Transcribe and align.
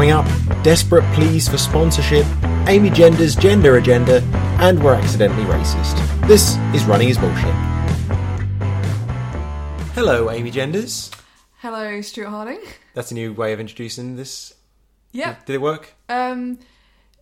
Coming 0.00 0.12
up, 0.12 0.62
desperate 0.64 1.04
pleas 1.12 1.46
for 1.46 1.58
sponsorship, 1.58 2.24
Amy 2.68 2.88
Gender's 2.88 3.36
gender 3.36 3.76
agenda, 3.76 4.22
and 4.58 4.82
we're 4.82 4.94
accidentally 4.94 5.44
racist. 5.44 6.26
This 6.26 6.56
is 6.74 6.86
Running 6.86 7.10
is 7.10 7.18
Bullshit. 7.18 7.54
Hello, 9.92 10.30
Amy 10.30 10.50
Genders. 10.50 11.10
Hello, 11.58 12.00
Stuart 12.00 12.28
Harding. 12.30 12.60
That's 12.94 13.10
a 13.10 13.14
new 13.14 13.34
way 13.34 13.52
of 13.52 13.60
introducing 13.60 14.16
this. 14.16 14.54
Yeah, 15.12 15.36
Did 15.44 15.56
it 15.56 15.60
work? 15.60 15.92
um, 16.08 16.58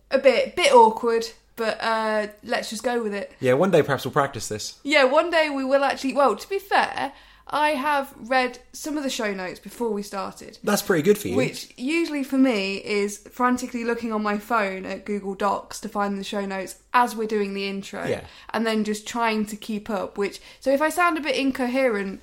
a 0.09 0.17
bit, 0.17 0.55
bit 0.55 0.71
awkward, 0.71 1.25
but 1.57 1.83
uh, 1.83 2.27
let's 2.45 2.69
just 2.69 2.83
go 2.83 3.03
with 3.03 3.13
it. 3.13 3.29
Yeah, 3.41 3.55
one 3.55 3.71
day 3.71 3.83
perhaps 3.83 4.05
we'll 4.05 4.13
practice 4.13 4.47
this. 4.47 4.79
Yeah, 4.83 5.03
one 5.03 5.29
day 5.31 5.49
we 5.49 5.65
will 5.65 5.83
actually. 5.83 6.13
Well, 6.13 6.37
to 6.37 6.47
be 6.47 6.59
fair, 6.59 7.11
I 7.51 7.71
have 7.71 8.13
read 8.17 8.59
some 8.73 8.95
of 8.97 9.03
the 9.03 9.09
show 9.09 9.33
notes 9.33 9.59
before 9.59 9.89
we 9.89 10.03
started. 10.03 10.59
That's 10.63 10.83
pretty 10.83 11.01
good 11.01 11.17
for 11.17 11.29
you. 11.29 11.35
Which 11.35 11.73
usually 11.77 12.23
for 12.23 12.37
me 12.37 12.75
is 12.77 13.17
frantically 13.31 13.83
looking 13.83 14.13
on 14.13 14.21
my 14.21 14.37
phone 14.37 14.85
at 14.85 15.03
Google 15.05 15.33
Docs 15.33 15.81
to 15.81 15.89
find 15.89 16.19
the 16.19 16.23
show 16.23 16.45
notes 16.45 16.75
as 16.93 17.15
we're 17.15 17.27
doing 17.27 17.53
the 17.55 17.67
intro, 17.67 18.05
Yeah. 18.05 18.21
and 18.53 18.65
then 18.67 18.83
just 18.83 19.07
trying 19.07 19.45
to 19.47 19.55
keep 19.55 19.89
up. 19.89 20.17
Which 20.17 20.39
so 20.59 20.71
if 20.71 20.81
I 20.81 20.89
sound 20.89 21.17
a 21.17 21.21
bit 21.21 21.35
incoherent 21.35 22.21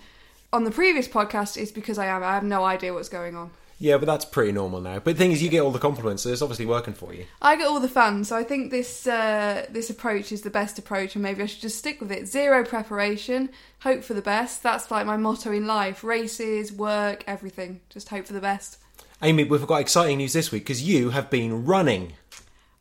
on 0.53 0.63
the 0.65 0.71
previous 0.71 1.09
podcast, 1.09 1.57
it's 1.57 1.73
because 1.73 1.99
I 1.99 2.07
am. 2.07 2.23
I 2.23 2.35
have 2.35 2.45
no 2.45 2.65
idea 2.65 2.95
what's 2.95 3.09
going 3.09 3.35
on. 3.35 3.51
Yeah, 3.79 3.99
but 3.99 4.07
that's 4.07 4.25
pretty 4.25 4.53
normal 4.53 4.81
now. 4.81 5.01
But 5.01 5.17
the 5.17 5.19
thing 5.19 5.33
is, 5.33 5.43
you 5.43 5.51
get 5.51 5.61
all 5.61 5.71
the 5.71 5.79
compliments, 5.79 6.23
so 6.23 6.31
it's 6.31 6.41
obviously 6.41 6.65
working 6.65 6.95
for 6.95 7.13
you. 7.13 7.27
I 7.43 7.57
get 7.57 7.67
all 7.67 7.79
the 7.79 7.89
fun, 7.89 8.25
so 8.25 8.35
I 8.35 8.43
think 8.43 8.71
this 8.71 9.07
uh, 9.07 9.67
this 9.71 9.91
approach 9.91 10.33
is 10.33 10.43
the 10.43 10.51
best 10.51 10.79
approach, 10.79 11.15
and 11.15 11.23
maybe 11.23 11.43
I 11.43 11.47
should 11.47 11.61
just 11.61 11.79
stick 11.79 12.01
with 12.01 12.11
it. 12.11 12.27
Zero 12.27 12.65
preparation, 12.65 13.51
hope 13.81 14.03
for 14.03 14.15
the 14.15 14.23
best. 14.23 14.63
That's 14.63 14.91
like 14.91 15.05
my 15.05 15.19
motto 15.19 15.53
in 15.53 15.67
life: 15.67 16.03
races, 16.03 16.73
work, 16.73 17.23
everything. 17.27 17.81
Just 17.91 18.09
hope 18.09 18.27
for 18.27 18.33
the 18.33 18.41
best. 18.41 18.79
Amy, 19.23 19.45
we've 19.45 19.67
got 19.67 19.81
exciting 19.81 20.19
news 20.19 20.33
this 20.33 20.51
week 20.51 20.63
because 20.63 20.83
you 20.83 21.11
have 21.11 21.29
been 21.31 21.67
running. 21.67 22.15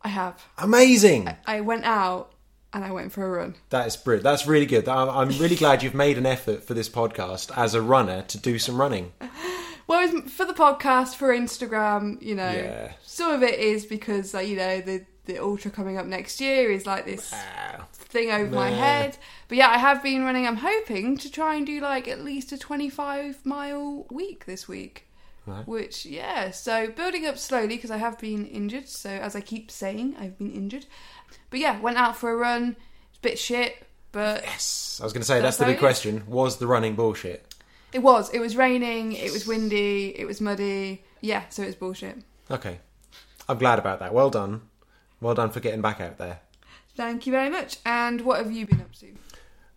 I 0.01 0.09
have. 0.09 0.45
Amazing! 0.57 1.29
I 1.45 1.59
went 1.59 1.83
out 1.83 2.31
and 2.71 2.85
I 2.85 2.91
went 2.91 3.11
for 3.11 3.25
a 3.25 3.29
run. 3.29 3.55
That 3.69 3.87
is 3.87 3.97
brilliant. 3.97 4.23
That's 4.23 4.47
really 4.47 4.65
good. 4.65 4.87
I'm 4.87 5.29
really 5.39 5.55
glad 5.55 5.83
you've 5.83 5.93
made 5.93 6.17
an 6.17 6.25
effort 6.25 6.63
for 6.63 6.73
this 6.73 6.87
podcast 6.87 7.51
as 7.57 7.73
a 7.73 7.81
runner 7.81 8.21
to 8.23 8.37
do 8.37 8.59
some 8.59 8.79
running. 8.79 9.11
Well, 9.87 10.07
it's 10.09 10.31
for 10.31 10.45
the 10.45 10.53
podcast, 10.53 11.15
for 11.15 11.29
Instagram, 11.29 12.21
you 12.21 12.35
know. 12.35 12.51
Yeah. 12.51 12.93
Some 13.03 13.31
of 13.31 13.43
it 13.43 13.59
is 13.59 13.85
because, 13.85 14.33
like, 14.33 14.47
you 14.47 14.55
know, 14.57 14.81
the 14.81 15.05
the 15.25 15.39
ultra 15.39 15.71
coming 15.71 15.97
up 15.97 16.05
next 16.05 16.39
year 16.39 16.71
is 16.71 16.85
like 16.85 17.05
this 17.05 17.31
Ah, 17.33 17.85
thing 17.93 18.29
over 18.31 18.53
my 18.53 18.69
Nah. 18.69 18.75
head. 18.77 19.17
But 19.47 19.57
yeah, 19.57 19.69
I 19.69 19.77
have 19.79 20.03
been 20.03 20.23
running. 20.23 20.45
I'm 20.47 20.57
hoping 20.57 21.17
to 21.17 21.31
try 21.31 21.55
and 21.55 21.65
do 21.65 21.81
like 21.81 22.07
at 22.07 22.23
least 22.23 22.51
a 22.51 22.57
25 22.59 23.43
mile 23.45 24.05
week 24.11 24.45
this 24.45 24.67
week. 24.67 25.07
Right. 25.47 25.67
Which, 25.67 26.05
yeah, 26.07 26.49
so 26.51 26.87
building 26.89 27.25
up 27.27 27.37
slowly 27.37 27.67
because 27.75 27.91
I 27.91 27.97
have 27.97 28.17
been 28.19 28.45
injured. 28.47 28.87
So, 28.89 29.09
as 29.11 29.35
I 29.35 29.41
keep 29.41 29.69
saying, 29.71 30.15
I've 30.19 30.37
been 30.39 30.51
injured. 30.51 30.85
But 31.51 31.59
yeah, 31.59 31.79
went 31.79 31.97
out 31.97 32.17
for 32.17 32.31
a 32.31 32.35
run. 32.35 32.75
It's 33.09 33.17
a 33.19 33.21
bit 33.21 33.37
shit, 33.39 33.75
but 34.11 34.41
Yes. 34.43 34.99
I 35.01 35.03
was 35.05 35.13
going 35.13 35.21
to 35.21 35.27
say, 35.27 35.35
that's, 35.41 35.57
That's 35.57 35.57
the 35.57 35.63
how 35.65 35.69
big 35.69 35.75
it 35.75 35.77
is. 35.77 35.81
question. 35.81 36.23
Was 36.27 36.57
the 36.57 36.65
running 36.67 36.95
bullshit? 36.95 37.45
It 37.95 38.03
was. 38.03 38.29
It 38.31 38.39
was 38.39 38.57
raining, 38.57 39.13
it 39.13 39.31
was 39.31 39.47
windy, 39.47 40.13
it 40.19 40.25
was 40.25 40.41
muddy. 40.41 41.01
Yeah, 41.21 41.43
so 41.47 41.63
it 41.63 41.67
was 41.67 41.75
bullshit. 41.75 42.17
Okay. 42.51 42.79
I'm 43.47 43.57
glad 43.57 43.79
about 43.79 43.99
that. 43.99 44.13
Well 44.13 44.29
done. 44.29 44.63
Well 45.21 45.33
done 45.33 45.49
for 45.49 45.61
getting 45.61 45.81
back 45.81 46.01
out 46.01 46.17
there. 46.17 46.41
Thank 46.97 47.25
you 47.25 47.31
very 47.31 47.49
much. 47.49 47.77
And 47.85 48.21
what 48.21 48.39
have 48.39 48.51
you 48.51 48.67
been 48.67 48.81
up 48.81 48.91
to? 48.95 49.13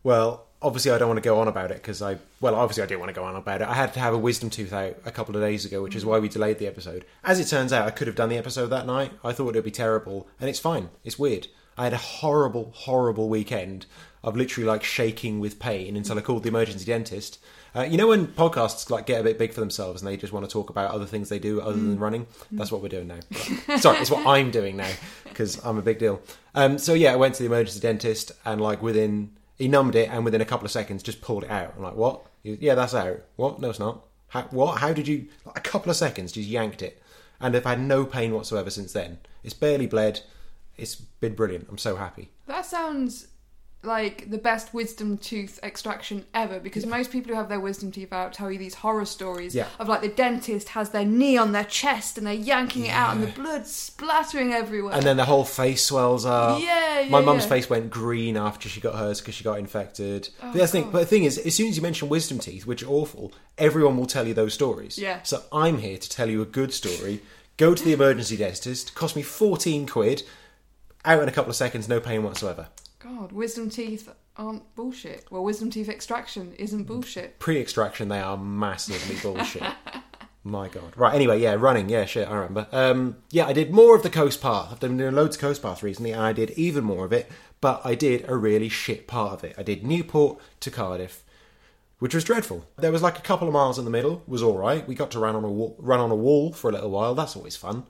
Well, 0.02 0.46
obviously, 0.60 0.90
I 0.90 0.98
don't 0.98 1.06
want 1.06 1.18
to 1.18 1.28
go 1.28 1.38
on 1.38 1.46
about 1.46 1.70
it 1.70 1.76
because 1.76 2.02
I, 2.02 2.18
well, 2.40 2.56
obviously, 2.56 2.82
I 2.82 2.86
do 2.86 2.98
want 2.98 3.08
to 3.08 3.14
go 3.14 3.22
on 3.22 3.36
about 3.36 3.62
it. 3.62 3.68
I 3.68 3.74
had 3.74 3.94
to 3.94 4.00
have 4.00 4.14
a 4.14 4.18
wisdom 4.18 4.50
tooth 4.50 4.72
out 4.72 4.96
a 5.04 5.12
couple 5.12 5.36
of 5.36 5.42
days 5.42 5.64
ago, 5.64 5.80
which 5.80 5.94
is 5.94 6.02
mm. 6.02 6.08
why 6.08 6.18
we 6.18 6.28
delayed 6.28 6.58
the 6.58 6.66
episode. 6.66 7.04
As 7.22 7.38
it 7.38 7.46
turns 7.46 7.72
out, 7.72 7.86
I 7.86 7.92
could 7.92 8.08
have 8.08 8.16
done 8.16 8.30
the 8.30 8.36
episode 8.36 8.66
that 8.66 8.86
night. 8.86 9.12
I 9.22 9.32
thought 9.32 9.50
it 9.50 9.54
would 9.54 9.64
be 9.64 9.70
terrible, 9.70 10.26
and 10.40 10.50
it's 10.50 10.58
fine. 10.58 10.88
It's 11.04 11.20
weird. 11.20 11.46
I 11.76 11.84
had 11.84 11.92
a 11.92 11.98
horrible, 11.98 12.72
horrible 12.74 13.28
weekend 13.28 13.86
of 14.24 14.36
literally 14.36 14.66
like 14.66 14.82
shaking 14.82 15.38
with 15.38 15.60
pain 15.60 15.96
until 15.96 16.18
I 16.18 16.22
called 16.22 16.42
the 16.42 16.48
emergency 16.48 16.84
dentist. 16.84 17.38
Uh, 17.74 17.82
you 17.82 17.96
know 17.96 18.08
when 18.08 18.26
podcasts 18.26 18.88
like 18.90 19.06
get 19.06 19.20
a 19.20 19.24
bit 19.24 19.38
big 19.38 19.52
for 19.52 19.60
themselves 19.60 20.00
and 20.00 20.10
they 20.10 20.16
just 20.16 20.32
want 20.32 20.44
to 20.44 20.50
talk 20.52 20.70
about 20.70 20.90
other 20.90 21.06
things 21.06 21.28
they 21.28 21.38
do 21.38 21.60
other 21.60 21.76
than 21.76 21.98
running? 21.98 22.26
That's 22.50 22.72
what 22.72 22.82
we're 22.82 22.88
doing 22.88 23.08
now. 23.08 23.20
Sorry, 23.76 23.98
it's 23.98 24.10
what 24.10 24.26
I'm 24.26 24.50
doing 24.50 24.76
now 24.76 24.90
because 25.24 25.64
I'm 25.64 25.78
a 25.78 25.82
big 25.82 25.98
deal. 25.98 26.20
Um, 26.54 26.78
so 26.78 26.94
yeah, 26.94 27.12
I 27.12 27.16
went 27.16 27.34
to 27.36 27.42
the 27.42 27.46
emergency 27.46 27.80
dentist 27.80 28.32
and 28.44 28.60
like 28.60 28.82
within 28.82 29.32
he 29.58 29.68
numbed 29.68 29.96
it 29.96 30.08
and 30.10 30.24
within 30.24 30.40
a 30.40 30.44
couple 30.44 30.64
of 30.64 30.70
seconds 30.70 31.02
just 31.02 31.20
pulled 31.20 31.44
it 31.44 31.50
out. 31.50 31.74
I'm 31.76 31.82
like, 31.82 31.96
what? 31.96 32.24
He 32.42 32.56
yeah, 32.60 32.74
that's 32.74 32.94
out. 32.94 33.20
What? 33.36 33.60
No, 33.60 33.70
it's 33.70 33.78
not. 33.78 34.04
How, 34.28 34.42
what? 34.50 34.78
How 34.78 34.92
did 34.92 35.08
you? 35.08 35.26
Like, 35.44 35.58
a 35.58 35.60
couple 35.60 35.90
of 35.90 35.96
seconds, 35.96 36.32
just 36.32 36.48
yanked 36.48 36.82
it, 36.82 37.02
and 37.40 37.56
I've 37.56 37.64
had 37.64 37.80
no 37.80 38.04
pain 38.04 38.32
whatsoever 38.32 38.70
since 38.70 38.92
then. 38.92 39.18
It's 39.42 39.54
barely 39.54 39.86
bled. 39.86 40.20
It's 40.76 40.94
been 40.94 41.34
brilliant. 41.34 41.66
I'm 41.68 41.78
so 41.78 41.96
happy. 41.96 42.30
That 42.46 42.64
sounds 42.64 43.26
like 43.88 44.30
the 44.30 44.38
best 44.38 44.72
wisdom 44.72 45.18
tooth 45.18 45.58
extraction 45.64 46.24
ever 46.34 46.60
because 46.60 46.86
most 46.86 47.10
people 47.10 47.30
who 47.32 47.36
have 47.36 47.48
their 47.48 47.58
wisdom 47.58 47.90
teeth 47.90 48.12
out 48.12 48.32
tell 48.32 48.50
you 48.52 48.58
these 48.58 48.74
horror 48.74 49.04
stories 49.04 49.54
Yeah. 49.54 49.66
of 49.80 49.88
like 49.88 50.02
the 50.02 50.08
dentist 50.08 50.68
has 50.68 50.90
their 50.90 51.04
knee 51.04 51.36
on 51.36 51.50
their 51.50 51.64
chest 51.64 52.16
and 52.18 52.26
they're 52.26 52.34
yanking 52.34 52.84
it 52.84 52.90
out 52.92 53.14
and 53.16 53.22
the 53.26 53.32
blood 53.32 53.66
splattering 53.66 54.52
everywhere. 54.52 54.94
And 54.94 55.02
then 55.02 55.16
the 55.16 55.24
whole 55.24 55.44
face 55.44 55.84
swells 55.84 56.24
up. 56.24 56.60
Yeah, 56.62 57.00
yeah, 57.00 57.08
My 57.10 57.20
mum's 57.20 57.42
yeah. 57.44 57.48
face 57.48 57.68
went 57.68 57.90
green 57.90 58.36
after 58.36 58.68
she 58.68 58.80
got 58.80 58.94
hers 58.94 59.20
because 59.20 59.34
she 59.34 59.42
got 59.42 59.58
infected. 59.58 60.28
Oh, 60.42 60.52
but, 60.52 60.58
the 60.58 60.66
thing, 60.68 60.90
but 60.90 61.00
the 61.00 61.06
thing 61.06 61.24
is, 61.24 61.38
as 61.38 61.54
soon 61.56 61.68
as 61.68 61.76
you 61.76 61.82
mention 61.82 62.08
wisdom 62.08 62.38
teeth, 62.38 62.66
which 62.66 62.82
are 62.82 62.88
awful, 62.88 63.32
everyone 63.56 63.96
will 63.96 64.06
tell 64.06 64.28
you 64.28 64.34
those 64.34 64.54
stories. 64.54 64.98
Yeah. 64.98 65.22
So 65.22 65.42
I'm 65.52 65.78
here 65.78 65.98
to 65.98 66.08
tell 66.08 66.28
you 66.30 66.42
a 66.42 66.46
good 66.46 66.72
story. 66.72 67.20
Go 67.56 67.74
to 67.74 67.82
the 67.84 67.92
emergency 67.92 68.36
dentist. 68.36 68.94
Cost 68.94 69.16
me 69.16 69.22
14 69.22 69.86
quid. 69.86 70.22
Out 71.04 71.22
in 71.22 71.28
a 71.28 71.32
couple 71.32 71.50
of 71.50 71.56
seconds, 71.56 71.88
no 71.88 72.00
pain 72.00 72.22
whatsoever. 72.22 72.68
God, 73.00 73.32
wisdom 73.32 73.70
teeth 73.70 74.08
aren't 74.36 74.74
bullshit. 74.74 75.26
Well, 75.30 75.44
wisdom 75.44 75.70
teeth 75.70 75.88
extraction 75.88 76.52
isn't 76.54 76.84
bullshit. 76.84 77.38
Pre-extraction, 77.38 78.08
they 78.08 78.20
are 78.20 78.36
massively 78.36 79.16
bullshit. 79.22 79.62
My 80.44 80.68
God. 80.68 80.96
Right. 80.96 81.14
Anyway, 81.14 81.40
yeah, 81.40 81.54
running. 81.54 81.88
Yeah, 81.88 82.06
shit. 82.06 82.28
I 82.28 82.34
remember. 82.34 82.66
Um, 82.72 83.16
yeah, 83.30 83.46
I 83.46 83.52
did 83.52 83.70
more 83.70 83.94
of 83.94 84.02
the 84.02 84.10
coast 84.10 84.40
path. 84.40 84.68
I've 84.72 84.80
been 84.80 84.96
doing 84.96 85.14
loads 85.14 85.36
of 85.36 85.42
coast 85.42 85.62
path 85.62 85.82
recently, 85.82 86.12
and 86.12 86.22
I 86.22 86.32
did 86.32 86.50
even 86.52 86.84
more 86.84 87.04
of 87.04 87.12
it. 87.12 87.30
But 87.60 87.82
I 87.84 87.94
did 87.94 88.28
a 88.28 88.36
really 88.36 88.68
shit 88.68 89.06
part 89.06 89.32
of 89.32 89.44
it. 89.44 89.54
I 89.58 89.62
did 89.62 89.84
Newport 89.84 90.40
to 90.60 90.70
Cardiff, 90.70 91.22
which 91.98 92.14
was 92.14 92.24
dreadful. 92.24 92.66
There 92.78 92.92
was 92.92 93.02
like 93.02 93.18
a 93.18 93.22
couple 93.22 93.46
of 93.48 93.54
miles 93.54 93.78
in 93.78 93.84
the 93.84 93.90
middle. 93.90 94.22
Was 94.26 94.42
all 94.42 94.56
right. 94.56 94.86
We 94.88 94.94
got 94.94 95.10
to 95.12 95.18
run 95.18 95.36
on 95.36 95.44
a 95.44 95.50
wall, 95.50 95.76
run 95.78 96.00
on 96.00 96.10
a 96.10 96.16
wall 96.16 96.52
for 96.52 96.70
a 96.70 96.72
little 96.72 96.90
while. 96.90 97.14
That's 97.14 97.36
always 97.36 97.56
fun. 97.56 97.84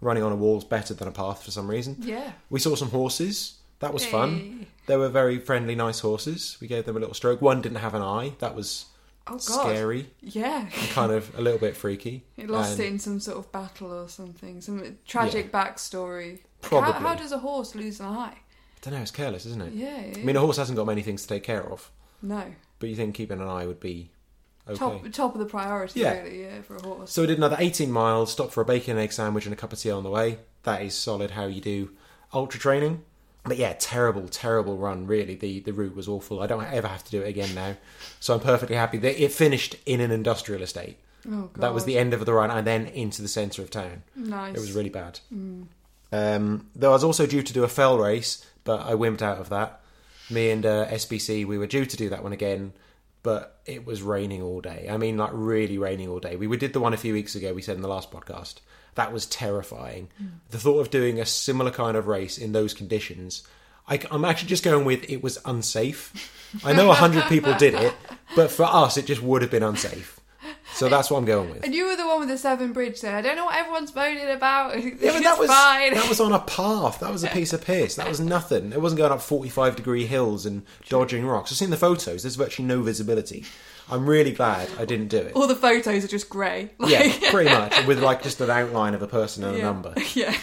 Running 0.00 0.24
on 0.24 0.32
a 0.32 0.36
wall 0.36 0.58
is 0.58 0.64
better 0.64 0.94
than 0.94 1.08
a 1.08 1.12
path 1.12 1.42
for 1.44 1.52
some 1.52 1.70
reason. 1.70 1.96
Yeah. 2.00 2.32
We 2.50 2.58
saw 2.60 2.74
some 2.74 2.90
horses. 2.90 3.58
That 3.82 3.92
was 3.92 4.06
fun. 4.06 4.66
They 4.86 4.96
were 4.96 5.08
very 5.10 5.38
friendly, 5.38 5.74
nice 5.74 6.00
horses. 6.00 6.56
We 6.60 6.66
gave 6.68 6.86
them 6.86 6.96
a 6.96 7.00
little 7.00 7.14
stroke. 7.14 7.42
One 7.42 7.60
didn't 7.60 7.78
have 7.78 7.94
an 7.94 8.02
eye. 8.02 8.32
That 8.38 8.54
was 8.56 8.86
Oh, 9.26 9.32
God. 9.34 9.40
scary 9.40 10.10
Yeah. 10.20 10.60
and 10.62 10.88
kind 10.90 11.12
of 11.12 11.36
a 11.38 11.42
little 11.42 11.58
bit 11.60 11.76
freaky. 11.76 12.24
It 12.36 12.48
lost 12.50 12.72
And 12.72 12.80
it 12.80 12.86
in 12.86 12.98
some 12.98 13.20
sort 13.20 13.38
of 13.38 13.52
battle 13.52 13.92
or 13.92 14.08
something. 14.08 14.60
Some 14.60 14.98
tragic 15.06 15.52
backstory. 15.52 16.40
Probably. 16.60 16.92
How, 16.92 16.98
how 17.10 17.14
does 17.14 17.30
a 17.32 17.38
horse 17.38 17.74
lose 17.76 18.00
an 18.00 18.06
eye? 18.06 18.34
I 18.38 18.40
don't 18.80 18.94
know. 18.94 19.00
It's 19.00 19.10
careless, 19.12 19.46
isn't 19.46 19.62
it? 19.62 19.72
Yeah. 19.74 20.12
I 20.20 20.24
mean, 20.24 20.34
a 20.36 20.40
horse 20.40 20.56
hasn't 20.56 20.76
got 20.76 20.86
many 20.86 21.02
things 21.02 21.22
to 21.22 21.28
take 21.28 21.44
care 21.44 21.62
of, 21.62 21.90
no. 22.20 22.42
but 22.80 22.88
you 22.88 22.96
think 22.96 23.14
keeping 23.14 23.40
an 23.40 23.46
eye 23.46 23.64
would 23.66 23.78
be 23.78 24.10
okay. 24.68 24.76
Top 24.78 25.12
top 25.12 25.34
of 25.34 25.38
the 25.40 25.46
priority, 25.46 26.00
Yeah. 26.00 26.20
really, 26.20 26.42
yeah, 26.42 26.62
for 26.62 26.74
a 26.76 26.82
horse. 26.82 27.12
So 27.12 27.22
we 27.22 27.28
did 27.28 27.38
another 27.38 27.56
18 27.60 27.92
miles, 27.92 28.32
stopped 28.32 28.52
for 28.52 28.60
a 28.60 28.64
bacon 28.64 28.92
and 28.96 29.00
egg 29.00 29.12
sandwich 29.12 29.44
and 29.46 29.52
a 29.52 29.56
cup 29.56 29.72
of 29.72 29.78
tea 29.78 29.90
on 29.92 30.02
the 30.02 30.10
way. 30.10 30.38
That 30.64 30.82
is 30.82 30.94
solid 30.96 31.32
how 31.32 31.46
you 31.46 31.60
do 31.60 31.90
ultra 32.34 32.58
training. 32.58 33.04
But 33.44 33.56
yeah, 33.56 33.74
terrible, 33.78 34.28
terrible 34.28 34.76
run, 34.76 35.06
really. 35.06 35.34
The 35.34 35.60
the 35.60 35.72
route 35.72 35.96
was 35.96 36.06
awful. 36.08 36.40
I 36.40 36.46
don't 36.46 36.64
ever 36.64 36.86
have 36.88 37.02
to 37.04 37.10
do 37.10 37.22
it 37.22 37.28
again 37.28 37.54
now. 37.54 37.76
So 38.20 38.34
I'm 38.34 38.40
perfectly 38.40 38.76
happy 38.76 38.98
that 38.98 39.22
it 39.22 39.32
finished 39.32 39.76
in 39.84 40.00
an 40.00 40.10
industrial 40.12 40.62
estate. 40.62 40.98
Oh 41.26 41.50
god. 41.52 41.56
That 41.56 41.74
was 41.74 41.84
the 41.84 41.98
end 41.98 42.14
of 42.14 42.24
the 42.24 42.32
run 42.32 42.50
and 42.50 42.66
then 42.66 42.86
into 42.86 43.20
the 43.22 43.28
centre 43.28 43.62
of 43.62 43.70
town. 43.70 44.04
nice. 44.14 44.54
It 44.54 44.60
was 44.60 44.72
really 44.72 44.90
bad. 44.90 45.20
Um, 46.12 46.68
though 46.76 46.90
I 46.90 46.94
was 46.94 47.04
also 47.04 47.26
due 47.26 47.42
to 47.42 47.52
do 47.52 47.64
a 47.64 47.68
fell 47.68 47.98
race, 47.98 48.44
but 48.64 48.80
I 48.86 48.92
wimped 48.92 49.22
out 49.22 49.38
of 49.38 49.48
that. 49.48 49.80
Me 50.30 50.50
and 50.50 50.64
uh, 50.64 50.86
SBC, 50.86 51.44
we 51.46 51.58
were 51.58 51.66
due 51.66 51.84
to 51.86 51.96
do 51.96 52.08
that 52.10 52.22
one 52.22 52.32
again, 52.32 52.72
but 53.22 53.60
it 53.66 53.86
was 53.86 54.02
raining 54.02 54.42
all 54.42 54.60
day. 54.60 54.88
I 54.90 54.96
mean, 54.96 55.16
like 55.16 55.30
really 55.32 55.78
raining 55.78 56.08
all 56.08 56.20
day. 56.20 56.36
We 56.36 56.54
did 56.56 56.72
the 56.72 56.80
one 56.80 56.92
a 56.92 56.98
few 56.98 57.12
weeks 57.12 57.34
ago. 57.34 57.52
We 57.54 57.62
said 57.62 57.76
in 57.76 57.82
the 57.82 57.88
last 57.88 58.10
podcast 58.10 58.56
that 58.94 59.12
was 59.12 59.26
terrifying. 59.26 60.08
The 60.50 60.58
thought 60.58 60.80
of 60.80 60.90
doing 60.90 61.18
a 61.18 61.26
similar 61.26 61.70
kind 61.70 61.96
of 61.96 62.06
race 62.06 62.38
in 62.38 62.52
those 62.52 62.74
conditions. 62.74 63.42
I, 63.88 64.00
am 64.10 64.24
actually 64.24 64.48
just 64.48 64.64
going 64.64 64.84
with 64.84 65.08
it 65.10 65.22
was 65.22 65.38
unsafe. 65.44 66.30
I 66.64 66.72
know 66.72 66.90
a 66.90 66.94
hundred 66.94 67.24
people 67.24 67.54
did 67.54 67.74
it, 67.74 67.94
but 68.36 68.50
for 68.50 68.64
us, 68.64 68.96
it 68.96 69.06
just 69.06 69.22
would 69.22 69.42
have 69.42 69.50
been 69.50 69.62
unsafe. 69.62 70.20
So 70.74 70.88
that's 70.88 71.10
what 71.10 71.18
I'm 71.18 71.24
going 71.24 71.50
with. 71.50 71.64
And 71.64 71.74
you 71.74 71.86
were 71.86 71.96
the 71.96 72.06
one 72.06 72.20
with 72.20 72.28
the 72.28 72.38
Severn 72.38 72.72
Bridge 72.72 73.00
there. 73.00 73.16
I 73.16 73.20
don't 73.22 73.36
know 73.36 73.44
what 73.44 73.56
everyone's 73.56 73.94
moaning 73.94 74.28
about. 74.30 74.76
Yeah, 74.82 75.18
that 75.20 75.38
was 75.38 75.48
fine. 75.50 75.94
that 75.94 76.08
was 76.08 76.20
on 76.20 76.32
a 76.32 76.38
path. 76.46 77.00
That 77.00 77.10
was 77.12 77.24
a 77.24 77.28
piece 77.28 77.52
of 77.52 77.64
piss. 77.64 77.96
That 77.96 78.08
was 78.08 78.20
nothing. 78.20 78.72
It 78.72 78.80
wasn't 78.80 78.98
going 78.98 79.12
up 79.12 79.20
forty-five 79.20 79.76
degree 79.76 80.06
hills 80.06 80.46
and 80.46 80.62
dodging 80.88 81.26
rocks. 81.26 81.52
I've 81.52 81.58
seen 81.58 81.70
the 81.70 81.76
photos. 81.76 82.22
There's 82.22 82.36
virtually 82.36 82.66
no 82.68 82.82
visibility. 82.82 83.44
I'm 83.90 84.06
really 84.08 84.32
glad 84.32 84.68
I 84.78 84.84
didn't 84.84 85.08
do 85.08 85.18
it. 85.18 85.34
All 85.34 85.46
the 85.48 85.56
photos 85.56 86.04
are 86.04 86.08
just 86.08 86.28
grey. 86.30 86.70
Like, 86.78 86.90
Yeah, 86.92 87.30
pretty 87.30 87.50
much 87.50 87.84
with 87.86 88.02
like 88.02 88.22
just 88.22 88.40
an 88.40 88.48
outline 88.48 88.94
of 88.94 89.02
a 89.02 89.08
person 89.08 89.42
and 89.44 89.56
a 89.56 89.60
number. 89.62 89.92
Yeah. 90.14 90.36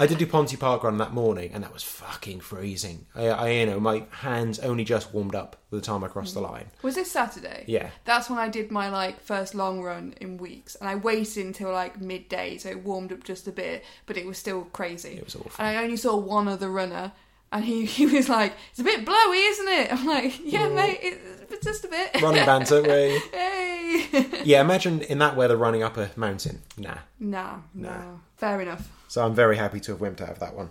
I 0.00 0.06
did 0.06 0.16
do 0.16 0.26
Ponty 0.26 0.56
Park 0.56 0.82
Run 0.82 0.96
that 0.96 1.12
morning, 1.12 1.50
and 1.52 1.62
that 1.62 1.74
was 1.74 1.82
fucking 1.82 2.40
freezing. 2.40 3.04
I, 3.14 3.26
I, 3.26 3.50
you 3.50 3.66
know, 3.66 3.78
my 3.78 4.04
hands 4.10 4.58
only 4.60 4.82
just 4.82 5.12
warmed 5.12 5.34
up 5.34 5.56
by 5.70 5.76
the 5.76 5.82
time 5.82 6.02
I 6.02 6.08
crossed 6.08 6.32
the 6.32 6.40
line. 6.40 6.70
Was 6.80 6.94
this 6.94 7.12
Saturday? 7.12 7.64
Yeah. 7.66 7.90
That's 8.06 8.30
when 8.30 8.38
I 8.38 8.48
did 8.48 8.70
my 8.70 8.88
like 8.88 9.20
first 9.20 9.54
long 9.54 9.82
run 9.82 10.14
in 10.18 10.38
weeks, 10.38 10.74
and 10.74 10.88
I 10.88 10.94
waited 10.94 11.44
until 11.44 11.70
like 11.70 12.00
midday, 12.00 12.56
so 12.56 12.70
it 12.70 12.82
warmed 12.82 13.12
up 13.12 13.24
just 13.24 13.46
a 13.46 13.52
bit, 13.52 13.84
but 14.06 14.16
it 14.16 14.24
was 14.24 14.38
still 14.38 14.62
crazy. 14.72 15.18
It 15.18 15.24
was 15.26 15.36
awful. 15.36 15.52
And 15.58 15.66
I 15.76 15.82
only 15.82 15.98
saw 15.98 16.16
one 16.16 16.48
other 16.48 16.70
runner, 16.70 17.12
and 17.52 17.64
he 17.64 17.84
he 17.96 18.06
was 18.06 18.28
like, 18.28 18.52
"It's 18.70 18.80
a 18.80 18.84
bit 18.84 19.04
blowy, 19.04 19.38
isn't 19.38 19.68
it?" 19.68 19.92
I'm 19.92 20.06
like, 20.06 20.40
"Yeah, 20.44 20.68
mate, 20.68 20.98
it's 21.02 21.64
just 21.64 21.84
a 21.84 21.88
bit." 21.88 22.20
Running 22.22 22.44
banter, 22.44 22.82
way. 22.82 23.18
hey. 23.32 24.42
Yeah, 24.44 24.60
imagine 24.60 25.02
in 25.02 25.18
that 25.18 25.36
weather 25.36 25.56
running 25.56 25.82
up 25.82 25.96
a 25.96 26.10
mountain. 26.16 26.62
Nah. 26.76 26.98
nah, 27.18 27.58
no. 27.74 28.20
Fair 28.36 28.60
enough. 28.60 28.90
So 29.08 29.24
I'm 29.24 29.34
very 29.34 29.56
happy 29.56 29.80
to 29.80 29.92
have 29.92 30.00
wimped 30.00 30.20
out 30.20 30.30
of 30.30 30.38
that 30.38 30.54
one. 30.54 30.70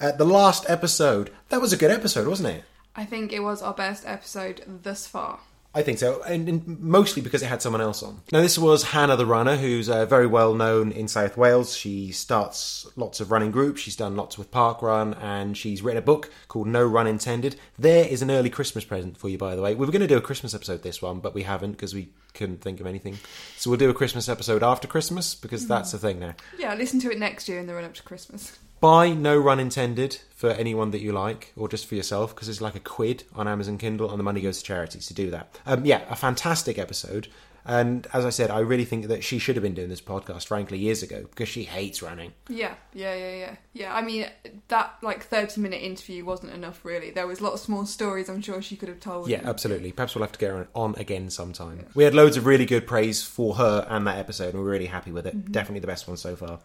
Uh, 0.00 0.12
the 0.12 0.24
last 0.24 0.68
episode, 0.68 1.30
that 1.48 1.60
was 1.60 1.72
a 1.72 1.76
good 1.76 1.90
episode, 1.90 2.28
wasn't 2.28 2.48
it? 2.48 2.64
I 2.94 3.04
think 3.04 3.32
it 3.32 3.40
was 3.40 3.62
our 3.62 3.74
best 3.74 4.04
episode 4.06 4.62
thus 4.66 5.06
far. 5.06 5.40
I 5.74 5.82
think 5.82 5.98
so, 5.98 6.22
and, 6.22 6.48
and 6.48 6.80
mostly 6.80 7.20
because 7.20 7.42
it 7.42 7.46
had 7.46 7.60
someone 7.60 7.82
else 7.82 8.02
on. 8.02 8.22
Now, 8.32 8.40
this 8.40 8.58
was 8.58 8.84
Hannah 8.84 9.16
the 9.16 9.26
runner, 9.26 9.56
who's 9.56 9.88
uh, 9.88 10.06
very 10.06 10.26
well 10.26 10.54
known 10.54 10.90
in 10.90 11.08
South 11.08 11.36
Wales. 11.36 11.76
She 11.76 12.10
starts 12.10 12.86
lots 12.96 13.20
of 13.20 13.30
running 13.30 13.50
groups. 13.50 13.82
She's 13.82 13.94
done 13.94 14.16
lots 14.16 14.38
with 14.38 14.50
Park 14.50 14.80
Run, 14.80 15.14
and 15.14 15.56
she's 15.56 15.82
written 15.82 15.98
a 15.98 16.04
book 16.04 16.32
called 16.48 16.68
No 16.68 16.86
Run 16.86 17.06
Intended. 17.06 17.56
There 17.78 18.08
is 18.08 18.22
an 18.22 18.30
early 18.30 18.48
Christmas 18.48 18.84
present 18.84 19.18
for 19.18 19.28
you, 19.28 19.36
by 19.36 19.54
the 19.54 19.62
way. 19.62 19.74
We 19.74 19.84
were 19.84 19.92
going 19.92 20.00
to 20.00 20.08
do 20.08 20.16
a 20.16 20.22
Christmas 20.22 20.54
episode 20.54 20.82
this 20.82 21.02
one, 21.02 21.20
but 21.20 21.34
we 21.34 21.42
haven't 21.42 21.72
because 21.72 21.94
we 21.94 22.08
couldn't 22.32 22.62
think 22.62 22.80
of 22.80 22.86
anything. 22.86 23.18
So 23.56 23.70
we'll 23.70 23.78
do 23.78 23.90
a 23.90 23.94
Christmas 23.94 24.28
episode 24.28 24.62
after 24.62 24.88
Christmas 24.88 25.34
because 25.34 25.68
that's 25.68 25.92
the 25.92 25.98
thing 25.98 26.18
now. 26.18 26.34
Yeah, 26.58 26.74
listen 26.74 26.98
to 27.00 27.10
it 27.10 27.18
next 27.18 27.48
year 27.48 27.58
in 27.58 27.66
the 27.66 27.74
run 27.74 27.84
up 27.84 27.94
to 27.94 28.02
Christmas. 28.02 28.58
Buy 28.80 29.10
No 29.10 29.36
Run 29.36 29.58
Intended 29.58 30.18
for 30.34 30.50
anyone 30.50 30.92
that 30.92 31.00
you 31.00 31.12
like, 31.12 31.52
or 31.56 31.68
just 31.68 31.86
for 31.86 31.96
yourself, 31.96 32.34
because 32.34 32.48
it's 32.48 32.60
like 32.60 32.76
a 32.76 32.80
quid 32.80 33.24
on 33.34 33.48
Amazon 33.48 33.76
Kindle, 33.78 34.10
and 34.10 34.18
the 34.18 34.24
money 34.24 34.40
goes 34.40 34.58
to 34.58 34.64
charities 34.64 35.06
to 35.06 35.14
do 35.14 35.30
that. 35.30 35.58
Um, 35.66 35.84
yeah, 35.84 36.02
a 36.08 36.14
fantastic 36.16 36.78
episode. 36.78 37.28
And 37.64 38.06
as 38.14 38.24
I 38.24 38.30
said, 38.30 38.50
I 38.50 38.60
really 38.60 38.86
think 38.86 39.08
that 39.08 39.22
she 39.22 39.38
should 39.38 39.56
have 39.56 39.62
been 39.62 39.74
doing 39.74 39.90
this 39.90 40.00
podcast, 40.00 40.46
frankly, 40.46 40.78
years 40.78 41.02
ago, 41.02 41.26
because 41.28 41.50
she 41.50 41.64
hates 41.64 42.00
running. 42.02 42.32
Yeah, 42.48 42.74
yeah, 42.94 43.14
yeah, 43.14 43.34
yeah. 43.34 43.56
Yeah, 43.74 43.94
I 43.94 44.00
mean, 44.00 44.26
that 44.68 44.96
like 45.02 45.24
30 45.24 45.60
minute 45.60 45.82
interview 45.82 46.24
wasn't 46.24 46.54
enough, 46.54 46.82
really. 46.84 47.10
There 47.10 47.26
was 47.26 47.42
lots 47.42 47.64
of 47.64 47.68
more 47.68 47.84
stories 47.84 48.30
I'm 48.30 48.40
sure 48.40 48.62
she 48.62 48.76
could 48.76 48.88
have 48.88 49.00
told. 49.00 49.28
Yeah, 49.28 49.42
absolutely. 49.44 49.92
Perhaps 49.92 50.14
we'll 50.14 50.22
have 50.22 50.32
to 50.32 50.38
get 50.38 50.50
her 50.50 50.68
on 50.74 50.94
again 50.96 51.28
sometime. 51.28 51.84
We 51.94 52.04
had 52.04 52.14
loads 52.14 52.38
of 52.38 52.46
really 52.46 52.64
good 52.64 52.86
praise 52.86 53.22
for 53.22 53.56
her 53.56 53.86
and 53.90 54.06
that 54.06 54.16
episode, 54.18 54.54
and 54.54 54.62
we're 54.62 54.70
really 54.70 54.86
happy 54.86 55.12
with 55.12 55.26
it. 55.26 55.52
Definitely 55.52 55.80
the 55.80 55.88
best 55.88 56.08
one 56.08 56.16
so 56.16 56.36
far. 56.36 56.60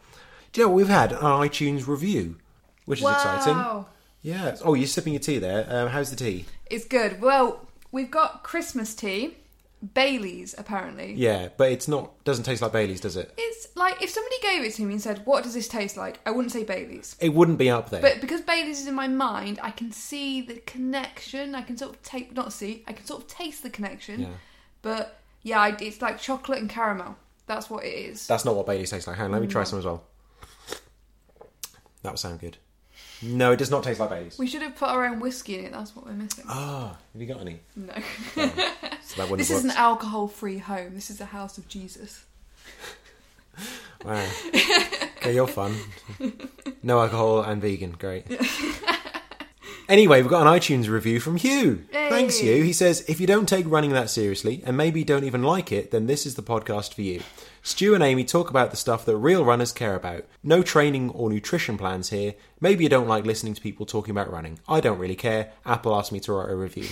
Do 0.54 0.62
you 0.62 0.68
know 0.68 0.74
we've 0.74 0.88
had? 0.88 1.12
An 1.12 1.18
iTunes 1.20 1.88
review, 1.88 2.38
which 2.86 3.00
is 3.00 3.04
wow. 3.04 3.12
exciting. 3.12 3.86
Yeah. 4.22 4.56
Oh, 4.64 4.74
you're 4.76 4.88
sipping 4.88 5.14
your 5.14 5.20
tea 5.20 5.40
there. 5.40 5.66
Um, 5.68 5.90
how's 5.90 6.10
the 6.10 6.16
tea? 6.16 6.46
It's 6.68 6.86
good. 6.86 7.22
Well, 7.22 7.68
we've 7.92 8.12
got 8.12 8.44
Christmas 8.44 8.96
tea, 8.96 9.36
Bailey's 9.94 10.56
apparently. 10.58 11.14
Yeah, 11.14 11.50
but 11.58 11.72
it's 11.72 11.88
not. 11.88 12.24
Doesn't 12.24 12.46
taste 12.46 12.62
like 12.62 12.72
Bailey's, 12.72 13.02
does 13.02 13.18
it? 13.18 13.34
It's 13.38 13.68
like 13.76 14.02
if 14.02 14.12
somebody 14.12 14.36
gave 14.42 14.64
it 14.64 14.74
to 14.76 14.84
me 14.84 14.94
and 14.94 15.02
said, 15.02 15.26
"What 15.26 15.44
does 15.44 15.56
this 15.56 15.68
taste 15.68 15.98
like?" 15.98 16.20
I 16.26 16.32
wouldn't 16.32 16.54
say 16.54 16.64
Bailey's. 16.64 17.18
It 17.20 17.34
wouldn't 17.34 17.58
be 17.58 17.70
up 17.70 17.90
there. 17.90 18.02
But 18.02 18.22
because 18.22 18.42
Bailey's 18.42 18.80
is 18.80 18.88
in 18.88 18.94
my 18.96 19.08
mind, 19.10 19.60
I 19.62 19.72
can 19.72 19.92
see 19.92 20.40
the 20.42 20.56
connection. 20.56 21.54
I 21.56 21.64
can 21.64 21.76
sort 21.78 21.96
of 21.96 22.02
take, 22.04 22.34
not 22.34 22.54
see, 22.54 22.84
I 22.88 22.94
can 22.94 23.06
sort 23.06 23.24
of 23.24 23.28
taste 23.28 23.64
the 23.64 23.70
connection. 23.70 24.22
Yeah. 24.22 24.28
But 24.84 25.20
yeah, 25.42 25.76
it's 25.82 26.02
like 26.02 26.20
chocolate 26.20 26.60
and 26.60 26.70
caramel. 26.70 27.18
That's 27.48 27.70
what 27.70 27.84
it 27.84 27.90
is. 27.94 28.26
That's 28.28 28.46
not 28.46 28.56
what 28.56 28.66
Bailey's 28.68 28.92
tastes 28.92 29.08
like. 29.08 29.18
Hang 29.18 29.26
on, 29.26 29.32
let 29.34 29.42
me 29.42 29.48
Mm. 29.48 29.52
try 29.52 29.64
some 29.64 29.80
as 29.80 29.86
well. 29.86 30.04
That 32.04 32.12
would 32.12 32.20
sound 32.20 32.40
good. 32.40 32.58
No, 33.22 33.52
it 33.54 33.58
does 33.58 33.72
not 33.72 33.84
taste 33.84 34.00
like 34.00 34.10
Bailey's. 34.10 34.38
We 34.38 34.48
should 34.48 34.62
have 34.62 34.76
put 34.76 34.90
our 34.90 35.06
own 35.06 35.20
whiskey 35.20 35.58
in 35.60 35.66
it. 35.66 35.72
That's 35.72 35.96
what 35.96 36.06
we're 36.06 36.12
missing. 36.14 36.46
Ah, 36.48 36.98
have 37.14 37.22
you 37.22 37.28
got 37.28 37.42
any? 37.42 37.60
No. 37.76 37.94
So 39.06 39.22
that 39.22 39.30
wouldn't 39.30 39.40
this 39.40 39.50
have 39.50 39.58
is 39.58 39.64
an 39.66 39.70
worked. 39.70 39.80
alcohol-free 39.80 40.60
home. 40.60 40.96
This 40.96 41.10
is 41.10 41.18
the 41.18 41.26
house 41.26 41.58
of 41.58 41.68
Jesus. 41.68 42.26
Wow. 44.04 44.28
okay, 45.18 45.34
you're 45.34 45.48
fun. 45.48 45.76
No 46.82 47.00
alcohol 47.00 47.42
and 47.42 47.62
vegan. 47.62 47.92
Great. 47.92 48.26
Anyway, 49.90 50.22
we've 50.22 50.32
got 50.32 50.48
an 50.48 50.60
iTunes 50.60 50.88
review 50.90 51.20
from 51.20 51.36
Hugh. 51.36 51.84
Hey. 51.92 52.10
Thanks, 52.10 52.38
Hugh. 52.40 52.64
He 52.64 52.72
says, 52.72 53.04
if 53.10 53.20
you 53.20 53.28
don't 53.28 53.48
take 53.50 53.66
running 53.68 53.92
that 53.92 54.10
seriously, 54.10 54.64
and 54.66 54.78
maybe 54.78 55.04
don't 55.04 55.26
even 55.26 55.44
like 55.44 55.74
it, 55.74 55.92
then 55.92 56.08
this 56.08 56.26
is 56.26 56.36
the 56.36 56.42
podcast 56.42 56.94
for 56.94 57.02
you. 57.02 57.22
Stu 57.66 57.96
and 57.96 58.04
Amy 58.04 58.26
talk 58.26 58.50
about 58.50 58.72
the 58.72 58.78
stuff 58.78 59.06
that 59.06 59.16
real 59.16 59.46
runners 59.46 59.72
care 59.72 59.96
about. 59.96 60.26
No 60.44 60.62
training 60.62 61.10
or 61.12 61.30
nutrition 61.30 61.78
plans 61.78 62.10
here. 62.10 62.36
Maybe 62.60 62.84
you 62.84 62.90
don't 62.90 63.08
like 63.08 63.26
listening 63.26 63.54
to 63.54 63.62
people 63.62 63.86
talking 63.86 64.12
about 64.12 64.32
running. 64.32 64.60
I 64.68 64.82
don't 64.82 65.00
really 65.00 65.16
care. 65.16 65.54
Apple 65.66 65.96
asked 65.96 66.12
me 66.12 66.20
to 66.22 66.34
write 66.34 66.50
a 66.50 66.56
review. 66.56 66.90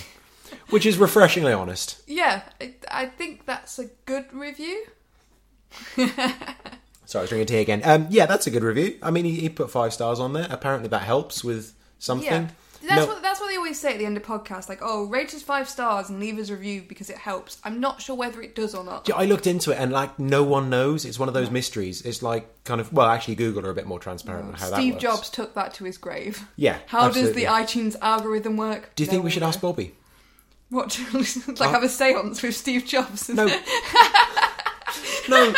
Which 0.70 0.86
is 0.86 0.98
refreshingly 0.98 1.52
honest. 1.52 2.02
Yeah, 2.08 2.44
I, 2.62 2.76
I 2.90 3.06
think 3.08 3.46
that's 3.46 3.80
a 3.80 3.86
good 4.06 4.32
review. 4.32 4.86
Sorry, 5.98 6.08
I 7.16 7.22
was 7.22 7.30
drinking 7.30 7.48
tea 7.48 7.60
again. 7.60 7.82
Um, 7.84 8.08
yeah, 8.10 8.26
that's 8.26 8.48
a 8.48 8.52
good 8.52 8.64
review. 8.64 8.98
I 9.04 9.12
mean, 9.12 9.26
he, 9.26 9.42
he 9.42 9.50
put 9.50 9.70
five 9.70 9.92
stars 9.94 10.22
on 10.22 10.32
there. 10.32 10.48
Apparently 10.50 10.88
that 10.88 11.02
helps 11.02 11.44
with 11.44 11.74
something. 12.00 12.44
Yeah. 12.44 12.50
That's 12.81 13.01
No- 13.01 13.13
what 13.13 13.22
that's 13.22 13.39
what 13.39 13.50
they 13.50 13.57
always 13.57 13.80
say 13.80 13.94
at 13.94 14.00
the 14.00 14.06
end 14.06 14.18
of 14.18 14.24
podcasts, 14.24 14.68
like, 14.68 14.80
"Oh, 14.81 15.06
rate 15.06 15.33
us 15.33 15.42
five 15.42 15.69
stars 15.69 16.10
and 16.10 16.19
leave 16.19 16.39
us 16.39 16.50
a 16.50 16.54
review 16.56 16.83
because 16.88 17.10
it 17.10 17.18
helps." 17.18 17.57
I'm 17.63 17.80
not 17.80 18.01
sure 18.01 18.16
whether 18.16 18.42
it 18.42 18.56
does 18.56 18.74
or 18.74 18.83
not. 18.83 19.10
I 19.16 19.25
looked 19.25 19.45
into 19.48 19.72
it 19.72 19.75
and 19.80 19.92
like 19.92 20.18
no 20.18 20.44
one 20.44 20.69
knows. 20.69 21.06
It's 21.06 21.19
one 21.19 21.28
of 21.28 21.33
those 21.33 21.51
mysteries. 21.51 22.01
It's 22.01 22.24
like 22.24 22.48
kind 22.63 22.81
of 22.81 22.92
well, 22.92 23.07
actually, 23.07 23.36
Google 23.36 23.66
are 23.66 23.69
a 23.69 23.75
bit 23.75 23.86
more 23.86 24.00
transparent 24.00 24.48
on 24.48 24.54
how 24.56 24.69
that 24.72 24.75
Steve. 24.78 24.98
Jobs 24.98 25.30
took 25.30 25.54
that 25.54 25.74
to 25.75 25.83
his 25.83 25.98
grave. 25.98 26.45
Yeah. 26.56 26.80
How 26.88 27.06
absolutely. 27.07 27.44
does 27.44 27.51
the 27.75 27.80
iTunes 27.81 27.95
algorithm 28.01 28.57
work? 28.57 28.92
Do 28.95 29.04
you 29.04 29.07
No 29.07 29.12
think 29.12 29.24
we 29.24 29.31
should 29.31 29.44
ask 29.44 29.62
Bobby? 29.62 29.95
What? 30.69 31.00
like 31.13 31.69
have 31.69 31.84
a 31.84 31.88
séance 31.88 32.42
with 32.42 32.56
Steve 32.56 32.86
Jobs? 32.86 33.30
No. 33.30 33.45
no. 35.30 35.54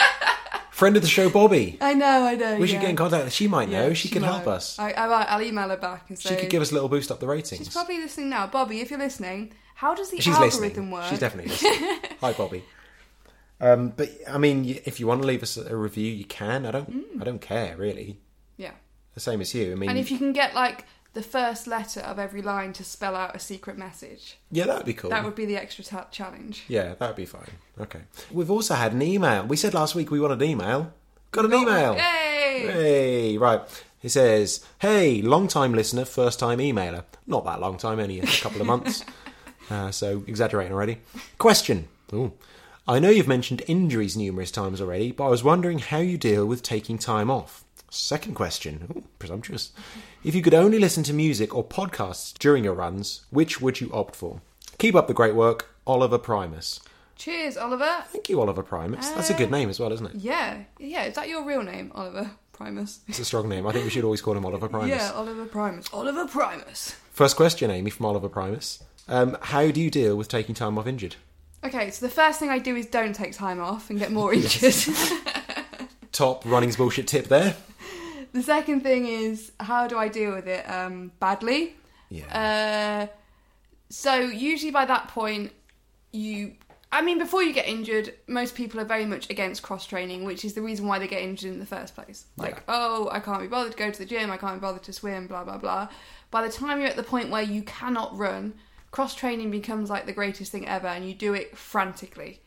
Friend 0.83 0.97
of 0.97 1.01
the 1.01 1.07
show, 1.07 1.29
Bobby. 1.29 1.77
I 1.79 1.93
know, 1.93 2.25
I 2.25 2.35
know. 2.35 2.57
We 2.57 2.67
should 2.67 2.73
yeah. 2.73 2.81
get 2.81 2.89
in 2.89 2.95
contact. 2.97 3.31
She 3.31 3.47
might 3.47 3.69
know. 3.69 3.87
Yeah, 3.87 3.93
she, 3.93 4.09
could 4.09 4.21
help 4.21 4.45
might. 4.45 4.51
us. 4.51 4.77
I, 4.77 4.91
I, 4.91 5.07
might- 5.07 5.27
I'll 5.29 5.41
email 5.41 5.69
her 5.69 5.77
back 5.77 6.09
and 6.09 6.19
say 6.19 6.31
She 6.31 6.35
could 6.41 6.49
give 6.49 6.61
us 6.61 6.71
a 6.71 6.73
little 6.73 6.89
boost 6.89 7.09
up 7.09 7.21
the 7.21 7.25
ratings. 7.25 7.63
She's 7.67 7.73
probably 7.73 7.99
listening 7.99 8.27
now, 8.27 8.47
Bobby. 8.47 8.81
If 8.81 8.89
you're 8.89 8.99
listening, 8.99 9.53
how 9.75 9.95
does 9.95 10.11
the 10.11 10.19
She's 10.19 10.33
algorithm 10.35 10.61
listening. 10.61 10.91
work? 10.91 11.05
She's 11.05 11.19
definitely 11.19 11.51
listening. 11.51 11.99
Hi, 12.19 12.33
Bobby. 12.33 12.65
Um, 13.61 13.93
but 13.95 14.09
I 14.29 14.37
mean, 14.37 14.81
if 14.83 14.99
you 14.99 15.07
want 15.07 15.21
to 15.21 15.27
leave 15.29 15.41
us 15.41 15.55
a 15.55 15.73
review, 15.73 16.11
you 16.11 16.25
can. 16.25 16.65
I 16.65 16.71
don't. 16.71 17.05
I 17.17 17.23
don't 17.23 17.39
care 17.39 17.77
really. 17.77 18.19
yeah. 18.57 18.71
The 19.13 19.21
same 19.21 19.39
as 19.39 19.53
you. 19.55 19.71
I 19.71 19.75
mean, 19.75 19.89
And 19.89 19.97
if 19.97 20.11
you 20.11 20.17
can 20.17 20.33
get 20.33 20.53
like 20.53 20.83
the 21.13 21.21
first 21.23 21.67
letter 21.67 21.99
of 21.99 22.17
every 22.19 22.41
line 22.41 22.73
to 22.73 22.83
spell 22.83 23.15
out 23.15 23.35
a 23.35 23.39
secret 23.39 23.77
message, 23.77 24.37
yeah, 24.51 24.65
that 24.65 24.77
would 24.77 24.85
be 24.85 24.93
cool. 24.93 25.09
that 25.11 25.23
would 25.23 25.35
be 25.35 25.45
the 25.45 25.55
extra 25.57 25.83
ta- 25.83 26.07
challenge. 26.11 26.63
Yeah, 26.67 26.95
that 26.95 27.07
would 27.07 27.15
be 27.15 27.25
fine. 27.25 27.51
Okay. 27.79 28.01
We've 28.31 28.51
also 28.51 28.73
had 28.75 28.93
an 28.93 29.01
email. 29.01 29.45
We 29.45 29.57
said 29.57 29.73
last 29.73 29.95
week 29.95 30.11
we 30.11 30.19
wanted 30.19 30.41
an 30.41 30.49
email. 30.49 30.93
Got 31.31 31.45
an 31.45 31.53
email. 31.53 31.95
Yay! 31.95 32.67
Hey, 32.71 33.37
right. 33.37 33.61
He 33.99 34.09
says, 34.09 34.65
"Hey, 34.79 35.21
long 35.21 35.47
time 35.47 35.73
listener, 35.73 36.05
first 36.05 36.39
time 36.39 36.59
emailer. 36.59 37.03
Not 37.25 37.45
that 37.45 37.59
long 37.61 37.77
time, 37.77 37.99
only 37.99 38.19
a 38.19 38.25
couple 38.25 38.61
of 38.61 38.67
months. 38.67 39.03
Uh, 39.69 39.89
so 39.91 40.25
exaggerating 40.27 40.73
already. 40.73 40.97
Question. 41.37 41.87
Ooh. 42.11 42.33
I 42.85 42.99
know 42.99 43.09
you've 43.09 43.29
mentioned 43.29 43.61
injuries 43.65 44.17
numerous 44.17 44.51
times 44.51 44.81
already, 44.81 45.13
but 45.13 45.25
I 45.25 45.29
was 45.29 45.41
wondering 45.41 45.79
how 45.79 45.99
you 45.99 46.17
deal 46.17 46.45
with 46.45 46.61
taking 46.61 46.97
time 46.97 47.31
off. 47.31 47.62
Second 47.93 48.33
question. 48.33 48.87
Ooh, 48.95 49.03
presumptuous. 49.19 49.71
If 50.23 50.33
you 50.33 50.41
could 50.41 50.53
only 50.55 50.79
listen 50.79 51.03
to 51.03 51.13
music 51.13 51.53
or 51.55 51.63
podcasts 51.63 52.33
during 52.37 52.63
your 52.63 52.73
runs, 52.73 53.25
which 53.29 53.61
would 53.61 53.79
you 53.81 53.91
opt 53.93 54.15
for? 54.15 54.41
Keep 54.79 54.95
up 54.95 55.07
the 55.07 55.13
great 55.13 55.35
work, 55.35 55.75
Oliver 55.85 56.17
Primus. 56.17 56.79
Cheers, 57.15 57.55
Oliver. 57.55 58.03
Thank 58.07 58.29
you, 58.29 58.41
Oliver 58.41 58.63
Primus. 58.63 59.09
That's 59.11 59.29
a 59.29 59.35
good 59.35 59.51
name 59.51 59.69
as 59.69 59.79
well, 59.79 59.91
isn't 59.91 60.07
it? 60.07 60.15
Yeah, 60.15 60.63
yeah. 60.79 61.03
Is 61.03 61.13
that 61.15 61.29
your 61.29 61.45
real 61.45 61.61
name, 61.61 61.91
Oliver 61.93 62.31
Primus? 62.51 63.01
It's 63.07 63.19
a 63.19 63.25
strong 63.25 63.47
name. 63.47 63.67
I 63.67 63.71
think 63.71 63.85
we 63.85 63.91
should 63.91 64.03
always 64.03 64.21
call 64.21 64.35
him 64.35 64.45
Oliver 64.45 64.67
Primus. 64.67 64.89
Yeah, 64.89 65.11
Oliver 65.13 65.45
Primus. 65.45 65.87
Oliver 65.93 66.27
Primus. 66.27 66.95
First 67.11 67.35
question, 67.35 67.69
Amy, 67.69 67.91
from 67.91 68.07
Oliver 68.07 68.27
Primus. 68.29 68.83
Um, 69.07 69.37
how 69.39 69.69
do 69.69 69.79
you 69.79 69.91
deal 69.91 70.15
with 70.15 70.27
taking 70.29 70.55
time 70.55 70.79
off 70.79 70.87
injured? 70.87 71.15
Okay, 71.63 71.91
so 71.91 72.05
the 72.05 72.11
first 72.11 72.39
thing 72.39 72.49
I 72.49 72.57
do 72.57 72.75
is 72.75 72.87
don't 72.87 73.13
take 73.13 73.33
time 73.33 73.59
off 73.61 73.91
and 73.91 73.99
get 73.99 74.11
more 74.11 74.33
injured. 74.33 74.73
Top 76.13 76.45
running's 76.45 76.77
bullshit 76.77 77.07
tip 77.07 77.27
there. 77.27 77.55
the 78.31 78.41
second 78.41 78.81
thing 78.81 79.05
is 79.05 79.51
how 79.59 79.87
do 79.87 79.97
I 79.97 80.07
deal 80.07 80.33
with 80.33 80.47
it? 80.47 80.63
Um, 80.69 81.11
badly. 81.19 81.75
Yeah. 82.09 83.07
Uh, 83.09 83.13
so 83.89 84.15
usually 84.15 84.71
by 84.71 84.85
that 84.85 85.09
point, 85.09 85.51
you 86.13 86.53
I 86.91 87.01
mean, 87.01 87.17
before 87.17 87.41
you 87.41 87.53
get 87.53 87.67
injured, 87.67 88.13
most 88.27 88.53
people 88.53 88.79
are 88.79 88.85
very 88.85 89.05
much 89.05 89.27
against 89.31 89.63
cross 89.63 89.87
training, 89.87 90.25
which 90.25 90.45
is 90.45 90.53
the 90.53 90.61
reason 90.61 90.85
why 90.87 90.99
they 90.99 91.07
get 91.07 91.23
injured 91.23 91.51
in 91.51 91.59
the 91.59 91.65
first 91.65 91.95
place. 91.95 92.25
Like, 92.37 92.57
Yeah. 92.57 92.61
oh, 92.67 93.09
I 93.11 93.19
can't 93.19 93.41
be 93.41 93.47
bothered 93.47 93.71
to 93.71 93.77
go 93.79 93.89
to 93.89 93.97
the 93.97 94.05
gym, 94.05 94.29
I 94.29 94.37
can't 94.37 94.57
be 94.57 94.59
bothered 94.59 94.83
to 94.83 94.93
swim, 94.93 95.25
blah, 95.25 95.43
blah, 95.43 95.57
blah. 95.57 95.87
By 96.29 96.45
the 96.45 96.53
time 96.53 96.79
you're 96.79 96.89
at 96.89 96.95
the 96.95 97.01
point 97.01 97.31
where 97.31 97.41
you 97.41 97.63
cannot 97.63 98.15
run, 98.15 98.53
cross 98.91 99.15
training 99.15 99.49
becomes 99.49 99.89
like 99.89 100.05
the 100.05 100.13
greatest 100.13 100.51
thing 100.51 100.67
ever, 100.67 100.85
and 100.85 101.07
you 101.07 101.15
do 101.15 101.33
it 101.33 101.57
frantically, 101.57 102.41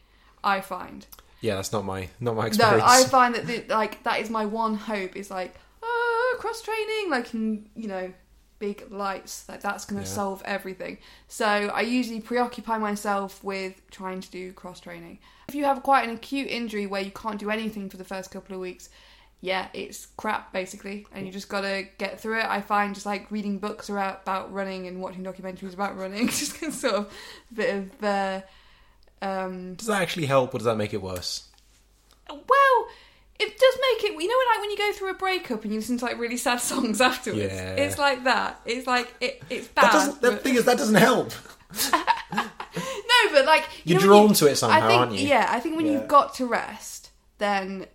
I 0.44 0.60
find. 0.60 1.06
Yeah, 1.46 1.54
that's 1.56 1.72
not 1.72 1.84
my 1.84 2.08
not 2.20 2.36
my 2.36 2.46
experience. 2.46 2.80
No. 2.82 2.86
I 2.86 3.04
find 3.04 3.34
that 3.34 3.46
the, 3.46 3.64
like 3.72 4.02
that 4.04 4.20
is 4.20 4.28
my 4.30 4.44
one 4.46 4.74
hope 4.74 5.16
is 5.16 5.30
like 5.30 5.54
oh 5.82 6.36
cross 6.40 6.60
training 6.62 7.10
like 7.10 7.32
in 7.34 7.68
you 7.74 7.88
know 7.88 8.12
big 8.58 8.90
lights 8.90 9.44
like 9.48 9.60
that's 9.60 9.84
going 9.84 10.02
to 10.02 10.08
Yeah. 10.08 10.14
solve 10.14 10.42
everything. 10.44 10.98
So 11.28 11.46
I 11.46 11.82
usually 11.82 12.20
preoccupy 12.20 12.78
myself 12.78 13.44
with 13.44 13.80
trying 13.90 14.20
to 14.22 14.30
do 14.30 14.52
cross 14.52 14.80
training. 14.80 15.18
If 15.48 15.54
you 15.54 15.64
have 15.64 15.82
quite 15.82 16.08
an 16.08 16.14
acute 16.14 16.48
injury 16.48 16.86
where 16.86 17.02
you 17.02 17.10
can't 17.10 17.38
do 17.38 17.50
anything 17.50 17.90
for 17.90 17.98
the 17.98 18.04
first 18.04 18.30
couple 18.30 18.54
of 18.54 18.60
weeks, 18.60 18.88
yeah, 19.42 19.68
it's 19.74 20.06
crap 20.16 20.52
basically, 20.52 21.06
and 21.12 21.26
you 21.26 21.32
just 21.32 21.48
got 21.50 21.60
to 21.60 21.86
get 21.98 22.18
through 22.18 22.40
it. 22.40 22.46
I 22.46 22.62
find 22.62 22.94
just 22.94 23.06
like 23.06 23.30
reading 23.30 23.58
books 23.58 23.90
about, 23.90 24.22
about 24.22 24.50
running 24.52 24.86
and 24.88 25.00
watching 25.02 25.22
documentaries 25.22 25.74
about 25.74 25.96
running 25.96 26.26
just 26.40 26.56
sort 26.72 26.94
of 26.94 27.12
a 27.50 27.54
bit 27.54 27.74
of. 27.76 28.04
Uh, 28.04 28.40
um, 29.22 29.74
Does 29.74 29.86
that 29.88 30.02
actually 30.02 30.26
help, 30.26 30.54
or 30.54 30.58
does 30.58 30.64
that 30.66 30.76
make 30.76 30.92
it 30.94 31.02
worse? 31.02 31.44
well, 32.28 32.86
it 33.38 33.58
does 33.58 33.78
make 33.92 34.10
it. 34.10 34.20
You 34.20 34.28
know, 34.28 34.52
like 34.52 34.60
when 34.60 34.70
you 34.70 34.76
go 34.78 34.92
through 34.92 35.10
a 35.10 35.14
breakup 35.14 35.62
and 35.64 35.72
you 35.72 35.78
listen 35.78 35.98
to 35.98 36.04
like 36.04 36.18
really 36.18 36.36
sad 36.36 36.60
songs 36.60 37.00
afterwards. 37.00 37.52
Yeah. 37.52 37.74
It's 37.74 37.98
like 37.98 38.24
that. 38.24 38.60
It's 38.64 38.86
like 38.86 39.12
it, 39.20 39.42
it's 39.50 39.68
bad. 39.68 39.84
That 39.84 39.92
doesn't. 39.92 40.20
The 40.22 40.30
but- 40.32 40.42
thing 40.42 40.54
is, 40.56 40.64
that 40.64 40.78
doesn't 40.78 40.94
help. 40.96 41.32
no, 42.34 42.42
but 43.32 43.46
like 43.46 43.64
you 43.84 43.94
You're 43.94 44.00
drawn 44.00 44.28
you- 44.30 44.34
to 44.36 44.46
it 44.48 44.56
somehow, 44.56 44.78
I 44.78 44.88
think, 44.88 45.00
aren't 45.00 45.12
you? 45.12 45.28
Yeah, 45.28 45.46
I 45.50 45.60
think 45.60 45.76
when 45.76 45.86
Yeah. 45.86 45.92
you've 45.92 46.08
got 46.08 46.34
to 46.36 46.46
rest, 46.46 47.10
then 47.38 47.86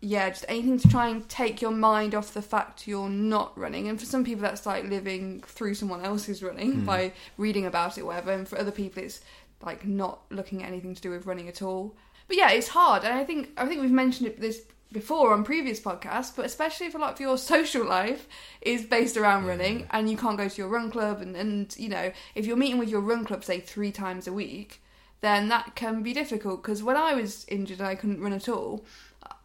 yeah, 0.00 0.28
just 0.30 0.44
anything 0.48 0.78
to 0.78 0.88
try 0.88 1.08
and 1.08 1.28
take 1.28 1.60
your 1.60 1.72
mind 1.72 2.14
off 2.14 2.32
the 2.32 2.42
fact 2.42 2.86
you're 2.86 3.08
not 3.10 3.56
running. 3.58 3.88
And 3.88 3.98
for 3.98 4.06
some 4.06 4.24
people, 4.24 4.42
that's 4.42 4.64
like 4.64 4.84
living 4.84 5.42
through 5.46 5.74
someone 5.74 6.04
else's 6.04 6.40
running 6.42 6.72
Hmm. 6.80 6.84
by 6.84 7.12
reading 7.36 7.66
about 7.66 7.98
it, 7.98 8.02
or 8.02 8.06
whatever. 8.06 8.32
And 8.32 8.46
for 8.48 8.58
other 8.58 8.70
people, 8.70 9.02
it's 9.02 9.20
like 9.62 9.86
not 9.86 10.20
looking 10.30 10.62
at 10.62 10.68
anything 10.68 10.94
to 10.94 11.02
do 11.02 11.10
with 11.10 11.26
running 11.26 11.48
at 11.48 11.62
all. 11.62 11.96
But 12.26 12.36
yeah, 12.36 12.50
it's 12.50 12.68
hard, 12.68 13.04
and 13.04 13.14
I 13.14 13.24
think 13.24 13.50
I 13.56 13.66
think 13.66 13.80
we've 13.80 13.90
mentioned 13.90 14.28
it 14.28 14.40
this 14.40 14.62
before 14.92 15.32
on 15.32 15.44
previous 15.44 15.80
podcasts, 15.80 16.34
but 16.34 16.46
especially 16.46 16.86
if 16.86 16.94
a 16.94 16.98
lot 16.98 17.12
of 17.12 17.20
your 17.20 17.36
social 17.52 17.84
life 17.84 18.26
is 18.62 18.86
based 18.86 19.16
around 19.16 19.46
running 19.46 19.86
and 19.90 20.10
you 20.10 20.16
can't 20.16 20.38
go 20.38 20.48
to 20.48 20.56
your 20.56 20.68
run 20.68 20.90
club 20.90 21.20
and, 21.20 21.36
and 21.36 21.74
you 21.78 21.88
know, 21.88 22.10
if 22.34 22.46
you're 22.46 22.56
meeting 22.56 22.78
with 22.78 22.88
your 22.88 23.00
run 23.00 23.24
club 23.24 23.44
say 23.44 23.60
three 23.60 23.92
times 23.92 24.26
a 24.26 24.32
week, 24.32 24.82
then 25.20 25.48
that 25.48 25.74
can 25.74 26.02
be 26.02 26.12
difficult 26.12 26.62
because 26.62 26.82
when 26.82 26.96
I 26.96 27.14
was 27.14 27.44
injured 27.48 27.80
and 27.80 27.88
I 27.88 27.96
couldn't 27.96 28.20
run 28.20 28.32
at 28.32 28.48
all 28.48 28.84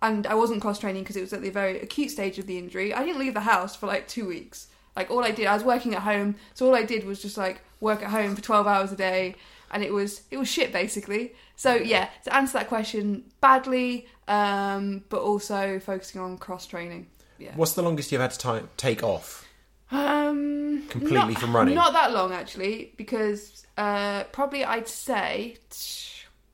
and 0.01 0.27
I 0.27 0.35
wasn't 0.35 0.61
cross 0.61 0.79
training 0.79 1.03
because 1.03 1.17
it 1.17 1.21
was 1.21 1.33
at 1.33 1.41
the 1.41 1.49
very 1.49 1.79
acute 1.79 2.11
stage 2.11 2.39
of 2.39 2.47
the 2.47 2.57
injury, 2.57 2.93
I 2.93 3.03
didn't 3.03 3.19
leave 3.19 3.33
the 3.33 3.41
house 3.41 3.75
for 3.75 3.87
like 3.87 4.07
2 4.07 4.27
weeks. 4.27 4.67
Like 4.95 5.09
all 5.09 5.23
I 5.23 5.31
did, 5.31 5.47
I 5.47 5.55
was 5.55 5.63
working 5.63 5.95
at 5.95 6.03
home, 6.03 6.35
so 6.53 6.67
all 6.67 6.75
I 6.75 6.83
did 6.83 7.03
was 7.05 7.21
just 7.21 7.37
like 7.37 7.61
work 7.79 8.03
at 8.03 8.11
home 8.11 8.35
for 8.35 8.41
12 8.41 8.67
hours 8.67 8.91
a 8.91 8.95
day 8.95 9.35
and 9.73 9.83
it 9.83 9.91
was 9.91 10.21
it 10.31 10.37
was 10.37 10.47
shit 10.47 10.71
basically. 10.71 11.33
So 11.55 11.75
yeah, 11.75 12.09
to 12.23 12.33
answer 12.33 12.53
that 12.59 12.67
question, 12.69 13.25
badly, 13.41 14.07
um, 14.27 15.03
but 15.09 15.21
also 15.21 15.79
focusing 15.79 16.21
on 16.21 16.37
cross 16.37 16.65
training. 16.65 17.07
Yeah. 17.39 17.51
What's 17.55 17.73
the 17.73 17.81
longest 17.81 18.11
you've 18.11 18.21
had 18.21 18.31
to 18.31 18.37
ti 18.61 18.67
take 18.77 19.03
off? 19.03 19.45
Um, 19.91 20.83
Completely 20.89 21.17
not- 21.33 21.39
from 21.39 21.55
running? 21.55 21.75
Not 21.75 21.93
that 21.93 22.13
long 22.13 22.31
actually, 22.31 22.93
because 22.97 23.65
uh, 23.77 24.23
probably 24.25 24.63
I'd 24.63 24.87
say 24.87 25.57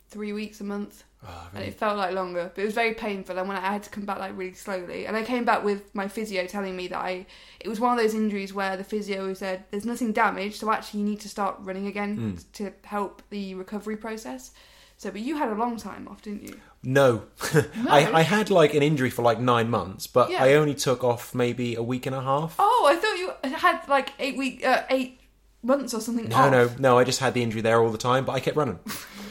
three 0.09 0.33
weeks 0.33 0.59
a 0.61 0.63
month, 0.63 1.03
Oh, 1.27 1.49
and 1.53 1.63
it 1.65 1.73
felt 1.77 1.97
like 1.97 2.13
longer. 2.13 2.49
But 2.55 2.61
it 2.61 2.65
was 2.65 2.73
very 2.73 2.93
painful, 2.93 3.37
and 3.37 3.47
when 3.47 3.57
I 3.57 3.61
had 3.61 3.83
to 3.83 3.89
come 3.89 4.05
back 4.05 4.19
like 4.19 4.37
really 4.37 4.53
slowly, 4.53 5.05
and 5.05 5.17
I 5.17 5.23
came 5.23 5.43
back 5.43 5.63
with 5.65 5.93
my 5.93 6.07
physio 6.07 6.45
telling 6.47 6.75
me 6.77 6.87
that 6.87 6.97
I 6.99 7.25
it 7.59 7.67
was 7.67 7.79
one 7.79 7.91
of 7.91 8.01
those 8.01 8.13
injuries 8.13 8.53
where 8.53 8.77
the 8.77 8.85
physio 8.85 9.33
said 9.33 9.65
there's 9.69 9.85
nothing 9.85 10.13
damaged, 10.13 10.55
so 10.61 10.71
actually 10.71 11.01
you 11.01 11.05
need 11.07 11.19
to 11.21 11.29
start 11.29 11.57
running 11.59 11.87
again 11.87 12.15
Hmm. 12.15 12.35
to 12.53 12.71
help 12.85 13.21
the 13.29 13.53
recovery 13.55 13.97
process. 13.97 14.51
So, 14.95 15.11
but 15.11 15.21
you 15.21 15.37
had 15.37 15.49
a 15.49 15.55
long 15.55 15.77
time 15.77 16.07
off, 16.09 16.21
didn't 16.21 16.43
you? 16.43 16.59
No, 16.83 17.23
I, 17.87 18.09
I 18.13 18.21
had 18.21 18.49
like 18.49 18.73
an 18.73 18.83
injury 18.83 19.09
for 19.09 19.21
like 19.21 19.39
nine 19.39 19.69
months, 19.69 20.07
but 20.07 20.29
Yeah. 20.29 20.43
I 20.43 20.53
only 20.55 20.73
took 20.75 21.03
off 21.05 21.33
maybe 21.35 21.75
a 21.75 21.83
week 21.83 22.05
and 22.05 22.13
a 22.15 22.21
half. 22.21 22.55
Oh, 22.59 22.85
I 22.89 22.95
thought 22.97 23.17
you 23.17 23.31
had 23.57 23.87
like 23.87 24.11
eight 24.19 24.37
week, 24.37 24.65
uh, 24.65 24.83
eight 24.89 25.19
months 25.63 25.93
or 25.93 26.01
something. 26.01 26.27
No, 26.29 26.35
off. 26.37 26.51
no, 26.51 26.69
no. 26.79 26.97
I 26.97 27.03
just 27.05 27.19
had 27.21 27.33
the 27.33 27.41
injury 27.43 27.61
there 27.61 27.81
all 27.81 27.91
the 27.91 27.97
time, 27.97 28.23
but 28.25 28.33
I 28.33 28.39
kept 28.41 28.57
running 28.57 28.79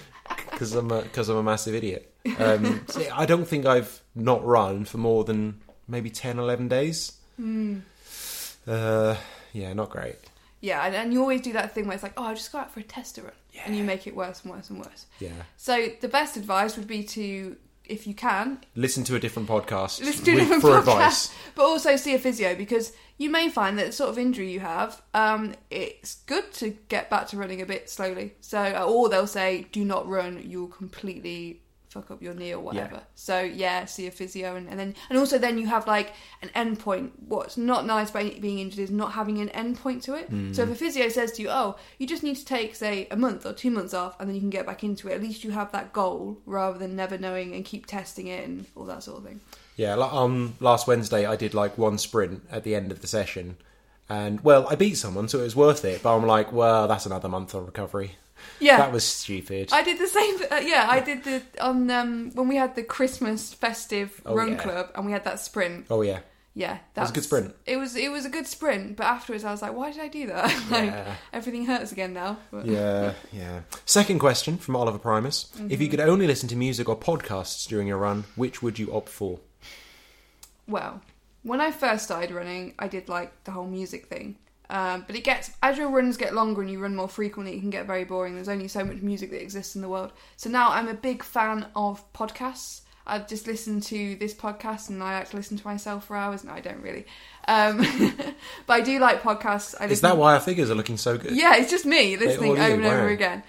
because 0.51 0.75
I'm 0.75 0.91
a 0.91 1.03
because 1.03 1.29
I'm 1.29 1.37
a 1.37 1.43
massive 1.43 1.75
idiot. 1.75 2.15
Um, 2.39 2.85
so 2.89 3.03
I 3.15 3.27
don't 3.27 3.47
think 3.47 3.65
I've 3.67 4.03
not 4.15 4.45
run 4.45 4.85
for 4.85 4.99
more 4.99 5.25
than 5.25 5.61
maybe 5.87 6.11
10, 6.11 6.39
11 6.39 6.69
days. 6.69 7.13
Hmm. 7.37 7.79
Uh, 8.67 9.17
yeah, 9.53 9.73
not 9.73 9.91
great. 9.91 10.17
Yeah, 10.61 10.85
and, 10.85 10.95
and 10.95 11.13
you 11.13 11.21
always 11.21 11.41
do 11.41 11.53
that 11.55 11.73
thing 11.75 11.87
where 11.87 11.95
it's 11.95 12.03
like, 12.03 12.13
oh, 12.17 12.25
I'll 12.25 12.35
just 12.35 12.53
go 12.53 12.59
out 12.59 12.71
for 12.71 12.81
a 12.81 12.83
tester 12.83 13.23
run. 13.23 13.33
And 13.65 13.77
you 13.77 13.85
make 13.85 14.07
it 14.07 14.15
worse 14.15 14.43
and 14.43 14.53
worse 14.53 14.69
and 14.71 14.79
worse. 14.79 15.07
Yeah, 15.21 15.31
So 15.57 15.89
the 16.01 16.09
best 16.09 16.37
advice 16.37 16.77
would 16.77 16.87
be 16.87 17.03
to, 17.05 17.57
if 17.89 18.07
you 18.07 18.15
can, 18.15 18.59
listen 18.75 19.05
to 19.05 19.17
a 19.17 19.21
different 19.21 19.49
podcast 19.49 20.01
listen 20.01 20.25
to 20.25 20.33
a 20.33 20.37
different 20.37 20.63
for 20.63 20.71
podcast, 20.71 20.81
advice. 20.81 21.35
but 21.55 21.63
also 21.63 21.97
see 21.97 22.15
a 22.15 22.19
physio 22.19 22.55
because 22.55 22.93
you 23.17 23.31
may 23.31 23.49
find 23.49 23.79
that 23.79 23.87
the 23.87 23.93
sort 23.93 24.11
of 24.11 24.19
injury 24.19 24.51
you 24.51 24.61
have, 24.61 25.03
um, 25.13 25.55
it's 25.71 26.17
good 26.27 26.53
to 26.53 26.77
get 26.89 27.11
back 27.11 27.27
to 27.29 27.37
running 27.37 27.61
a 27.61 27.67
bit 27.67 27.91
slowly. 27.91 28.35
So, 28.41 28.85
or 28.85 29.09
they'll 29.09 29.27
say, 29.27 29.67
do 29.73 29.85
not 29.85 30.09
run, 30.09 30.41
you'll 30.45 30.69
completely 30.69 31.63
fuck 31.89 32.11
up 32.11 32.23
your 32.23 32.35
knee 32.35 32.53
or 32.53 32.61
whatever. 32.61 33.03
So 33.15 33.41
yeah, 33.41 33.85
see 33.87 34.07
a 34.07 34.11
physio, 34.11 34.57
and, 34.57 34.69
and 34.69 34.79
then 34.79 34.95
and 35.09 35.19
also 35.19 35.39
then 35.39 35.59
you 35.59 35.67
have 35.67 35.87
like 35.87 36.13
an 36.43 36.51
end 36.55 36.79
point. 36.79 37.13
What's 37.27 37.57
not 37.57 37.87
nice 37.87 38.11
about 38.11 38.41
being 38.41 38.59
injured 38.59 38.81
is 38.81 38.91
not 38.91 39.13
having 39.13 39.39
an 39.39 39.49
end 39.51 39.79
point 39.79 40.03
to 40.05 40.15
it. 40.15 40.29
So 40.55 40.63
if 40.63 40.71
a 40.71 40.75
physio 40.75 41.09
says 41.09 41.33
to 41.33 41.43
you, 41.43 41.49
oh, 41.51 41.77
you 41.99 42.07
just 42.07 42.23
need 42.23 42.37
to 42.37 42.45
take 42.45 42.75
say 42.75 43.09
a 43.11 43.17
month 43.17 43.47
or 43.47 43.53
two 43.53 43.71
months 43.71 43.95
off, 43.95 44.19
and 44.21 44.29
then 44.29 44.35
you 44.35 44.41
can 44.41 44.51
get 44.51 44.67
back 44.67 44.85
into 44.85 45.09
it. 45.09 45.15
At 45.15 45.23
least 45.23 45.45
you 45.45 45.51
have 45.53 45.73
that 45.73 45.93
goal 45.93 46.39
rather 46.47 46.79
than 46.79 46.97
never 46.97 47.19
knowing 47.19 47.55
and 47.55 47.65
keep 47.65 47.87
testing 47.87 48.27
it 48.27 48.45
and 48.45 48.67
all 48.77 48.85
that 48.85 49.03
sort 49.03 49.19
of 49.19 49.25
thing. 49.25 49.41
Yeah, 49.77 49.95
like, 49.95 50.13
um, 50.13 50.57
last 50.61 50.87
Wednesday 50.89 51.25
I 51.25 51.37
did 51.37 51.55
like 51.55 51.79
one 51.79 51.99
sprint 51.99 52.43
at 52.51 52.65
the 52.65 52.75
end 52.75 52.91
of 52.91 53.01
the 53.01 53.07
session, 53.07 53.57
and 54.09 54.41
well, 54.43 54.67
I 54.69 54.75
beat 54.75 54.97
someone, 54.97 55.29
so 55.29 55.39
it 55.41 55.45
was 55.45 55.57
worth 55.57 55.85
it. 55.85 56.03
But 56.03 56.17
I'm 56.17 56.27
like, 56.27 56.53
well, 56.53 56.89
that's 56.89 57.07
another 57.07 57.29
month 57.29 57.55
of 57.55 57.67
recovery. 57.67 58.13
Yeah, 58.61 58.79
That 58.79 58.93
was 58.93 59.05
stupid. 59.05 59.71
I 59.73 59.83
did 59.83 59.99
the 59.99 60.07
same. 60.09 60.35
Uh, 60.51 60.57
yeah, 60.65 60.87
I 60.91 61.01
did 61.01 61.25
the 61.25 61.43
on 61.61 61.91
um 61.91 62.31
when 62.35 62.49
we 62.49 62.57
had 62.57 62.75
the 62.75 62.83
Christmas 62.83 63.53
festive 63.55 64.21
Oh, 64.27 64.35
run 64.35 64.53
yeah. 64.53 64.57
club 64.59 64.91
and 64.95 65.07
we 65.07 65.13
had 65.13 65.25
that 65.25 65.41
sprint. 65.41 65.87
oh 65.91 66.03
yeah, 66.03 66.21
Yeah, 66.55 66.79
That 66.95 67.03
was 67.03 67.11
a 67.11 67.15
good 67.15 67.25
sprint. 67.25 67.55
It 67.67 67.77
was 67.77 67.95
it 67.97 68.11
was 68.11 68.25
a 68.25 68.31
good 68.31 68.47
sprint, 68.47 68.97
but 68.97 69.07
afterwards 69.07 69.45
I 69.45 69.51
was 69.53 69.63
like, 69.63 69.75
why 69.75 69.93
did 69.93 70.01
I 70.01 70.09
do 70.09 70.27
that? 70.27 70.45
like 70.71 70.91
Yeah. 70.91 71.15
everything 71.33 71.67
hurts 71.67 71.93
again 71.93 72.13
now. 72.15 72.39
But, 72.51 72.67
yeah, 72.67 73.13
yeah. 73.33 73.61
Second 73.85 74.19
question 74.19 74.59
from 74.59 74.75
Oliver 74.77 74.99
Primus: 74.99 75.47
If 75.55 75.61
Mm-hmm. 75.61 75.83
you 75.83 75.89
could 75.89 76.01
only 76.01 76.27
listen 76.27 76.49
to 76.49 76.57
music 76.57 76.89
or 76.89 76.97
podcasts 76.99 77.69
during 77.69 77.87
your 77.87 77.99
run, 77.99 78.25
which 78.37 78.61
would 78.63 78.79
you 78.79 78.93
opt 78.93 79.09
for? 79.09 79.39
Well, 80.67 81.01
when 81.43 81.61
I 81.61 81.71
first 81.71 82.05
started 82.05 82.31
running, 82.31 82.75
I 82.79 82.89
did 82.89 83.09
like 83.09 83.33
the 83.45 83.53
whole 83.53 83.67
music 83.67 84.07
thing. 84.07 84.37
Um, 84.71 85.05
but 85.07 85.17
it 85.17 85.25
gets 85.25 85.51
as 85.63 85.79
your 85.79 85.89
runs 85.89 86.17
get 86.17 86.35
longer 86.35 86.61
and 86.61 86.71
you 86.71 86.79
run 86.79 86.95
more 86.95 87.09
frequently, 87.09 87.57
it 87.57 87.61
can 87.61 87.71
get 87.71 87.87
very 87.87 88.05
boring. 88.05 88.35
There's 88.35 88.49
only 88.49 88.69
so 88.69 88.85
much 88.85 88.99
music 88.99 89.31
that 89.31 89.43
exists 89.43 89.75
in 89.75 89.83
the 89.83 89.89
world. 89.89 90.13
So 90.37 90.51
now 90.51 90.71
I'm 90.71 90.89
a 90.89 90.95
big 90.95 91.23
fan 91.23 91.67
of 91.75 92.13
podcasts. 92.13 92.83
I've 93.07 93.27
just 93.27 93.47
listened 93.47 93.83
to 93.85 94.17
this 94.17 94.35
podcast 94.35 94.91
and 94.91 95.03
I 95.03 95.21
like 95.21 95.31
to 95.31 95.37
listen 95.37 95.57
to 95.57 95.67
myself 95.67 96.07
for 96.07 96.17
hours. 96.17 96.45
No, 96.45 96.53
I 96.53 96.61
don't 96.61 96.83
really. 96.83 97.07
Um, 97.47 97.79
but 98.67 98.75
I 98.75 98.81
do 98.83 98.99
like 98.99 99.23
podcasts. 99.23 99.75
I 99.81 99.87
Is 99.87 100.03
that 100.03 100.19
why 100.19 100.35
our 100.35 100.41
figures 100.41 100.71
are 100.71 100.75
looking 100.75 100.99
so 100.99 101.17
good? 101.17 101.33
Yeah, 101.33 101.57
it's 101.57 101.71
just 101.71 101.87
me 101.87 102.19
listening 102.19 102.53
over 102.53 102.75
and 102.75 102.85
over 102.85 103.09
again. 103.09 103.43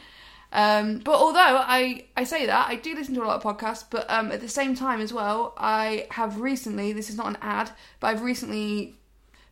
Um, 0.51 0.99
but 0.99 1.15
although 1.15 1.39
I, 1.39 2.05
I 2.17 2.23
say 2.23 2.45
that, 2.47 2.69
I 2.69 2.75
do 2.75 2.95
listen 2.95 3.13
to 3.15 3.23
a 3.23 3.25
lot 3.25 3.43
of 3.43 3.57
podcasts, 3.57 3.83
but 3.87 4.09
um, 4.09 4.31
at 4.31 4.39
the 4.41 4.49
same 4.49 4.73
time 4.73 4.99
as 4.99 5.13
well, 5.13 5.53
I 5.57 6.07
have 6.11 6.39
recently, 6.41 6.91
this 6.91 7.09
is 7.09 7.17
not 7.17 7.27
an 7.27 7.37
ad, 7.41 7.69
but 7.99 8.07
I've 8.07 8.23
recently 8.23 8.98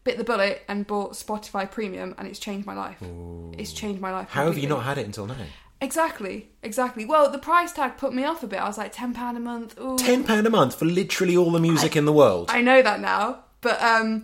bit 0.08 0.18
the 0.18 0.24
bullet 0.24 0.64
and 0.68 0.88
bought 0.88 1.14
Spotify 1.14 1.70
Premium 1.70 2.16
and 2.18 2.28
it's 2.28 2.40
changed 2.40 2.66
my 2.66 2.74
life. 2.74 2.98
It's 3.58 3.74
changed 3.74 4.02
my 4.02 4.12
life. 4.12 4.30
How 4.30 4.46
have 4.46 4.58
you 4.58 4.68
not 4.68 4.84
had 4.84 4.98
it 4.98 5.06
until 5.06 5.28
now? 5.28 5.36
Exactly, 5.80 6.50
exactly. 6.64 7.06
Well, 7.06 7.30
the 7.30 7.38
price 7.38 7.72
tag 7.72 7.98
put 7.98 8.14
me 8.14 8.24
off 8.24 8.42
a 8.42 8.48
bit. 8.48 8.60
I 8.60 8.68
was 8.68 8.78
like, 8.78 8.94
£10 8.96 9.36
a 9.36 9.40
month. 9.40 9.80
Ooh. 9.80 9.98
Ten 9.98 10.24
pound 10.24 10.48
a 10.48 10.50
month 10.50 10.80
for 10.80 10.86
literally 10.86 11.38
all 11.38 11.52
the 11.52 11.60
music 11.60 11.96
in 11.96 12.06
the 12.06 12.14
world. 12.14 12.50
I 12.50 12.62
know 12.62 12.82
that 12.82 13.00
now, 13.00 13.44
but 13.62 13.82
um, 13.84 14.24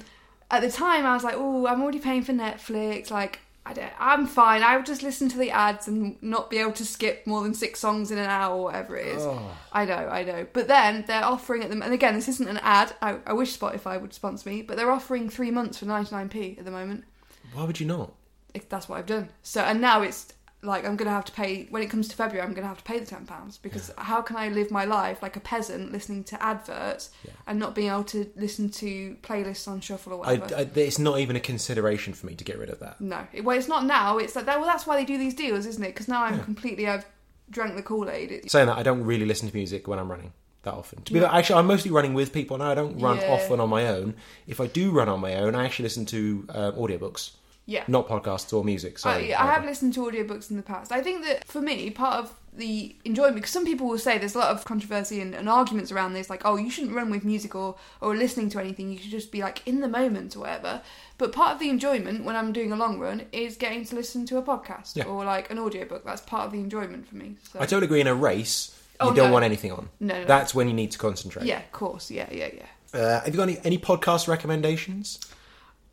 at 0.50 0.62
the 0.62 0.72
time 0.72 1.06
I 1.06 1.14
was 1.14 1.24
like, 1.24 1.36
"Oh, 1.38 1.68
I'm 1.68 1.82
already 1.82 2.00
paying 2.00 2.24
for 2.24 2.34
Netflix. 2.34 3.12
Like, 3.12 3.40
I 3.66 3.74
don't, 3.74 3.92
I'm 3.98 4.28
fine. 4.28 4.62
I 4.62 4.76
would 4.76 4.86
just 4.86 5.04
listen 5.04 5.30
to 5.30 5.38
the 5.38 5.52
ads 5.52 5.88
and 5.88 6.22
not 6.22 6.50
be 6.50 6.58
able 6.58 6.74
to 6.74 6.86
skip 6.86 7.26
more 7.26 7.42
than 7.44 7.54
six 7.54 7.80
songs 7.80 8.12
in 8.12 8.18
an 8.18 8.30
hour 8.30 8.56
or 8.58 8.64
whatever 8.66 8.98
it 8.98 9.08
is." 9.08 9.24
Oh. 9.24 9.58
I 9.72 9.86
know, 9.86 9.94
I 9.94 10.24
know. 10.24 10.46
But 10.52 10.68
then 10.68 11.06
they're 11.08 11.24
offering 11.24 11.64
at 11.64 11.70
them, 11.70 11.82
and 11.82 11.94
again, 11.94 12.14
this 12.14 12.28
isn't 12.28 12.48
an 12.48 12.58
ad. 12.58 12.94
I, 13.02 13.18
I 13.26 13.34
wish 13.34 13.58
Spotify 13.58 14.00
would 14.02 14.14
sponsor 14.14 14.50
me, 14.50 14.62
but 14.62 14.76
they're 14.78 14.92
offering 14.92 15.30
three 15.30 15.52
months 15.52 15.80
for 15.80 15.86
99p 15.86 16.60
at 16.60 16.66
the 16.66 16.72
moment. 16.72 17.06
Why 17.54 17.64
would 17.64 17.80
you 17.80 17.86
not? 17.86 18.14
If 18.54 18.68
that's 18.70 18.90
what 18.90 19.00
I've 19.00 19.06
done. 19.06 19.30
So, 19.42 19.62
and 19.62 19.80
now 19.82 20.02
it's 20.02 20.34
like 20.64 20.86
I'm 20.86 20.96
gonna 20.96 21.12
have 21.12 21.26
to 21.26 21.32
pay 21.32 21.66
when 21.70 21.84
it 21.84 21.90
comes 21.90 22.08
to 22.08 22.16
February. 22.16 22.48
I'm 22.48 22.54
gonna 22.54 22.68
have 22.68 22.78
to 22.78 22.84
pay 22.84 22.98
the 23.00 23.06
ten 23.06 23.26
pounds 23.26 23.58
because 23.58 23.92
how 23.98 24.22
can 24.22 24.36
I 24.38 24.50
live 24.50 24.72
my 24.72 24.86
life 24.86 25.22
like 25.22 25.36
a 25.36 25.40
peasant 25.40 25.92
listening 25.92 26.24
to 26.26 26.42
adverts 26.42 27.10
Yeah. 27.26 27.32
and 27.48 27.60
not 27.60 27.76
being 27.76 27.90
able 27.90 28.06
to 28.06 28.30
listen 28.36 28.70
to 28.70 29.16
playlists 29.22 29.68
on 29.68 29.82
shuffle 29.82 30.14
or 30.14 30.26
I, 30.26 30.36
whatever? 30.36 30.56
I, 30.56 30.80
it's 30.80 31.00
not 31.00 31.20
even 31.20 31.36
a 31.36 31.40
consideration 31.40 32.14
for 32.14 32.26
me 32.28 32.36
to 32.36 32.44
get 32.44 32.58
rid 32.58 32.70
of 32.70 32.80
that. 32.80 33.00
no, 33.02 33.28
It- 33.34 33.44
well, 33.44 33.58
it's 33.58 33.68
not 33.68 33.86
now. 33.86 34.18
It's 34.18 34.36
like 34.36 34.46
that. 34.46 34.58
Well, 34.58 34.68
that's 34.68 34.88
why 34.88 34.96
they 34.96 35.06
do 35.06 35.18
these 35.18 35.34
deals, 35.34 35.66
isn't 35.66 35.84
it? 35.84 35.90
Because 35.90 36.08
now 36.08 36.24
I'm 36.24 36.38
Yeah. 36.38 36.44
completely. 36.44 36.88
I've 36.88 37.06
drank 37.50 37.76
the 37.76 37.84
Kool 37.84 38.10
Aid. 38.10 38.50
Saying 38.50 38.68
that, 38.68 38.78
I 38.78 38.84
don't 38.84 39.04
really 39.04 39.26
listen 39.26 39.50
to 39.50 39.56
music 39.56 39.88
when 39.88 40.00
I'm 40.00 40.10
running 40.10 40.32
that 40.64 40.74
often. 40.74 41.04
To 41.04 41.14
be 41.14 41.20
Yeah. 41.20 41.28
fair, 41.30 41.38
actually, 41.40 41.60
I'm 41.60 41.68
mostly 41.68 41.92
running 41.92 42.14
with 42.14 42.32
people 42.32 42.58
now. 42.58 42.72
I 42.72 42.74
don't 42.74 42.98
run 43.00 43.18
Yeah. 43.18 43.34
often 43.34 43.60
on 43.60 43.70
my 43.70 43.86
own. 43.88 44.16
If 44.48 44.62
I 44.62 44.68
do 44.68 44.92
run 44.92 45.10
on 45.10 45.20
my 45.20 45.36
own, 45.36 45.54
I 45.54 45.66
actually 45.66 45.84
listen 45.84 46.06
to 46.08 46.46
uh, 46.50 46.72
audiobooks, 46.72 47.32
yeah. 47.66 47.84
not 47.88 48.08
podcasts 48.08 48.52
or 48.54 48.64
music. 48.64 49.00
Sorry, 49.00 49.34
I, 49.34 49.48
I 49.48 49.54
have 49.54 49.66
listened 49.66 49.94
to 49.96 50.02
audiobooks 50.02 50.50
in 50.52 50.58
the 50.58 50.64
past. 50.64 50.92
I 50.92 51.02
think 51.02 51.24
that 51.26 51.48
for 51.48 51.62
me, 51.62 51.90
part 51.90 52.16
of 52.24 52.34
the 52.56 52.96
enjoyment, 53.04 53.36
because 53.36 53.50
some 53.50 53.66
people 53.66 53.88
will 53.88 53.98
say 53.98 54.18
there's 54.20 54.36
a 54.36 54.38
lot 54.38 54.52
of 54.52 54.64
controversy 54.64 55.20
and, 55.22 55.34
and 55.34 55.50
arguments 55.50 55.92
around 55.92 56.14
this, 56.14 56.30
like, 56.30 56.44
oh, 56.46 56.56
you 56.56 56.70
shouldn't 56.70 56.94
run 56.96 57.10
with 57.10 57.26
music 57.26 57.56
or, 57.56 57.76
or 58.00 58.16
listening 58.16 58.48
to 58.50 58.60
anything, 58.60 58.92
you 58.92 59.00
should 59.00 59.10
just 59.10 59.32
be 59.32 59.42
like 59.42 59.66
in 59.68 59.80
the 59.80 59.88
moment 59.88 60.36
or 60.36 60.42
whatever. 60.42 60.82
But 61.18 61.32
part 61.32 61.54
of 61.54 61.60
the 61.60 61.70
enjoyment 61.70 62.24
when 62.26 62.36
I'm 62.36 62.54
doing 62.54 62.72
a 62.72 62.76
long 62.76 63.00
run 63.00 63.24
is 63.32 63.56
getting 63.58 63.86
to 63.86 63.96
listen 63.96 64.26
to 64.28 64.38
a 64.38 64.44
podcast 64.44 64.96
Yeah. 64.96 65.06
or 65.06 65.26
like 65.26 65.50
an 65.50 65.58
audiobook. 65.58 66.04
That's 66.06 66.22
part 66.22 66.46
of 66.46 66.52
the 66.52 66.60
enjoyment 66.60 67.08
for 67.08 67.16
me. 67.16 67.38
So. 67.52 67.60
I 67.60 67.64
totally 67.66 67.86
agree. 67.86 68.02
In 68.02 68.08
a 68.08 68.14
race, 68.14 68.80
you 69.02 69.08
Oh, 69.10 69.14
don't 69.16 69.28
no. 69.30 69.34
want 69.34 69.46
anything 69.46 69.72
on. 69.72 69.90
no, 70.00 70.20
no, 70.20 70.26
That's 70.26 70.54
when 70.54 70.68
you 70.68 70.74
need 70.76 70.92
to 70.92 71.00
concentrate. 71.00 71.46
yeah, 71.48 71.60
of 71.60 71.72
course, 71.72 72.12
yeah, 72.12 72.28
yeah, 72.32 72.50
yeah. 72.54 73.00
Uh, 73.00 73.22
have 73.24 73.34
you 73.34 73.38
got 73.38 73.50
any, 73.50 73.58
any 73.64 73.78
podcast 73.80 74.28
recommendations? 74.28 75.20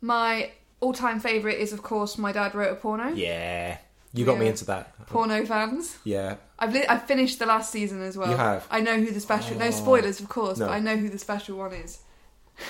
My 0.01 0.51
all-time 0.81 1.19
favourite 1.19 1.57
is, 1.59 1.71
of 1.73 1.81
course, 1.83 2.17
my 2.17 2.31
dad 2.31 2.53
wrote 2.53 2.71
a 2.71 2.75
porno. 2.75 3.09
Yeah, 3.13 3.77
you 4.13 4.25
got 4.25 4.37
me 4.37 4.47
into 4.47 4.65
that. 4.65 5.07
Porno 5.07 5.45
fans. 5.45 5.97
Yeah, 6.03 6.35
I've 6.59 6.73
li- 6.73 6.85
I've 6.87 7.03
finished 7.03 7.39
the 7.39 7.45
last 7.45 7.71
season 7.71 8.01
as 8.01 8.17
well. 8.17 8.29
You 8.29 8.37
have? 8.37 8.67
I 8.69 8.81
know 8.81 8.97
who 8.99 9.11
the 9.11 9.19
special. 9.21 9.57
No 9.57 9.67
Oh. 9.67 9.71
spoilers, 9.71 10.19
of 10.19 10.27
course, 10.29 10.57
No. 10.59 10.65
but 10.67 10.73
I 10.73 10.79
know 10.79 10.97
who 10.97 11.07
the 11.09 11.17
special 11.17 11.57
one 11.57 11.73
is. 11.73 11.99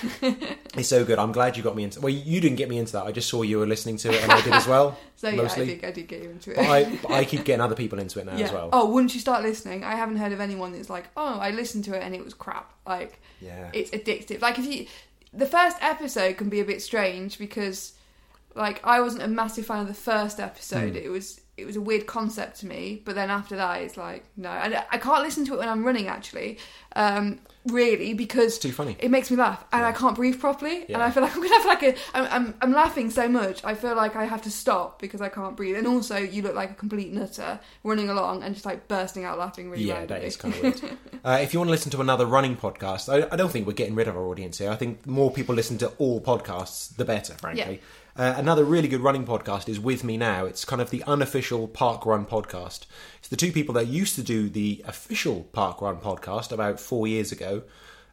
it's 0.22 0.88
so 0.88 1.04
good. 1.04 1.18
I'm 1.18 1.32
glad 1.32 1.56
you 1.56 1.62
got 1.62 1.76
me 1.76 1.84
into. 1.84 2.00
Well, 2.00 2.12
you 2.12 2.40
didn't 2.40 2.56
get 2.56 2.68
me 2.68 2.78
into 2.78 2.92
that. 2.92 3.04
I 3.04 3.12
just 3.12 3.28
saw 3.28 3.42
you 3.42 3.58
were 3.58 3.66
listening 3.66 3.96
to 3.98 4.10
it, 4.12 4.22
and 4.22 4.32
I 4.32 4.40
did 4.40 4.52
as 4.52 4.66
well. 4.66 4.96
So 5.22 5.28
yeah, 5.28 5.36
Mostly. 5.36 5.62
I 5.62 5.66
did. 5.66 5.84
I 5.84 5.90
did 5.92 6.08
get 6.08 6.22
you 6.24 6.30
into 6.30 6.50
it. 6.50 6.56
But 6.56 6.66
I, 6.66 6.84
but 6.96 7.10
I 7.12 7.24
keep 7.24 7.44
getting 7.44 7.60
other 7.60 7.76
people 7.76 8.00
into 8.00 8.18
it 8.18 8.26
now 8.26 8.36
yeah. 8.36 8.46
as 8.46 8.52
well. 8.52 8.70
Oh, 8.72 8.86
once 8.86 9.14
you 9.14 9.20
start 9.20 9.44
listening, 9.44 9.84
I 9.84 9.94
haven't 9.94 10.16
heard 10.16 10.32
of 10.32 10.40
anyone 10.40 10.72
that's 10.72 10.90
like, 10.90 11.04
oh, 11.16 11.38
I 11.38 11.50
listened 11.52 11.84
to 11.84 11.94
it 11.94 12.02
and 12.02 12.12
it 12.12 12.24
was 12.24 12.34
crap. 12.34 12.72
Like 12.84 13.20
Yeah, 13.40 13.70
it's 13.72 13.92
addictive. 13.92 14.40
Like 14.42 14.58
if 14.58 14.66
you, 14.66 14.86
the 15.32 15.46
first 15.46 15.76
episode 15.80 16.38
can 16.38 16.48
be 16.48 16.58
a 16.58 16.64
bit 16.64 16.82
strange 16.82 17.38
because, 17.38 17.92
like, 18.54 18.80
I 18.84 19.00
wasn't 19.00 19.22
a 19.22 19.28
massive 19.28 19.66
fan 19.66 19.80
of 19.80 19.88
the 19.88 19.94
first 19.94 20.40
episode. 20.40 20.90
Hmm. 20.92 20.96
It 21.04 21.10
was 21.10 21.40
it 21.58 21.66
was 21.66 21.76
a 21.76 21.80
weird 21.82 22.06
concept 22.06 22.60
to 22.60 22.66
me. 22.66 23.02
But 23.04 23.14
then 23.14 23.28
after 23.30 23.56
that, 23.56 23.82
it's 23.82 23.96
like 23.96 24.24
no, 24.36 24.48
and 24.50 24.74
I 24.90 24.98
can't 24.98 25.22
listen 25.22 25.44
to 25.46 25.54
it 25.54 25.58
when 25.58 25.68
I'm 25.68 25.84
running 25.84 26.08
actually, 26.08 26.58
um, 26.96 27.40
really 27.66 28.14
because 28.14 28.46
it's 28.46 28.58
too 28.58 28.72
funny. 28.72 28.96
it 28.98 29.10
makes 29.10 29.30
me 29.30 29.36
laugh 29.36 29.62
and 29.72 29.82
Yeah. 29.82 29.88
I 29.88 29.92
can't 29.92 30.16
breathe 30.16 30.40
properly 30.40 30.84
and 30.88 31.00
I 31.00 31.10
feel 31.12 31.22
like 31.22 31.32
I'm 31.36 31.42
gonna 31.42 31.54
have 31.54 31.66
like 31.66 31.82
a 31.84 31.94
I'm, 32.12 32.26
I'm 32.30 32.54
I'm 32.60 32.72
laughing 32.72 33.08
so 33.10 33.28
much 33.28 33.64
I 33.64 33.74
feel 33.76 33.94
like 33.94 34.16
I 34.16 34.24
have 34.24 34.42
to 34.42 34.50
stop 34.50 34.98
because 35.00 35.20
I 35.20 35.28
can't 35.28 35.56
breathe 35.56 35.76
and 35.76 35.86
also 35.86 36.16
you 36.16 36.42
look 36.42 36.56
like 36.56 36.70
a 36.72 36.74
complete 36.74 37.12
nutter 37.12 37.60
running 37.84 38.08
along 38.08 38.42
and 38.42 38.52
just 38.54 38.66
like 38.66 38.88
bursting 38.88 39.22
out 39.24 39.38
laughing 39.38 39.70
really 39.70 39.84
Yeah, 39.84 39.98
randomly. 39.98 40.20
that 40.22 40.26
is 40.26 40.36
kind 40.36 40.54
of 40.54 40.60
weird. 40.62 40.82
uh, 41.24 41.38
if 41.40 41.52
you 41.52 41.60
want 41.60 41.68
to 41.68 41.72
listen 41.72 41.92
to 41.92 42.00
another 42.00 42.26
running 42.26 42.56
podcast, 42.56 43.08
I, 43.08 43.28
I 43.32 43.36
don't 43.36 43.50
think 43.52 43.66
we're 43.68 43.72
getting 43.74 43.94
rid 43.94 44.08
of 44.08 44.16
our 44.16 44.26
audience 44.26 44.58
here. 44.58 44.70
I 44.70 44.76
think 44.76 45.06
more 45.06 45.30
people 45.30 45.54
listen 45.54 45.78
to 45.78 45.88
all 45.98 46.20
podcasts, 46.20 46.96
the 46.96 47.04
better, 47.04 47.34
frankly. 47.34 47.80
Uh, 48.14 48.34
another 48.36 48.62
really 48.62 48.88
good 48.88 49.00
running 49.00 49.24
podcast 49.24 49.70
is 49.70 49.80
With 49.80 50.04
Me 50.04 50.18
Now. 50.18 50.44
It's 50.44 50.66
kind 50.66 50.82
of 50.82 50.90
the 50.90 51.02
unofficial 51.04 51.66
Park 51.66 52.04
Run 52.04 52.26
podcast. 52.26 52.84
It's 53.18 53.28
the 53.28 53.36
two 53.36 53.52
people 53.52 53.72
that 53.74 53.86
used 53.86 54.16
to 54.16 54.22
do 54.22 54.50
the 54.50 54.84
official 54.86 55.44
Park 55.52 55.80
Run 55.80 55.96
podcast 55.96 56.52
about 56.52 56.78
four 56.78 57.06
years 57.06 57.32
ago, 57.32 57.62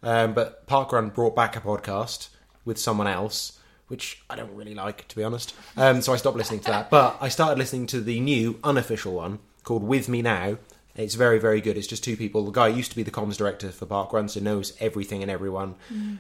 um, 0.02 0.34
but 0.34 0.66
Park 0.68 0.94
Run 0.94 1.10
brought 1.10 1.36
back 1.36 1.58
a 1.58 1.62
podcast 1.62 2.30
with 2.64 2.78
someone 2.78 3.08
else. 3.08 3.60
Which 3.90 4.22
I 4.30 4.36
don't 4.36 4.56
really 4.56 4.76
like, 4.76 5.08
to 5.08 5.16
be 5.16 5.24
honest. 5.24 5.56
Um, 5.76 6.04
so 6.04 6.14
I 6.14 6.18
stopped 6.18 6.38
listening 6.38 6.60
to 6.60 6.70
that. 6.70 6.92
But 6.92 7.18
I 7.20 7.28
started 7.28 7.58
listening 7.58 7.88
to 7.88 8.00
the 8.00 8.20
new 8.20 8.60
unofficial 8.64 9.14
one 9.16 9.40
called 9.64 9.82
With 9.82 10.08
Me 10.08 10.22
Now, 10.22 10.60
it's 11.00 11.16
very, 11.16 11.40
very 11.40 11.62
good. 11.62 11.78
It's 11.78 11.88
just 11.88 12.04
two 12.04 12.18
people. 12.18 12.44
The 12.46 12.52
guy 12.52 12.68
used 12.68 12.92
to 12.92 12.96
be 12.96 13.04
the 13.04 13.12
comms 13.12 13.38
director 13.38 13.70
for 13.72 13.86
Park 13.86 14.14
Run, 14.14 14.28
so 14.30 14.40
knows 14.40 14.74
everything 14.80 15.22
and 15.22 15.32
everyone. 15.32 15.76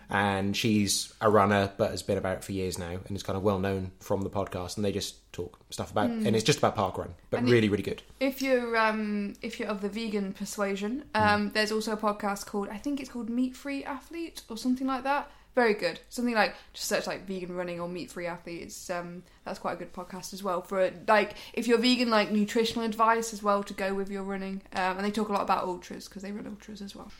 And 0.09 0.55
she's 0.55 1.13
a 1.21 1.29
runner, 1.29 1.71
but 1.77 1.91
has 1.91 2.01
been 2.03 2.17
about 2.17 2.37
it 2.37 2.43
for 2.43 2.51
years 2.51 2.77
now, 2.77 2.97
and 3.07 3.15
is 3.15 3.23
kind 3.23 3.37
of 3.37 3.43
well 3.43 3.59
known 3.59 3.91
from 3.99 4.21
the 4.21 4.29
podcast. 4.29 4.75
And 4.77 4.85
they 4.85 4.91
just 4.91 5.31
talk 5.33 5.59
stuff 5.69 5.91
about, 5.91 6.09
and 6.09 6.35
it's 6.35 6.43
just 6.43 6.59
about 6.59 6.75
Park 6.75 6.97
Run, 6.97 7.13
but 7.29 7.39
And 7.41 7.49
it- 7.49 7.51
really, 7.51 7.69
really 7.69 7.83
good. 7.83 8.01
If 8.19 8.41
you're 8.41 8.75
um, 8.77 9.33
if 9.41 9.59
you're 9.59 9.69
of 9.69 9.81
the 9.81 9.89
vegan 9.89 10.33
persuasion, 10.33 11.05
um, 11.15 11.51
there's 11.51 11.71
also 11.71 11.93
a 11.93 11.97
podcast 11.97 12.45
called 12.45 12.69
I 12.69 12.77
think 12.77 12.99
it's 12.99 13.09
called 13.09 13.29
Meat 13.29 13.55
Free 13.55 13.83
Athlete 13.83 14.41
or 14.49 14.57
something 14.57 14.87
like 14.87 15.03
that. 15.03 15.29
Very 15.55 15.73
good. 15.73 15.99
Something 16.09 16.35
like 16.35 16.55
just 16.73 16.87
search 16.87 17.07
like 17.07 17.25
vegan 17.25 17.55
running 17.55 17.79
or 17.79 17.87
meat 17.87 18.11
free 18.11 18.27
athletes. 18.27 18.89
Um, 18.89 19.23
that's 19.45 19.59
quite 19.59 19.73
a 19.73 19.75
good 19.75 19.93
podcast 19.93 20.33
as 20.33 20.43
well 20.43 20.61
for 20.61 20.91
like 21.07 21.33
if 21.53 21.67
you're 21.67 21.79
vegan, 21.79 22.09
like 22.09 22.31
nutritional 22.31 22.85
advice 22.85 23.33
as 23.33 23.43
well 23.43 23.63
to 23.63 23.73
go 23.73 23.93
with 23.93 24.09
your 24.09 24.23
running. 24.23 24.61
Um, 24.73 24.97
and 24.97 25.05
they 25.05 25.11
talk 25.11 25.29
a 25.29 25.33
lot 25.33 25.41
about 25.41 25.63
ultras 25.65 26.07
because 26.07 26.21
they 26.21 26.31
run 26.31 26.47
ultras 26.47 26.81
as 26.81 26.95
well. 26.95 27.11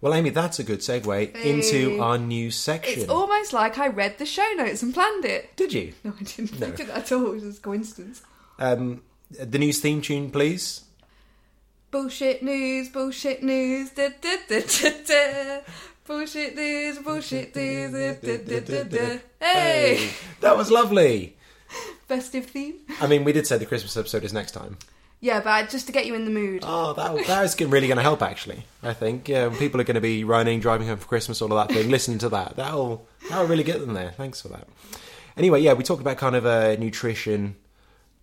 Well, 0.00 0.14
Amy, 0.14 0.30
that's 0.30 0.58
a 0.58 0.64
good 0.64 0.80
segue 0.80 1.34
into 1.34 2.00
our 2.00 2.18
new 2.18 2.50
section. 2.50 3.02
It's 3.02 3.10
almost 3.10 3.52
like 3.52 3.78
I 3.78 3.88
read 3.88 4.18
the 4.18 4.26
show 4.26 4.48
notes 4.56 4.82
and 4.82 4.92
planned 4.92 5.24
it. 5.24 5.56
Did 5.56 5.72
you? 5.72 5.94
No, 6.04 6.12
I 6.18 6.22
didn't. 6.22 6.60
No. 6.60 6.66
I 6.66 6.70
didn't 6.70 6.90
at 6.90 7.10
all. 7.12 7.26
It 7.26 7.34
was 7.34 7.42
just 7.42 7.58
a 7.58 7.62
coincidence. 7.62 8.22
Um, 8.58 9.02
the 9.30 9.58
news 9.58 9.80
theme 9.80 10.02
tune, 10.02 10.30
please. 10.30 10.82
Bullshit 11.90 12.42
news, 12.42 12.88
bullshit 12.90 13.42
news, 13.42 13.90
da 13.90 14.10
da 14.20 14.36
da 14.48 14.60
da 14.60 14.90
da. 15.06 15.60
Bullshit 16.06 16.54
news, 16.54 16.98
bullshit 17.00 17.54
news, 17.56 17.92
da 17.92 18.36
da 18.36 18.36
da 18.38 18.60
da 18.60 18.82
da. 18.84 19.18
Hey! 19.40 20.10
that 20.40 20.56
was 20.56 20.70
lovely. 20.70 21.36
Festive 22.06 22.46
theme. 22.46 22.76
I 23.00 23.08
mean, 23.08 23.24
we 23.24 23.32
did 23.32 23.46
say 23.46 23.58
the 23.58 23.66
Christmas 23.66 23.96
episode 23.96 24.22
is 24.22 24.32
next 24.32 24.52
time. 24.52 24.78
Yeah, 25.18 25.40
but 25.40 25.68
just 25.68 25.86
to 25.86 25.92
get 25.92 26.06
you 26.06 26.14
in 26.14 26.24
the 26.24 26.30
mood. 26.30 26.62
Oh, 26.64 26.92
that 26.92 27.26
that 27.26 27.44
is 27.44 27.58
really 27.60 27.88
going 27.88 27.96
to 27.96 28.02
help. 28.02 28.22
Actually, 28.22 28.64
I 28.82 28.92
think 28.92 29.28
yeah, 29.28 29.46
when 29.48 29.56
people 29.58 29.80
are 29.80 29.84
going 29.84 29.96
to 29.96 30.00
be 30.00 30.22
running, 30.22 30.60
driving 30.60 30.86
home 30.86 30.98
for 30.98 31.08
Christmas, 31.08 31.42
all 31.42 31.52
of 31.52 31.68
that 31.68 31.74
thing. 31.74 31.90
Listening 31.90 32.18
to 32.18 32.28
that, 32.28 32.54
that'll 32.56 33.08
that'll 33.28 33.46
really 33.46 33.64
get 33.64 33.80
them 33.80 33.94
there. 33.94 34.12
Thanks 34.12 34.40
for 34.40 34.48
that. 34.48 34.68
Anyway, 35.36 35.60
yeah, 35.60 35.72
we 35.72 35.82
talked 35.82 36.02
about 36.02 36.18
kind 36.18 36.36
of 36.36 36.46
uh, 36.46 36.76
nutrition 36.76 37.56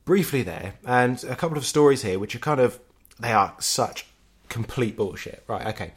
briefly 0.05 0.43
there, 0.43 0.75
and 0.85 1.21
a 1.25 1.35
couple 1.35 1.57
of 1.57 1.65
stories 1.65 2.03
here, 2.03 2.19
which 2.19 2.35
are 2.35 2.39
kind 2.39 2.61
of 2.61 2.79
they 3.19 3.33
are 3.33 3.55
such 3.59 4.05
complete 4.47 4.95
bullshit. 4.95 5.43
Right? 5.47 5.67
Okay. 5.67 5.93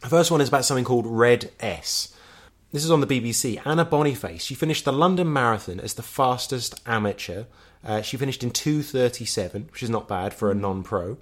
The 0.00 0.08
first 0.08 0.30
one 0.30 0.40
is 0.40 0.48
about 0.48 0.64
something 0.64 0.84
called 0.84 1.06
Red 1.06 1.50
S. 1.58 2.14
This 2.70 2.84
is 2.84 2.90
on 2.90 3.00
the 3.00 3.06
BBC. 3.06 3.60
Anna 3.64 3.84
Boniface. 3.84 4.44
She 4.44 4.54
finished 4.54 4.84
the 4.84 4.92
London 4.92 5.32
Marathon 5.32 5.80
as 5.80 5.94
the 5.94 6.04
fastest 6.04 6.80
amateur. 6.86 7.44
Uh, 7.84 8.02
she 8.02 8.16
finished 8.16 8.44
in 8.44 8.50
2:37, 8.50 9.70
which 9.72 9.82
is 9.82 9.90
not 9.90 10.06
bad 10.06 10.32
for 10.32 10.50
a 10.50 10.54
non-pro. 10.54 11.16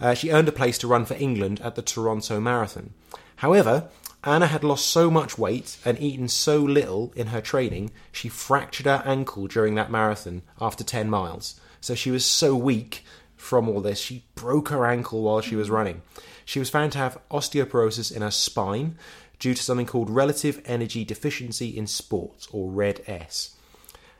Uh, 0.00 0.14
she 0.14 0.30
earned 0.30 0.48
a 0.48 0.52
place 0.52 0.78
to 0.78 0.86
run 0.86 1.04
for 1.04 1.14
England 1.14 1.60
at 1.62 1.74
the 1.74 1.82
Toronto 1.82 2.40
Marathon. 2.40 2.94
However, 3.36 3.88
Anna 4.22 4.46
had 4.46 4.62
lost 4.62 4.86
so 4.86 5.10
much 5.10 5.36
weight 5.36 5.78
and 5.84 6.00
eaten 6.00 6.28
so 6.28 6.58
little 6.58 7.12
in 7.16 7.28
her 7.28 7.40
training, 7.40 7.90
she 8.12 8.28
fractured 8.28 8.86
her 8.86 9.02
ankle 9.04 9.48
during 9.48 9.74
that 9.74 9.90
marathon 9.90 10.42
after 10.60 10.84
10 10.84 11.10
miles. 11.10 11.60
So 11.80 11.96
she 11.96 12.12
was 12.12 12.24
so 12.24 12.54
weak 12.54 13.04
from 13.36 13.68
all 13.68 13.80
this, 13.80 13.98
she 13.98 14.24
broke 14.36 14.68
her 14.68 14.86
ankle 14.86 15.22
while 15.22 15.40
she 15.40 15.56
was 15.56 15.68
running. 15.68 16.02
She 16.44 16.58
was 16.58 16.70
found 16.70 16.92
to 16.92 16.98
have 16.98 17.18
osteoporosis 17.30 18.14
in 18.14 18.22
her 18.22 18.30
spine 18.30 18.96
due 19.38 19.54
to 19.54 19.62
something 19.62 19.86
called 19.86 20.08
relative 20.08 20.62
energy 20.66 21.04
deficiency 21.04 21.76
in 21.76 21.86
sports, 21.86 22.46
or 22.52 22.70
RED-S. 22.70 23.56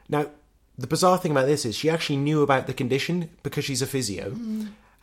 Now, 0.09 0.27
the 0.77 0.87
bizarre 0.87 1.19
thing 1.19 1.31
about 1.31 1.47
this 1.47 1.65
is 1.65 1.77
she 1.77 1.91
actually 1.91 2.17
knew 2.17 2.43
about 2.43 2.67
the 2.67 2.75
condition 2.75 3.31
because 3.43 3.65
she's 3.65 3.83
a 3.83 3.87
physio, 3.87 4.37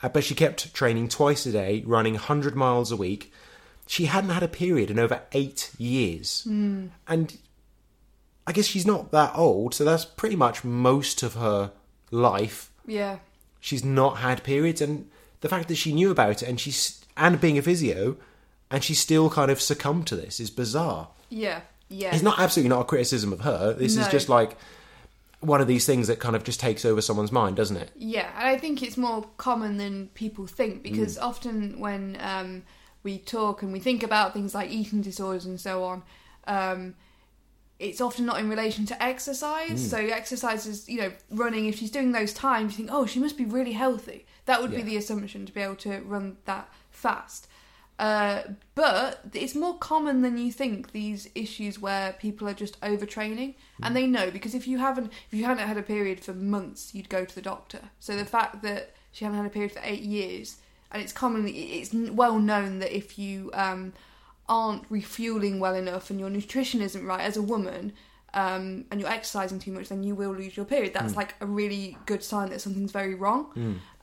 uh, 0.04 0.10
but 0.10 0.24
she 0.24 0.36
kept 0.36 0.74
training 0.74 1.08
twice 1.08 1.46
a 1.46 1.52
day, 1.52 1.84
running 1.86 2.14
100 2.14 2.56
miles 2.56 2.92
a 2.92 2.98
week. 2.98 3.32
She 3.88 4.06
hadn't 4.06 4.32
had 4.32 4.44
a 4.44 4.48
period 4.48 4.92
in 4.92 5.00
over 5.00 5.22
eight 5.32 5.72
years. 5.78 6.46
And 7.08 7.38
I 8.46 8.52
guess 8.52 8.66
she's 8.66 8.86
not 8.86 9.12
that 9.12 9.32
old, 9.36 9.74
so 9.74 9.86
that's 9.86 10.06
pretty 10.06 10.36
much 10.36 10.64
most 10.64 11.24
of 11.24 11.36
her 11.36 11.72
life. 12.12 12.72
Yeah. 12.86 13.20
She's 13.60 13.86
not 13.86 14.18
had 14.18 14.44
periods, 14.44 14.82
and 14.82 15.10
the 15.42 15.50
fact 15.50 15.68
that 15.70 15.76
she 15.76 15.94
knew 15.94 16.12
about 16.12 16.42
it 16.42 16.50
and 16.50 16.60
she's 16.60 16.99
and 17.20 17.40
being 17.40 17.58
a 17.58 17.62
physio, 17.62 18.18
and 18.72 18.84
she 18.84 18.94
still 18.94 19.30
kind 19.30 19.52
of 19.52 19.62
succumbed 19.62 20.08
to 20.08 20.16
this 20.16 20.40
is 20.40 20.50
bizarre. 20.50 21.10
Yeah. 21.30 21.62
Yeah. 21.90 22.14
It's 22.14 22.24
not 22.24 22.40
absolutely 22.40 22.70
not 22.70 22.82
a 22.82 22.86
criticism 22.86 23.34
of 23.34 23.42
her. 23.42 23.74
This 23.74 23.98
is 23.98 24.08
just 24.10 24.30
like 24.30 24.56
one 25.40 25.62
of 25.62 25.68
these 25.68 25.86
things 25.86 26.08
that 26.08 26.20
kind 26.20 26.36
of 26.36 26.44
just 26.44 26.60
takes 26.60 26.84
over 26.86 27.02
someone's 27.02 27.32
mind, 27.32 27.56
doesn't 27.56 27.78
it? 27.78 27.92
Yeah, 27.96 28.30
and 28.38 28.48
I 28.48 28.58
think 28.58 28.84
it's 28.84 28.98
more 28.98 29.26
common 29.38 29.78
than 29.78 30.10
people 30.14 30.46
think 30.48 30.84
because 30.84 31.18
Mm. 31.18 31.22
often 31.24 31.80
when 31.80 32.18
um, 32.20 32.64
we 33.04 33.18
talk 33.18 33.62
and 33.64 33.72
we 33.72 33.80
think 33.80 34.04
about 34.04 34.34
things 34.34 34.54
like 34.54 34.70
eating 34.70 35.02
disorders 35.02 35.46
and 35.46 35.60
so 35.60 35.84
on, 35.84 36.04
um, 36.46 36.96
it's 37.80 38.02
often 38.02 38.26
not 38.26 38.40
in 38.40 38.50
relation 38.50 38.86
to 38.88 39.02
exercise. 39.02 39.90
So 39.90 39.98
exercise 39.98 40.66
is, 40.66 40.90
you 40.90 40.98
know, 41.00 41.12
running. 41.32 41.66
If 41.68 41.78
she's 41.80 41.90
doing 41.92 42.12
those 42.12 42.34
times, 42.34 42.74
you 42.74 42.86
think, 42.86 42.90
oh, 42.92 43.06
she 43.06 43.20
must 43.20 43.38
be 43.38 43.46
really 43.46 43.72
healthy. 43.72 44.26
That 44.46 44.62
would 44.62 44.72
be 44.72 44.82
the 44.82 44.98
assumption 44.98 45.46
to 45.46 45.54
be 45.54 45.62
able 45.62 45.78
to 45.78 46.02
run 46.02 46.38
that 46.44 46.70
fast. 47.00 47.48
Uh, 48.00 48.44
but 48.76 49.20
it's 49.34 49.54
more 49.54 49.78
common 49.78 50.22
than 50.22 50.38
you 50.38 50.54
think. 50.54 50.94
These 50.94 51.30
issues 51.36 51.80
where 51.80 52.14
people 52.14 52.48
are 52.48 52.54
just 52.54 52.80
overtraining, 52.80 53.56
and 53.84 53.94
they 53.94 54.08
know 54.08 54.32
because 54.32 54.56
if 54.56 54.68
you 54.68 54.78
haven't, 54.78 55.12
if 55.30 55.38
you 55.38 55.44
hadn't 55.44 55.68
had 55.68 55.78
a 55.78 55.84
period 55.84 56.22
for 56.22 56.34
months, 56.34 56.96
you'd 56.96 57.10
go 57.10 57.26
to 57.26 57.36
the 57.36 57.42
doctor. 57.42 57.82
So 58.00 58.16
the 58.16 58.24
fact 58.26 58.64
that 58.64 58.94
she 59.12 59.26
hadn't 59.26 59.38
had 59.38 59.46
a 59.46 59.50
period 59.50 59.74
for 59.74 59.82
eight 59.84 60.02
years, 60.02 60.58
and 60.92 61.02
it's 61.02 61.12
commonly, 61.12 61.52
it's 61.52 61.94
well 61.94 62.40
known 62.40 62.80
that 62.80 62.96
if 62.96 63.20
you 63.20 63.52
um, 63.54 63.92
aren't 64.48 64.86
refueling 64.90 65.60
well 65.60 65.76
enough 65.76 66.10
and 66.10 66.22
your 66.22 66.30
nutrition 66.30 66.82
isn't 66.82 67.06
right 67.06 67.22
as 67.22 67.36
a 67.36 67.42
woman. 67.42 67.92
Um, 68.32 68.86
and 68.92 69.02
you're 69.02 69.10
exercising 69.10 69.58
too 69.58 69.72
much, 69.72 69.90
then 69.90 70.04
you 70.04 70.14
will 70.14 70.36
lose 70.36 70.56
your 70.56 70.66
period. 70.68 70.94
That's 70.94 71.16
like 71.16 71.34
a 71.42 71.48
really 71.48 71.98
good 72.06 72.24
sign 72.24 72.52
that 72.52 72.62
something's 72.62 72.92
very 72.92 73.16
wrong. 73.16 73.52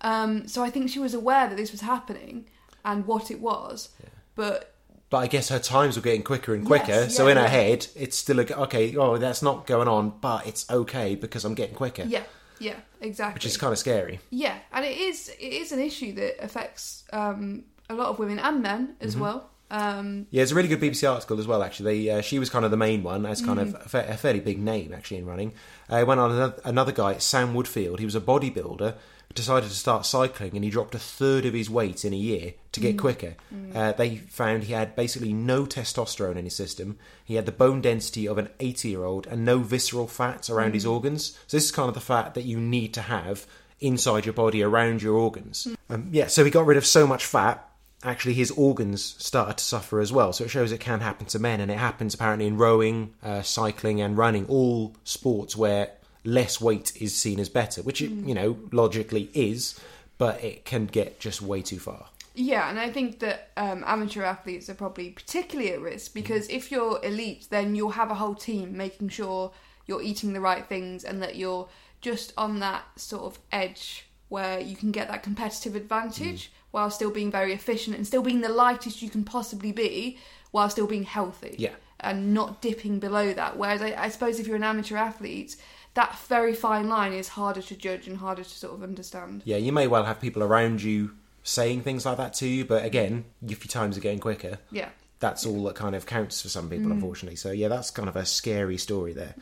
Um, 0.01 0.49
so 0.49 0.65
I 0.65 0.71
think 0.71 0.91
she 0.91 0.99
was 0.99 1.15
aware 1.15 1.49
that 1.49 1.57
this 1.57 1.71
was 1.71 1.81
happening 1.81 2.47
and 2.87 3.05
what 3.07 3.31
it 3.31 3.41
was, 3.41 3.91
but 4.35 4.73
But 5.11 5.19
I 5.19 5.27
guess 5.27 5.51
her 5.51 5.59
times 5.59 5.97
were 5.97 6.03
getting 6.03 6.23
quicker 6.23 6.55
and 6.55 6.65
quicker. 6.67 6.87
Yes, 7.05 7.17
so 7.17 7.27
yeah, 7.27 7.33
in 7.33 7.37
her 7.37 7.49
head, 7.49 7.87
it's 7.95 8.17
still 8.17 8.41
a, 8.41 8.45
okay. 8.65 8.97
Oh, 8.97 9.19
that's 9.19 9.43
not 9.43 9.67
going 9.67 9.89
on, 9.89 10.15
but 10.21 10.47
it's 10.47 10.69
okay 10.71 11.15
because 11.15 11.45
I'm 11.45 11.55
getting 11.55 11.75
quicker, 11.77 12.05
yeah, 12.05 12.25
yeah, 12.59 12.77
exactly. 13.01 13.35
which 13.35 13.47
is 13.47 13.57
kind 13.57 13.73
of 13.73 13.79
scary. 13.79 14.19
yeah, 14.31 14.57
and 14.73 14.85
it 14.85 14.97
is 14.97 15.29
it 15.29 15.53
is 15.63 15.73
an 15.73 15.81
issue 15.81 16.13
that 16.15 16.43
affects 16.43 17.05
um, 17.13 17.65
a 17.91 17.95
lot 17.95 18.09
of 18.09 18.19
women 18.19 18.39
and 18.39 18.63
men 18.63 18.97
as 19.01 19.17
well. 19.17 19.51
Um, 19.69 20.27
Yeah, 20.31 20.43
it's 20.45 20.53
a 20.53 20.55
really 20.55 20.69
good 20.69 20.81
BBC 20.81 21.11
article 21.13 21.41
as 21.41 21.47
well. 21.49 21.61
Actually, 21.63 22.05
they, 22.07 22.11
uh, 22.11 22.21
she 22.21 22.39
was 22.39 22.49
kind 22.51 22.65
of 22.65 22.71
the 22.71 22.77
main 22.77 23.03
one 23.03 23.27
as 23.27 23.43
kind 23.43 23.59
of 23.59 23.75
a, 23.75 23.89
fa- 23.89 24.07
a 24.09 24.17
fairly 24.17 24.39
big 24.41 24.59
name 24.61 24.93
actually 24.95 25.19
in 25.19 25.27
running. 25.27 25.53
Uh, 25.89 26.05
went 26.07 26.21
on 26.21 26.31
another, 26.31 26.61
another 26.65 26.93
guy, 26.93 27.19
Sam 27.19 27.53
Woodfield. 27.53 27.99
He 27.99 28.05
was 28.05 28.15
a 28.15 28.21
bodybuilder. 28.21 28.95
Decided 29.37 29.69
to 29.69 29.77
start 29.77 30.07
cycling, 30.07 30.55
and 30.55 30.65
he 30.65 30.71
dropped 30.71 30.95
a 30.95 30.99
third 30.99 31.45
of 31.45 31.53
his 31.53 31.69
weight 31.69 32.05
in 32.05 32.13
a 32.13 32.17
year 32.17 32.55
to 32.73 32.81
get 32.81 32.99
quicker. 32.99 33.35
Uh, 33.75 33.93
they 33.93 34.17
found 34.17 34.65
he 34.65 34.73
had 34.73 34.97
basically 34.97 35.33
no 35.33 35.67
testosterone 35.67 36.37
in 36.37 36.45
his 36.45 36.57
system. 36.57 36.99
He 37.25 37.35
had 37.35 37.47
the 37.47 37.53
bone 37.53 37.83
density 37.83 38.27
of 38.27 38.39
an 38.39 38.49
80-year-old 38.59 39.27
and 39.27 39.45
no 39.45 39.59
visceral 39.59 40.09
fats 40.09 40.49
around 40.49 40.73
his 40.73 40.87
organs. 40.87 41.39
So 41.47 41.57
this 41.59 41.67
is 41.67 41.71
kind 41.71 41.89
of 41.89 41.95
the 41.95 42.01
fat 42.01 42.35
that 42.35 42.45
you 42.45 42.59
need 42.59 42.95
to 42.95 43.03
have 43.03 43.47
inside 43.79 44.25
your 44.25 44.33
body 44.33 44.63
around 44.63 45.03
your 45.03 45.15
organs. 45.15 45.69
Um, 45.91 46.09
yeah, 46.11 46.29
so 46.29 46.45
he 46.45 46.51
got 46.51 46.67
rid 46.67 46.79
of 46.79 46.87
so 46.87 47.07
much 47.07 47.27
fat 47.27 47.63
actually 48.05 48.35
his 48.35 48.51
organs 48.53 49.17
started 49.19 49.59
to 49.59 49.65
suffer 49.65 50.01
as 50.01 50.13
well. 50.13 50.33
So 50.33 50.45
it 50.45 50.51
shows 50.51 50.73
it 50.73 50.81
can 50.81 51.01
happen 51.01 51.27
to 51.27 51.39
men, 51.39 51.61
and 51.61 51.71
it 51.71 51.79
happens 51.79 52.15
apparently 52.15 52.47
in 52.47 52.57
rowing, 52.57 53.15
uh, 53.23 53.43
cycling, 53.43 54.01
and 54.01 54.17
running, 54.17 54.47
all 54.47 54.95
sports 55.05 55.57
where 55.57 55.91
less 56.27 56.61
weight 56.61 56.93
is 57.01 57.15
seen 57.15 57.41
as 57.41 57.49
better, 57.49 57.83
which 57.83 58.03
it, 58.03 58.11
you 58.11 58.35
know 58.35 58.59
logically 58.73 59.31
is, 59.33 59.79
but 60.19 60.43
it 60.43 60.65
can 60.65 60.87
get 60.87 61.21
just 61.21 61.41
way 61.41 61.63
too 61.63 61.79
far. 61.79 62.09
Yeah, 62.35 62.69
and 62.69 62.79
I 62.79 62.91
think 62.91 63.21
that 63.21 63.51
um, 63.57 63.83
amateur 63.87 64.23
athletes 64.23 64.69
are 64.69 64.75
probably 64.75 65.11
particularly 65.11 65.73
at 65.73 65.81
risk 65.81 66.13
because 66.13 66.47
if 66.49 66.71
you're 66.71 67.03
elite, 67.03 67.47
then 67.49 67.75
you'll 67.75 67.91
have 67.91 68.11
a 68.11 68.15
whole 68.15 68.35
team 68.35 68.77
making 68.77 69.09
sure 69.09 69.53
you're 69.87 70.03
eating 70.03 70.35
the 70.35 70.41
right 70.41 70.67
things 70.67 71.03
and 71.03 71.23
that 71.23 71.37
you're 71.37 71.69
just 72.03 72.35
on 72.37 72.61
that 72.61 72.85
sort 72.97 73.23
of 73.23 73.39
edge 73.51 74.07
where 74.29 74.61
you 74.61 74.77
can 74.77 74.91
get 74.93 75.09
that 75.09 75.23
competitive 75.23 75.75
advantage 75.75 76.51
while 76.73 76.91
still 76.91 77.11
being 77.11 77.31
very 77.31 77.55
efficient 77.55 77.97
and 77.97 78.07
still 78.07 78.23
being 78.23 78.43
the 78.43 78.49
lightest 78.51 79.01
you 79.01 79.09
can 79.09 79.25
possibly 79.25 79.73
be 79.73 80.19
while 80.51 80.69
still 80.69 80.87
being 80.87 81.05
healthy. 81.05 81.55
Yeah. 81.59 81.73
And 82.01 82.35
not 82.35 82.61
dipping 82.61 82.99
below 82.99 83.33
that. 83.33 83.57
Whereas 83.57 83.81
I, 83.81 83.95
I 83.97 84.09
suppose 84.11 84.39
if 84.39 84.47
you're 84.47 84.57
an 84.57 84.63
amateur 84.63 84.97
athlete, 84.97 85.57
that 85.97 86.17
very 86.29 86.55
fine 86.55 86.89
line 86.89 87.13
is 87.13 87.29
harder 87.29 87.61
to 87.63 87.75
judge 87.77 88.07
and 88.07 88.17
harder 88.19 88.45
to 88.45 88.49
sort 88.49 88.73
of 88.73 88.83
understand. 88.83 89.43
Yeah, 89.45 89.57
you 89.59 89.73
may 89.73 89.87
well 89.89 90.05
have 90.05 90.21
people 90.21 90.43
around 90.43 90.83
you 90.83 91.11
saying 91.43 91.81
things 91.83 92.07
like 92.07 92.17
that 92.19 92.33
to 92.35 92.47
you, 92.49 92.65
but 92.65 92.85
again, 92.85 93.25
if 93.47 93.65
your 93.65 93.71
times 93.71 93.97
are 93.97 94.01
getting 94.01 94.19
quicker, 94.19 94.59
Yeah. 94.71 94.89
that's 95.21 95.45
all 95.47 95.65
that 95.65 95.75
kind 95.75 95.95
of 95.95 96.05
counts 96.07 96.43
for 96.43 96.49
some 96.49 96.69
people, 96.71 96.91
unfortunately. 96.93 97.37
So 97.37 97.51
yeah, 97.51 97.69
that's 97.69 97.91
kind 97.91 98.09
of 98.09 98.17
a 98.17 98.25
scary 98.27 98.79
story 98.79 99.13
there. 99.13 99.35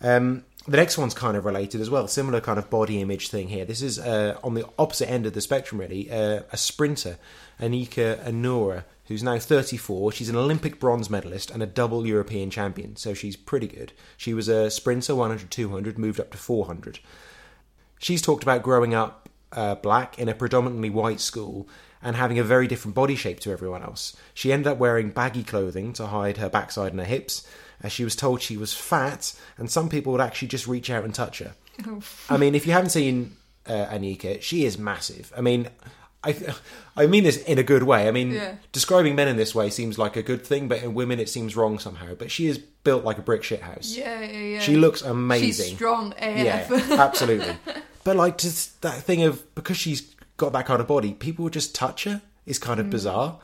Um, 0.00 0.44
the 0.66 0.76
next 0.76 0.98
one's 0.98 1.14
kind 1.14 1.36
of 1.36 1.44
related 1.44 1.80
as 1.80 1.88
well, 1.88 2.06
similar 2.06 2.40
kind 2.40 2.58
of 2.58 2.68
body 2.68 3.00
image 3.00 3.28
thing 3.28 3.48
here. 3.48 3.64
This 3.64 3.80
is 3.80 3.98
uh, 3.98 4.38
on 4.44 4.54
the 4.54 4.66
opposite 4.78 5.10
end 5.10 5.26
of 5.26 5.32
the 5.32 5.40
spectrum, 5.40 5.80
really. 5.80 6.10
Uh, 6.10 6.42
a 6.52 6.56
sprinter, 6.56 7.18
Anyika 7.58 8.22
Onuora, 8.24 8.84
who's 9.06 9.22
now 9.22 9.38
34. 9.38 10.12
She's 10.12 10.28
an 10.28 10.36
Olympic 10.36 10.78
bronze 10.78 11.08
medalist 11.08 11.50
and 11.50 11.62
a 11.62 11.66
double 11.66 12.06
European 12.06 12.50
champion, 12.50 12.96
so 12.96 13.14
she's 13.14 13.36
pretty 13.36 13.66
good. 13.68 13.92
She 14.16 14.34
was 14.34 14.48
a 14.48 14.70
sprinter, 14.70 15.14
100, 15.14 15.50
200, 15.50 15.98
moved 15.98 16.20
up 16.20 16.30
to 16.32 16.38
400. 16.38 16.98
She's 17.98 18.22
talked 18.22 18.42
about 18.42 18.62
growing 18.62 18.94
up 18.94 19.28
uh, 19.52 19.76
black 19.76 20.18
in 20.18 20.28
a 20.28 20.34
predominantly 20.34 20.90
white 20.90 21.20
school 21.20 21.68
and 22.02 22.16
having 22.16 22.38
a 22.38 22.44
very 22.44 22.66
different 22.66 22.94
body 22.94 23.14
shape 23.14 23.40
to 23.40 23.50
everyone 23.50 23.82
else. 23.82 24.16
She 24.32 24.52
ended 24.52 24.68
up 24.68 24.78
wearing 24.78 25.10
baggy 25.10 25.42
clothing 25.42 25.92
to 25.94 26.06
hide 26.06 26.36
her 26.36 26.48
backside 26.48 26.92
and 26.92 27.00
her 27.00 27.06
hips, 27.06 27.46
as 27.82 27.92
she 27.92 28.04
was 28.04 28.14
told 28.16 28.42
she 28.42 28.56
was 28.56 28.72
fat, 28.74 29.32
and 29.58 29.70
some 29.70 29.88
people 29.88 30.12
would 30.12 30.20
actually 30.20 30.48
just 30.48 30.66
reach 30.66 30.90
out 30.90 31.04
and 31.04 31.14
touch 31.14 31.38
her. 31.40 31.52
I 32.28 32.36
mean, 32.36 32.54
if 32.54 32.66
you 32.66 32.72
haven't 32.72 32.90
seen 32.90 33.36
uh, 33.66 33.86
Anyika, 33.86 34.42
she 34.42 34.64
is 34.64 34.76
massive. 34.78 35.32
I 35.36 35.40
mean, 35.40 35.68
I 36.22 36.36
I 36.96 37.06
mean 37.06 37.24
this 37.24 37.38
in 37.44 37.58
a 37.58 37.62
good 37.62 37.82
way. 37.84 38.06
I 38.06 38.10
mean, 38.10 38.32
Yeah. 38.32 38.56
describing 38.72 39.14
men 39.14 39.28
in 39.28 39.36
this 39.36 39.54
way 39.54 39.70
seems 39.70 39.96
like 39.98 40.16
a 40.16 40.22
good 40.22 40.44
thing, 40.46 40.68
but 40.68 40.82
in 40.82 40.92
women 40.92 41.18
it 41.18 41.28
seems 41.30 41.56
wrong 41.56 41.78
somehow. 41.78 42.14
But 42.14 42.30
she 42.30 42.46
is 42.48 42.58
built 42.58 43.04
like 43.04 43.16
a 43.18 43.22
brick 43.22 43.42
shit 43.42 43.62
house. 43.62 43.94
Yeah, 43.96 44.20
yeah, 44.20 44.38
yeah. 44.38 44.60
She 44.60 44.76
looks 44.76 45.00
amazing. 45.00 45.66
She's 45.68 45.74
strong 45.76 46.12
AF. 46.18 46.70
Yeah, 46.70 46.96
absolutely. 46.98 47.56
But 48.04 48.16
like 48.16 48.38
just 48.38 48.80
that 48.80 48.94
thing 49.02 49.22
of 49.24 49.42
because 49.54 49.76
she's 49.76 50.14
got 50.38 50.52
that 50.54 50.64
kind 50.66 50.80
of 50.80 50.86
body, 50.86 51.12
people 51.12 51.42
would 51.44 51.52
just 51.52 51.74
touch 51.74 52.04
her 52.04 52.22
is 52.46 52.58
kind 52.58 52.78
Mm. 52.78 52.84
of 52.84 52.90
bizarre. 52.90 53.38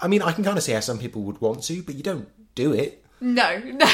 I 0.00 0.08
mean, 0.08 0.22
I 0.22 0.32
can 0.32 0.42
kind 0.44 0.56
of 0.58 0.64
see 0.64 0.72
how 0.72 0.80
some 0.80 0.98
people 0.98 1.22
would 1.22 1.40
want 1.40 1.62
to, 1.64 1.82
but 1.84 1.94
you 1.94 2.02
don't 2.02 2.28
do 2.56 2.72
it. 2.72 3.01
No, 3.22 3.58
no, 3.58 3.88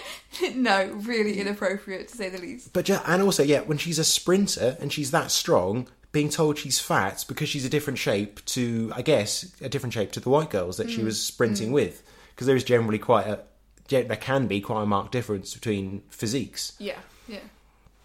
no. 0.54 0.86
Really 1.04 1.40
inappropriate 1.40 2.08
to 2.08 2.16
say 2.16 2.28
the 2.28 2.38
least. 2.38 2.72
But 2.72 2.84
ju- 2.86 3.00
and 3.06 3.20
also, 3.22 3.42
yeah, 3.42 3.60
when 3.60 3.76
she's 3.78 3.98
a 3.98 4.04
sprinter 4.04 4.76
and 4.80 4.92
she's 4.92 5.10
that 5.10 5.30
strong, 5.30 5.88
being 6.12 6.28
told 6.30 6.56
she's 6.58 6.78
fat 6.78 7.24
because 7.28 7.48
she's 7.48 7.64
a 7.64 7.68
different 7.68 7.98
shape 7.98 8.44
to, 8.46 8.92
I 8.94 9.02
guess, 9.02 9.52
a 9.60 9.68
different 9.68 9.92
shape 9.92 10.12
to 10.12 10.20
the 10.20 10.30
white 10.30 10.48
girls 10.50 10.76
that 10.78 10.86
Mm. 10.86 10.94
she 10.94 11.02
was 11.02 11.20
sprinting 11.20 11.72
with, 11.72 12.02
because 12.30 12.46
there 12.46 12.56
is 12.56 12.64
generally 12.64 12.98
quite 12.98 13.26
a 13.26 13.40
there 13.88 14.04
can 14.16 14.46
be 14.46 14.60
quite 14.60 14.82
a 14.82 14.86
marked 14.86 15.12
difference 15.12 15.54
between 15.54 16.02
physiques. 16.10 16.74
Yeah, 16.78 16.98
yeah. 17.26 17.38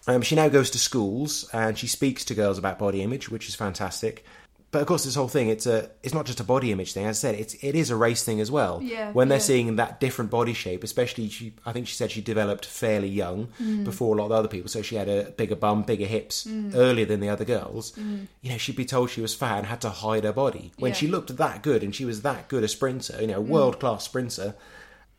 Um, 0.08 0.22
she 0.22 0.34
now 0.36 0.48
goes 0.50 0.70
to 0.72 0.80
schools 0.80 1.48
and 1.54 1.78
she 1.78 1.88
speaks 1.88 2.24
to 2.26 2.34
girls 2.34 2.58
about 2.58 2.80
body 2.80 3.02
image, 3.02 3.30
which 3.30 3.48
is 3.50 3.56
fantastic. 3.56 4.26
But 4.74 4.82
of 4.82 4.88
course, 4.88 5.06
this 5.06 5.14
whole 5.16 5.28
thing 5.28 5.50
it's 5.50 5.68
a 5.68 5.90
it's 6.02 6.14
not 6.16 6.26
just 6.26 6.40
a 6.40 6.44
body 6.44 6.72
image 6.72 6.92
thing. 6.94 7.06
As 7.06 7.20
I 7.20 7.22
said, 7.30 7.36
it's 7.40 7.54
it 7.62 7.76
is 7.76 7.92
a 7.92 7.96
race 7.96 8.24
thing 8.26 8.42
as 8.42 8.50
well. 8.52 8.82
Yeah, 8.84 9.12
when 9.12 9.28
they're 9.30 9.38
yeah. 9.38 9.44
seeing 9.44 9.76
that 9.78 10.00
different 10.02 10.32
body 10.32 10.54
shape, 10.54 10.84
especially 10.84 11.30
she, 11.30 11.54
I 11.66 11.72
think 11.74 11.88
she 11.88 11.94
said 11.96 12.10
she 12.12 12.22
developed 12.22 12.66
fairly 12.66 13.08
young 13.08 13.50
Mm. 13.62 13.84
before 13.86 14.16
a 14.16 14.18
lot 14.18 14.26
of 14.26 14.30
the 14.32 14.36
other 14.36 14.48
people, 14.48 14.70
so 14.70 14.82
she 14.82 14.96
had 14.96 15.08
a 15.08 15.30
bigger 15.32 15.56
bum, 15.56 15.84
bigger 15.84 16.08
hips 16.08 16.48
earlier 16.74 17.06
than 17.06 17.20
the 17.20 17.30
other 17.30 17.46
girls. 17.46 17.94
You 18.42 18.50
know, 18.52 18.58
she'd 18.58 18.76
be 18.76 18.84
told 18.86 19.12
she 19.12 19.22
was 19.22 19.36
fat 19.36 19.60
and 19.60 19.68
had 19.68 19.80
to 19.82 19.90
hide 19.92 20.24
her 20.24 20.34
body 20.34 20.72
when 20.80 20.90
Yeah. 20.90 20.96
Mm. 20.96 21.00
she 21.00 21.08
looked 21.08 21.38
that 21.38 21.62
good 21.62 21.84
and 21.84 21.94
she 21.96 22.04
was 22.04 22.24
that 22.24 22.48
good 22.48 22.64
a 22.64 22.68
sprinter, 22.68 23.18
you 23.22 23.28
know, 23.28 23.42
world 23.42 23.80
class 23.80 24.04
sprinter. 24.04 24.56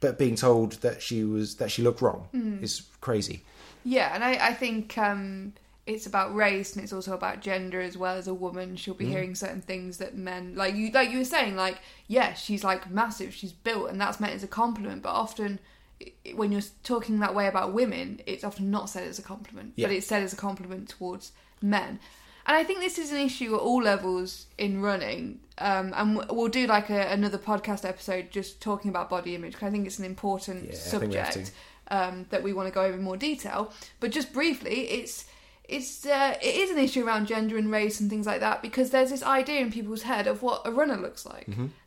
But 0.00 0.18
being 0.18 0.34
told 0.34 0.72
that 0.82 1.00
she 1.00 1.22
was 1.24 1.54
that 1.56 1.70
she 1.70 1.80
looked 1.82 2.02
wrong 2.02 2.26
Mm. 2.34 2.60
is 2.62 2.82
crazy. 3.00 3.44
Yeah, 3.84 4.10
and 4.14 4.24
I, 4.24 4.32
I 4.48 4.52
think 4.54 4.98
um, 4.98 5.52
it's 5.86 6.06
about 6.06 6.34
race 6.34 6.74
and 6.74 6.82
it's 6.82 6.92
also 6.94 7.12
about 7.12 7.40
gender 7.40 7.80
as 7.80 7.96
well. 7.98 8.16
As 8.16 8.26
a 8.28 8.32
woman, 8.34 8.74
she'll 8.76 8.94
Mm. 8.94 8.98
be 8.98 9.06
hearing 9.06 9.34
certain 9.34 9.60
things 9.60 9.98
that 9.98 10.16
men 10.16 10.54
like 10.56 10.74
you 10.74 10.90
like 10.90 11.10
you 11.10 11.18
were 11.18 11.24
saying. 11.24 11.56
Like, 11.56 11.78
yeah, 12.08 12.32
she's 12.34 12.64
like 12.64 12.90
massive, 12.90 13.34
she's 13.34 13.52
built, 13.52 13.90
and 13.90 14.00
that's 14.00 14.18
meant 14.20 14.32
as 14.34 14.42
a 14.42 14.48
compliment. 14.48 15.02
But 15.02 15.10
often, 15.12 15.58
i- 16.00 16.12
when 16.34 16.52
you're 16.52 16.62
talking 16.84 17.18
that 17.20 17.34
way 17.34 17.46
about 17.46 17.72
women, 17.74 18.20
it's 18.26 18.44
often 18.44 18.70
not 18.70 18.88
said 18.88 19.06
as 19.06 19.18
a 19.18 19.22
compliment, 19.22 19.74
Yeah. 19.76 19.88
but 19.88 19.94
it's 19.96 20.06
said 20.06 20.22
as 20.22 20.32
a 20.32 20.36
compliment 20.36 20.88
towards 20.88 21.32
men. 21.60 22.00
And 22.46 22.54
I 22.56 22.62
think 22.64 22.80
this 22.80 22.98
is 22.98 23.10
an 23.10 23.16
issue 23.18 23.54
at 23.54 23.60
all 23.60 23.82
levels 23.82 24.46
in 24.58 24.82
running. 24.82 25.40
Um, 25.56 25.94
and 25.96 26.16
we'll 26.30 26.48
do 26.48 26.66
like 26.66 26.90
a, 26.90 27.10
another 27.10 27.38
podcast 27.38 27.86
episode 27.88 28.30
just 28.30 28.60
talking 28.60 28.90
about 28.90 29.08
body 29.08 29.34
image 29.34 29.52
because 29.52 29.68
I 29.68 29.70
think 29.70 29.86
it's 29.86 29.98
an 29.98 30.04
important 30.04 30.64
Yeah, 30.64 30.70
we 30.72 30.76
subject 30.76 31.52
um, 31.88 32.26
that 32.30 32.42
we 32.42 32.52
want 32.52 32.68
to 32.68 32.74
go 32.74 32.82
over 32.82 32.96
in 32.98 33.02
more 33.02 33.16
detail. 33.16 33.72
But 34.00 34.10
just 34.10 34.32
briefly, 34.34 34.88
it's 34.90 35.24
it's 35.68 36.04
uh, 36.06 36.36
it 36.42 36.54
is 36.54 36.70
an 36.70 36.78
issue 36.78 37.06
around 37.06 37.26
gender 37.26 37.56
and 37.56 37.70
race 37.70 38.00
and 38.00 38.10
things 38.10 38.26
like 38.26 38.40
that 38.40 38.60
because 38.62 38.90
there's 38.90 39.10
this 39.10 39.22
idea 39.22 39.60
in 39.60 39.72
people's 39.72 40.02
head 40.02 40.26
of 40.26 40.42
what 40.42 40.62
a 40.66 40.70
runner 40.70 40.96
looks 40.96 41.24
like. 41.24 41.46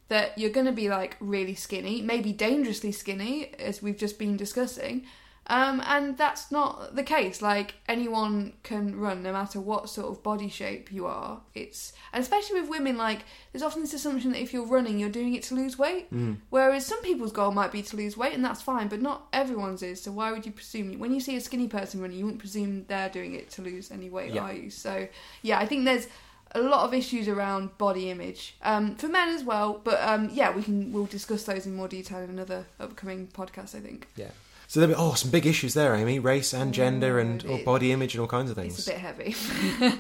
That 0.10 0.38
you're 0.38 0.52
going 0.52 0.66
to 0.68 0.72
be 0.72 0.90
like 0.90 1.18
really 1.20 1.54
skinny, 1.56 2.02
maybe 2.02 2.32
dangerously 2.32 2.92
skinny, 2.92 3.54
as 3.60 3.82
we've 3.82 3.98
just 3.98 4.18
been 4.18 4.38
discussing. 4.38 5.06
Um, 5.50 5.82
and 5.86 6.18
that's 6.18 6.52
not 6.52 6.96
the 6.96 7.04
case. 7.04 7.42
Like 7.42 7.76
anyone 7.88 8.54
can 8.64 9.00
run, 9.00 9.24
no 9.24 9.32
matter 9.32 9.62
what 9.62 9.90
sort 9.90 10.08
of 10.12 10.22
body 10.22 10.50
shape 10.50 10.92
you 10.92 11.06
are. 11.06 11.40
It's 11.56 11.94
and 12.12 12.22
especially 12.22 12.60
with 12.60 12.70
women, 12.70 12.98
like 12.98 13.20
there's 13.52 13.64
often 13.64 13.82
this 13.82 13.94
assumption 13.94 14.32
that 14.34 14.42
if 14.42 14.52
you're 14.54 14.66
running, 14.66 15.00
you're 15.00 15.10
doing 15.10 15.36
it 15.36 15.44
to 15.44 15.56
lose 15.56 15.80
weight. 15.80 16.12
Mm. 16.14 16.38
Whereas 16.50 16.86
some 16.86 17.02
people's 17.02 17.32
goal 17.32 17.52
might 17.52 17.72
be 17.72 17.82
to 17.82 17.96
lose 17.96 18.18
weight, 18.18 18.34
and 18.34 18.44
that's 18.44 18.62
fine, 18.62 18.90
but 18.90 19.02
not 19.02 19.28
everyone's 19.32 19.82
is. 19.82 20.02
So 20.02 20.12
why 20.12 20.32
would 20.32 20.46
you 20.46 20.52
presume? 20.52 21.00
When 21.00 21.14
you 21.14 21.22
see 21.22 21.38
a 21.38 21.42
skinny 21.42 21.68
person 21.70 22.02
running, 22.02 22.18
you 22.18 22.26
wouldn't 22.26 22.42
presume 22.42 22.86
they're 22.90 23.10
doing 23.10 23.34
it 23.34 23.50
to 23.52 23.62
lose 23.62 23.90
any 23.90 24.10
weight, 24.10 24.34
Yeah. 24.34 24.42
are 24.44 24.54
you? 24.54 24.70
So 24.70 25.08
yeah, 25.44 25.60
I 25.60 25.66
think 25.66 25.86
there's 25.86 26.08
a 26.52 26.62
lot 26.62 26.86
of 26.86 26.94
issues 26.94 27.28
around 27.28 27.78
body 27.78 28.10
image 28.10 28.56
um, 28.64 28.96
for 28.96 29.08
men 29.08 29.30
as 29.30 29.44
well. 29.44 29.80
But 29.84 30.02
um, 30.02 30.30
yeah, 30.34 30.54
we 30.54 30.62
can 30.64 30.92
we'll 30.92 31.06
discuss 31.06 31.44
those 31.44 31.66
in 31.66 31.74
more 31.76 31.88
detail 31.88 32.20
in 32.20 32.30
another 32.30 32.66
upcoming 32.80 33.28
podcast. 33.28 33.76
I 33.76 33.80
think 33.80 34.08
Yeah. 34.18 34.32
So 34.70 34.80
there'll 34.82 34.96
be 34.96 35.00
oh 35.02 35.14
some 35.14 35.32
big 35.32 35.46
issues 35.46 35.74
there, 35.74 35.96
Amy. 35.96 36.20
Race 36.20 36.54
and 36.54 36.74
gender 36.74 37.20
and 37.20 37.44
Oh, 37.48 37.54
or 37.54 37.64
body 37.64 37.92
image 37.92 38.14
and 38.16 38.22
all 38.22 38.28
kinds 38.28 38.50
of 38.52 38.58
things. 38.58 38.78
it's 38.78 38.88
a 38.88 38.92
bit 38.92 39.00
heavy. 39.00 39.32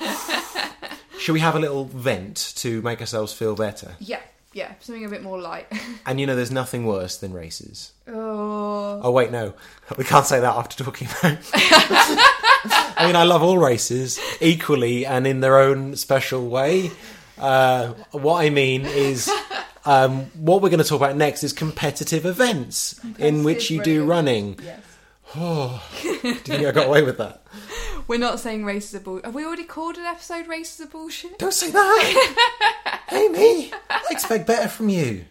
Should 1.20 1.34
we 1.34 1.40
have 1.40 1.56
a 1.56 1.60
little 1.60 1.86
vent 1.86 2.54
to 2.58 2.82
make 2.82 3.00
ourselves 3.02 3.34
feel 3.34 3.56
better? 3.56 3.96
yeah, 4.00 4.20
yeah, 4.54 4.74
something 4.80 5.04
a 5.06 5.10
bit 5.10 5.24
more 5.24 5.40
light. 5.40 5.68
And 6.06 6.20
you 6.22 6.26
know, 6.26 6.36
there's 6.36 6.52
nothing 6.52 6.86
worse 6.86 7.18
than 7.18 7.34
races. 7.34 7.92
oh, 8.08 9.02
Oh 9.04 9.12
wait, 9.12 9.32
no, 9.32 9.54
we 9.98 10.04
can't 10.04 10.26
say 10.26 10.40
that 10.40 10.56
after 10.56 10.84
talking 10.84 11.08
about. 11.20 11.38
I 13.00 13.04
mean, 13.06 13.16
I 13.16 13.24
love 13.24 13.44
all 13.44 13.58
races 13.58 14.20
equally 14.42 15.06
and 15.06 15.28
in 15.28 15.40
their 15.42 15.58
own 15.60 15.96
special 15.96 16.48
way. 16.50 16.92
Uh, 17.38 17.94
what 18.12 18.42
I 18.44 18.50
mean 18.50 18.86
is, 18.86 19.30
um, 19.88 20.26
what 20.36 20.62
we're 20.62 20.70
going 20.70 20.84
to 20.84 20.88
talk 20.88 21.00
about 21.00 21.16
next 21.16 21.44
is 21.44 21.54
competitive 21.54 22.26
events 22.26 23.00
in 23.18 23.44
which 23.44 23.72
you 23.72 23.82
do 23.82 24.04
running. 24.04 24.60
yes. 24.64 24.82
Oh, 25.36 25.84
do 26.02 26.10
you 26.10 26.34
think 26.36 26.66
I 26.66 26.72
got 26.72 26.88
away 26.88 27.04
with 27.04 27.18
that? 27.18 27.44
We're 28.08 28.18
not 28.20 28.40
saying 28.40 28.64
races 28.64 28.96
are 28.96 29.00
bullshit. 29.02 29.26
Have 29.26 29.36
we 29.36 29.44
already 29.46 29.66
called 29.66 29.98
an 29.98 30.06
episode 30.06 30.48
"Races 30.48 30.80
are 30.86 30.90
bullshit"? 30.90 31.38
Don't 31.38 31.54
say 31.54 31.70
that, 31.70 33.02
Amy. 33.12 33.72
I 33.90 34.04
expect 34.10 34.48
better 34.48 34.70
from 34.70 34.88
you. 34.88 35.26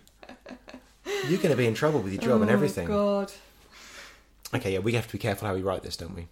You're 1.29 1.39
going 1.39 1.51
to 1.51 1.57
be 1.57 1.67
in 1.67 1.73
trouble 1.73 2.01
with 2.01 2.13
your 2.13 2.21
job 2.21 2.43
and 2.43 2.51
everything. 2.51 2.89
Oh, 2.91 3.23
God. 3.23 3.33
Okay, 4.55 4.75
yeah, 4.75 4.81
we 4.81 4.93
have 4.93 5.07
to 5.07 5.13
be 5.13 5.19
careful 5.19 5.49
how 5.49 5.55
we 5.55 5.63
write 5.63 5.83
this, 5.83 5.97
don't 5.97 6.15
we? 6.15 6.27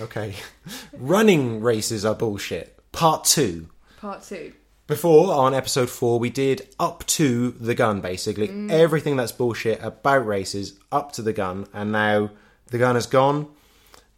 Okay. 0.00 0.34
Running 0.92 1.60
races 1.60 2.04
are 2.04 2.14
bullshit. 2.16 2.76
Part 2.90 3.24
two. 3.24 3.68
Part 4.00 4.24
two. 4.24 4.52
Before, 4.86 5.32
on 5.32 5.54
episode 5.54 5.88
four, 5.88 6.18
we 6.18 6.28
did 6.28 6.68
up 6.78 7.06
to 7.06 7.52
the 7.52 7.74
gun, 7.74 8.02
basically. 8.02 8.68
Everything 8.70 9.16
that's 9.16 9.32
bullshit 9.32 9.82
about 9.82 10.26
races, 10.26 10.78
up 10.92 11.12
to 11.12 11.22
the 11.22 11.32
gun. 11.32 11.66
And 11.72 11.90
now 11.90 12.30
the 12.66 12.76
gun 12.76 12.96
is 12.96 13.06
gone. 13.06 13.48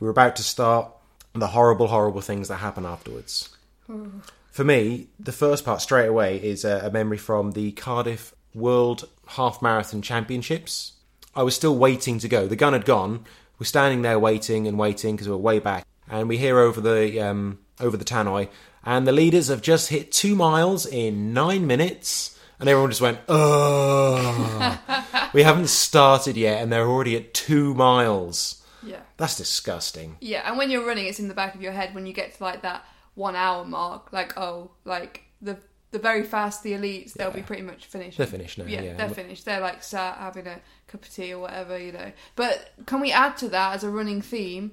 We're 0.01 0.11
about 0.11 0.35
to 0.37 0.43
start 0.43 0.91
the 1.35 1.49
horrible, 1.49 1.87
horrible 1.87 2.21
things 2.21 2.49
that 2.49 2.57
happen 2.57 2.85
afterwards. 2.85 3.51
For 4.51 4.65
me, 4.65 5.09
the 5.21 5.33
first 5.33 5.65
part 5.65 5.83
straight 5.83 6.07
away 6.07 6.43
is 6.43 6.65
a, 6.65 6.87
a 6.87 6.91
memory 6.91 7.19
from 7.19 7.53
the 7.53 7.73
Cardiff 7.73 8.35
World 8.55 9.07
Half 9.27 9.61
Marathon 9.61 10.01
Championships. 10.01 10.95
I 11.35 11.43
was 11.43 11.55
still 11.55 11.77
waiting 11.77 12.19
to 12.21 12.29
go. 12.29 12.47
The 12.47 12.57
gun 12.57 12.73
had 12.73 12.87
gone. 12.87 13.27
We're 13.59 13.67
standing 13.67 14.01
there 14.01 14.19
waiting 14.19 14.67
and 14.67 14.79
waiting 14.79 15.15
because 15.15 15.29
we 15.29 15.33
were 15.33 15.39
way 15.39 15.59
back, 15.59 15.87
and 16.09 16.27
we 16.27 16.39
hear 16.39 16.59
over 16.59 16.81
the 16.81 17.21
um, 17.21 17.59
over 17.81 17.97
the 17.97 18.05
tannoy, 18.05 18.49
and 18.85 19.07
the 19.07 19.13
leaders 19.13 19.49
have 19.49 19.63
just 19.63 19.89
hit 19.89 20.13
two 20.13 20.35
miles 20.35 20.87
in 20.87 21.33
nine 21.33 21.67
minutes, 21.67 22.39
and 22.59 22.69
everyone 22.69 22.91
just 22.91 23.01
went, 23.03 23.19
"Oh, 23.29 24.81
we 25.33 25.43
haven't 25.43 25.69
started 25.69 26.37
yet, 26.37 26.63
and 26.63 26.73
they're 26.73 26.87
already 26.89 27.17
at 27.17 27.35
two 27.35 27.75
miles." 27.75 28.63
Yeah. 28.83 29.01
That's 29.17 29.37
disgusting. 29.37 30.17
Yeah, 30.21 30.43
and 30.49 30.57
when 30.57 30.71
you're 30.71 30.87
running, 30.87 31.07
it's 31.07 31.19
in 31.19 31.29
the 31.29 31.35
back 31.35 31.55
of 31.55 31.63
your 31.63 31.73
head 31.73 31.95
when 31.95 32.07
you 32.07 32.13
get 32.13 32.35
to 32.37 32.45
like 32.45 32.63
that 32.63 32.85
one 33.15 33.35
hour 33.35 33.65
mark. 33.65 34.13
Like, 34.13 34.37
oh, 34.39 34.71
like 34.85 35.25
the 35.43 35.59
the 35.91 35.99
very 35.99 36.23
fast 36.25 36.63
the 36.63 36.73
elites, 36.73 37.15
they'll 37.15 37.31
be 37.31 37.43
pretty 37.43 37.63
much 37.63 37.87
finished. 37.87 38.19
They're 38.19 38.27
finished 38.27 38.59
now, 38.59 38.65
Yeah, 38.67 38.83
yeah. 38.83 38.95
they're 38.95 39.09
finished. 39.09 39.45
They're 39.45 39.61
like 39.61 39.83
sat 39.83 40.19
having 40.19 40.47
a 40.47 40.61
cup 40.89 41.03
of 41.03 41.11
tea 41.13 41.33
or 41.33 41.39
whatever, 41.41 41.79
you 41.79 41.93
know. 41.93 42.13
But 42.35 42.71
can 42.87 43.01
we 43.01 43.13
add 43.13 43.37
to 43.39 43.49
that 43.49 43.75
as 43.77 43.85
a 43.85 43.91
running 43.91 44.21
theme? 44.21 44.73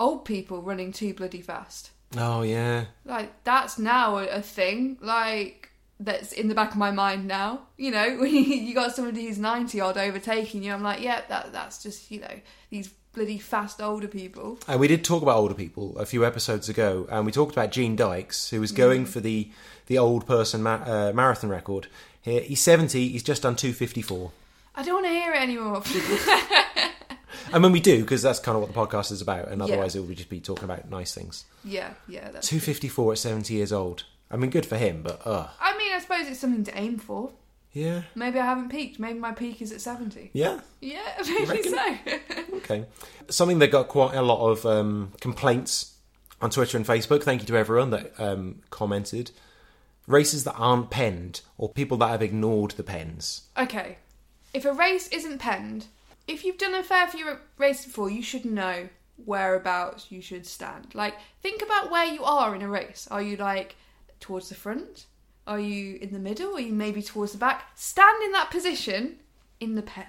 Old 0.00 0.24
people 0.24 0.62
running 0.62 0.92
too 0.92 1.14
bloody 1.14 1.40
fast. 1.42 1.90
Oh 2.16 2.42
yeah, 2.42 2.84
Like 3.04 3.32
that's 3.44 3.78
now 3.78 4.18
a, 4.18 4.26
a 4.28 4.40
thing. 4.42 4.98
Like 5.00 5.70
that's 6.00 6.32
in 6.32 6.48
the 6.48 6.54
back 6.54 6.70
of 6.72 6.76
my 6.76 6.90
mind 6.90 7.26
now. 7.26 7.62
You 7.76 7.90
know, 7.90 8.16
when 8.18 8.32
you 8.34 8.74
got 8.74 8.94
somebody 8.94 9.26
who's 9.26 9.38
ninety 9.38 9.80
odd 9.80 9.96
overtaking 9.98 10.62
you, 10.62 10.72
I'm 10.72 10.82
like, 10.82 11.00
yeah, 11.00 11.22
that 11.28 11.52
that's 11.52 11.82
just 11.82 12.10
you 12.10 12.20
know 12.20 12.40
these 12.70 12.88
bloody 13.14 13.38
fast 13.38 13.80
older 13.80 14.08
people. 14.08 14.58
And 14.66 14.80
we 14.80 14.88
did 14.88 15.04
talk 15.04 15.22
about 15.22 15.36
older 15.36 15.54
people 15.54 15.96
a 15.98 16.06
few 16.06 16.24
episodes 16.24 16.68
ago, 16.68 17.06
and 17.10 17.24
we 17.26 17.32
talked 17.32 17.52
about 17.52 17.70
Gene 17.72 17.96
Dykes, 17.96 18.50
who 18.50 18.60
was 18.60 18.72
going 18.72 19.06
for 19.06 19.20
the 19.20 19.50
the 19.86 19.98
old 19.98 20.26
person 20.26 20.62
ma- 20.62 20.82
uh, 20.84 21.12
marathon 21.14 21.50
record. 21.50 21.88
He- 22.22 22.40
He's 22.40 22.60
seventy. 22.60 23.08
He's 23.08 23.22
just 23.22 23.42
done 23.42 23.56
two 23.56 23.72
fifty 23.72 24.02
four. 24.02 24.30
I 24.76 24.82
don't 24.82 24.94
want 25.02 25.06
to 25.06 25.10
hear 25.10 25.32
it 25.32 25.40
anymore. 25.40 25.82
And 27.52 27.62
when 27.62 27.72
we 27.72 27.80
do, 27.80 28.00
because 28.02 28.22
that's 28.22 28.38
kind 28.38 28.56
of 28.56 28.62
what 28.62 28.72
the 28.72 28.78
podcast 28.96 29.12
is 29.12 29.20
about, 29.20 29.48
and 29.48 29.58
Yeah. 29.58 29.64
otherwise 29.64 29.94
it 29.96 30.00
would 30.00 30.16
just 30.16 30.28
be 30.30 30.40
talking 30.40 30.64
about 30.64 30.88
nice 30.90 31.14
things. 31.14 31.44
yeah, 31.64 31.94
yeah. 32.08 32.30
That's 32.30 32.48
Two 32.48 32.60
fifty 32.60 32.88
four 32.88 33.12
at 33.12 33.18
seventy 33.18 33.54
years 33.54 33.72
old. 33.72 34.04
I 34.30 34.36
mean, 34.36 34.50
good 34.50 34.66
for 34.66 34.76
him, 34.76 35.02
but 35.02 35.24
uh, 35.26 35.48
I 35.60 35.76
mean, 35.78 35.92
I 35.92 35.98
suppose 36.00 36.26
it's 36.28 36.40
something 36.40 36.64
to 36.64 36.76
aim 36.78 36.98
for. 36.98 37.30
yeah, 37.72 38.02
Maybe 38.14 38.38
I 38.38 38.44
haven't 38.44 38.68
peaked. 38.70 38.98
Maybe 38.98 39.18
my 39.18 39.32
peak 39.32 39.60
is 39.62 39.70
at 39.72 39.80
70. 39.80 40.30
yeah, 40.32 40.60
Yeah, 40.80 41.00
maybe 41.48 41.62
so. 41.62 41.96
okay. 42.54 42.86
Something 43.28 43.58
that 43.60 43.70
got 43.70 43.88
quite 43.88 44.14
a 44.14 44.22
lot 44.22 44.48
of 44.50 44.64
um, 44.66 45.12
complaints 45.20 45.94
on 46.40 46.50
Twitter 46.50 46.76
and 46.76 46.86
Facebook. 46.86 47.22
Thank 47.22 47.42
you 47.42 47.46
to 47.48 47.56
everyone 47.56 47.90
that 47.90 48.18
um, 48.18 48.62
commented. 48.70 49.30
Races 50.06 50.44
that 50.44 50.54
aren't 50.56 50.90
penned, 50.90 51.40
or 51.58 51.68
people 51.68 51.96
that 51.98 52.08
have 52.08 52.22
ignored 52.22 52.72
the 52.72 52.82
pens. 52.82 53.42
okay, 53.56 53.98
if 54.52 54.64
a 54.64 54.72
race 54.72 55.08
isn't 55.08 55.38
penned, 55.38 55.86
if 56.26 56.44
you've 56.44 56.58
done 56.58 56.74
a 56.74 56.82
fair 56.82 57.06
few 57.06 57.38
races 57.58 57.86
before, 57.86 58.10
you 58.10 58.22
should 58.22 58.44
know 58.44 58.88
whereabouts 59.24 60.10
you 60.10 60.20
should 60.20 60.46
stand. 60.46 60.94
Like, 60.94 61.14
think 61.42 61.62
about 61.62 61.90
where 61.90 62.06
you 62.06 62.24
are 62.24 62.54
in 62.54 62.62
a 62.62 62.68
race. 62.68 63.06
Are 63.10 63.22
you 63.22 63.36
like 63.36 63.76
towards 64.20 64.48
the 64.48 64.54
front? 64.54 65.06
Are 65.46 65.60
you 65.60 65.98
in 66.00 66.12
the 66.12 66.18
middle? 66.18 66.56
Are 66.56 66.60
you 66.60 66.72
maybe 66.72 67.02
towards 67.02 67.32
the 67.32 67.38
back? 67.38 67.70
Stand 67.74 68.22
in 68.22 68.32
that 68.32 68.50
position 68.50 69.18
in 69.60 69.74
the 69.74 69.82
pen. 69.82 70.06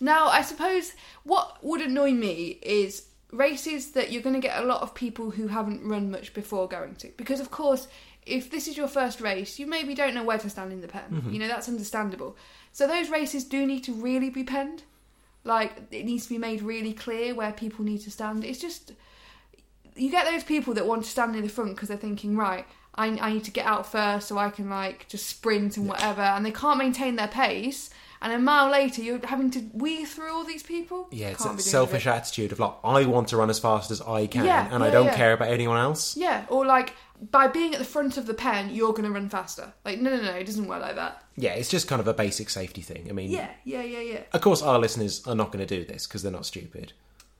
Now, 0.00 0.28
I 0.28 0.42
suppose 0.42 0.92
what 1.24 1.62
would 1.62 1.80
annoy 1.80 2.12
me 2.12 2.58
is 2.62 3.08
races 3.32 3.92
that 3.92 4.12
you're 4.12 4.22
going 4.22 4.34
to 4.34 4.40
get 4.40 4.62
a 4.62 4.66
lot 4.66 4.82
of 4.82 4.94
people 4.94 5.30
who 5.32 5.48
haven't 5.48 5.86
run 5.86 6.10
much 6.10 6.34
before 6.34 6.68
going 6.68 6.94
to. 6.96 7.08
Because, 7.16 7.40
of 7.40 7.50
course, 7.50 7.88
if 8.24 8.50
this 8.50 8.68
is 8.68 8.76
your 8.76 8.88
first 8.88 9.20
race, 9.20 9.58
you 9.58 9.66
maybe 9.66 9.94
don't 9.94 10.14
know 10.14 10.24
where 10.24 10.38
to 10.38 10.50
stand 10.50 10.72
in 10.72 10.80
the 10.80 10.88
pen. 10.88 11.10
Mm-hmm. 11.10 11.30
You 11.30 11.38
know, 11.40 11.48
that's 11.48 11.68
understandable. 11.68 12.36
So, 12.72 12.86
those 12.86 13.10
races 13.10 13.44
do 13.44 13.66
need 13.66 13.84
to 13.84 13.92
really 13.92 14.30
be 14.30 14.44
penned. 14.44 14.84
Like, 15.44 15.82
it 15.90 16.04
needs 16.04 16.24
to 16.24 16.30
be 16.30 16.38
made 16.38 16.62
really 16.62 16.92
clear 16.92 17.34
where 17.34 17.52
people 17.52 17.84
need 17.84 17.98
to 17.98 18.10
stand. 18.10 18.44
It's 18.44 18.58
just, 18.58 18.92
you 19.94 20.10
get 20.10 20.24
those 20.24 20.42
people 20.42 20.74
that 20.74 20.86
want 20.86 21.04
to 21.04 21.10
stand 21.10 21.32
near 21.32 21.42
the 21.42 21.48
front 21.48 21.74
because 21.76 21.88
they're 21.88 21.98
thinking, 21.98 22.36
right, 22.36 22.66
I, 22.94 23.08
I 23.20 23.32
need 23.34 23.44
to 23.44 23.50
get 23.50 23.66
out 23.66 23.86
first 23.90 24.28
so 24.28 24.38
I 24.38 24.50
can, 24.50 24.70
like, 24.70 25.06
just 25.08 25.26
sprint 25.26 25.76
and 25.76 25.86
whatever. 25.86 26.22
And 26.22 26.46
they 26.46 26.50
can't 26.50 26.78
maintain 26.78 27.16
their 27.16 27.28
pace. 27.28 27.90
And 28.22 28.32
a 28.32 28.38
mile 28.38 28.70
later, 28.70 29.02
you're 29.02 29.20
having 29.26 29.50
to 29.50 29.68
weave 29.74 30.08
through 30.08 30.32
all 30.32 30.44
these 30.44 30.62
people. 30.62 31.08
Yeah, 31.10 31.28
it's 31.28 31.46
be 31.46 31.60
selfish 31.60 32.06
it. 32.06 32.10
attitude 32.10 32.52
of 32.52 32.58
like, 32.58 32.72
I 32.82 33.04
want 33.04 33.28
to 33.28 33.36
run 33.36 33.50
as 33.50 33.58
fast 33.58 33.90
as 33.90 34.00
I 34.00 34.26
can, 34.28 34.46
Yeah, 34.46 34.66
and 34.72 34.82
I 34.82 34.88
don't 34.88 35.06
yeah. 35.06 35.16
care 35.16 35.34
about 35.34 35.48
anyone 35.48 35.76
else. 35.76 36.16
Yeah, 36.16 36.46
or 36.48 36.64
like 36.64 36.94
by 37.30 37.46
being 37.46 37.72
at 37.72 37.78
the 37.78 37.84
front 37.84 38.16
of 38.16 38.26
the 38.26 38.34
pen, 38.34 38.70
you're 38.74 38.92
going 38.92 39.04
to 39.04 39.10
run 39.10 39.28
faster. 39.28 39.72
Like, 39.84 40.00
no, 40.00 40.16
no, 40.16 40.22
no, 40.22 40.32
it 40.32 40.44
doesn't 40.46 40.66
work 40.66 40.82
like 40.82 40.96
that. 40.96 41.22
Yeah, 41.36 41.52
it's 41.54 41.68
just 41.70 41.88
kind 41.88 42.00
of 42.00 42.08
a 42.08 42.14
basic 42.14 42.50
safety 42.50 42.80
thing. 42.82 43.06
I 43.08 43.12
mean, 43.12 43.30
Yeah, 43.30 43.50
yeah, 43.64 43.82
yeah, 43.82 44.00
yeah. 44.00 44.20
of 44.32 44.40
course, 44.40 44.62
our 44.62 44.78
listeners 44.78 45.26
are 45.26 45.34
not 45.34 45.52
going 45.52 45.66
to 45.66 45.76
do 45.78 45.84
this 45.84 46.06
because 46.06 46.22
they're 46.22 46.32
not 46.32 46.46
stupid. 46.46 46.92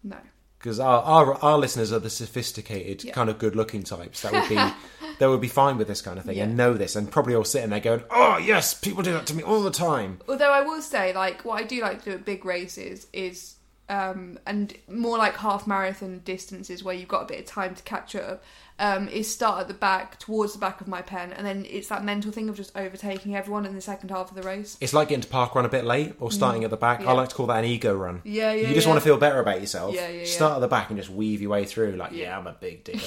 No. 0.02 0.16
Because 0.58 0.80
our, 0.80 1.02
our 1.02 1.34
our 1.44 1.58
listeners 1.58 1.92
are 1.92 1.98
the 1.98 2.08
sophisticated, 2.08 3.04
Yeah. 3.04 3.12
kind 3.12 3.28
of 3.28 3.38
good-looking 3.38 3.82
types 3.82 4.22
that 4.22 4.32
would 4.32 4.48
be 4.48 4.54
that 5.18 5.28
would 5.28 5.40
be 5.42 5.48
fine 5.48 5.76
with 5.76 5.88
this 5.88 6.00
kind 6.00 6.18
of 6.18 6.24
thing 6.24 6.38
and 6.38 6.56
know 6.56 6.72
this, 6.72 6.96
and 6.96 7.10
probably 7.10 7.34
all 7.34 7.44
sitting 7.44 7.68
there 7.70 7.80
going, 7.80 8.02
"Oh 8.10 8.38
yes, 8.38 8.72
people 8.72 9.02
do 9.02 9.12
that 9.12 9.26
to 9.26 9.34
me 9.34 9.42
all 9.42 9.62
the 9.62 9.70
time." 9.70 10.20
Although 10.26 10.50
I 10.52 10.62
will 10.62 10.80
say, 10.80 11.12
like, 11.12 11.44
what 11.44 11.60
I 11.62 11.64
do 11.66 11.82
like 11.82 11.98
to 12.04 12.10
do 12.10 12.12
at 12.16 12.24
big 12.24 12.46
races 12.46 13.06
is, 13.12 13.56
um, 13.90 14.38
and 14.46 14.74
more 14.88 15.18
like 15.18 15.36
half 15.36 15.66
marathon 15.66 16.22
distances 16.24 16.82
where 16.82 16.94
you've 16.94 17.08
got 17.08 17.24
a 17.24 17.26
bit 17.26 17.40
of 17.40 17.44
time 17.44 17.74
to 17.74 17.82
catch 17.82 18.16
up, 18.16 18.42
um, 18.78 19.08
is 19.08 19.32
start 19.32 19.60
at 19.60 19.68
the 19.68 19.74
back, 19.74 20.18
towards 20.18 20.52
the 20.52 20.58
back 20.58 20.80
of 20.80 20.88
my 20.88 21.00
pen, 21.00 21.32
and 21.32 21.46
then 21.46 21.64
it's 21.68 21.88
that 21.88 22.04
mental 22.04 22.32
thing 22.32 22.48
of 22.48 22.56
just 22.56 22.76
overtaking 22.76 23.36
everyone 23.36 23.66
in 23.66 23.74
the 23.74 23.80
second 23.80 24.10
half 24.10 24.30
of 24.30 24.36
the 24.36 24.42
race. 24.42 24.76
It's 24.80 24.92
like 24.92 25.08
getting 25.08 25.22
to 25.22 25.28
park 25.28 25.54
run 25.54 25.64
a 25.64 25.68
bit 25.68 25.84
late 25.84 26.14
or 26.18 26.32
starting 26.32 26.64
at 26.64 26.70
the 26.70 26.76
back. 26.76 27.00
Mm. 27.00 27.04
Yeah. 27.04 27.10
I 27.10 27.12
like 27.12 27.28
to 27.28 27.34
call 27.34 27.46
that 27.46 27.58
an 27.58 27.64
ego 27.64 27.94
run. 27.94 28.20
Yeah, 28.24 28.52
yeah. 28.52 28.68
you 28.68 28.74
just 28.74 28.86
yeah. 28.86 28.92
want 28.92 29.02
to 29.02 29.04
feel 29.04 29.16
better 29.16 29.38
about 29.38 29.60
yourself. 29.60 29.94
Yeah, 29.94 30.08
yeah. 30.08 30.24
Start 30.24 30.56
at 30.56 30.60
the 30.60 30.68
back 30.68 30.90
and 30.90 30.98
just 30.98 31.10
weave 31.10 31.40
your 31.40 31.50
way 31.50 31.64
through. 31.64 31.92
Like, 31.92 32.12
yeah, 32.12 32.36
I'm 32.36 32.46
a 32.46 32.52
big 32.52 32.84
deal. 32.84 33.00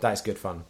That's 0.00 0.20
good 0.20 0.38
fun. 0.38 0.64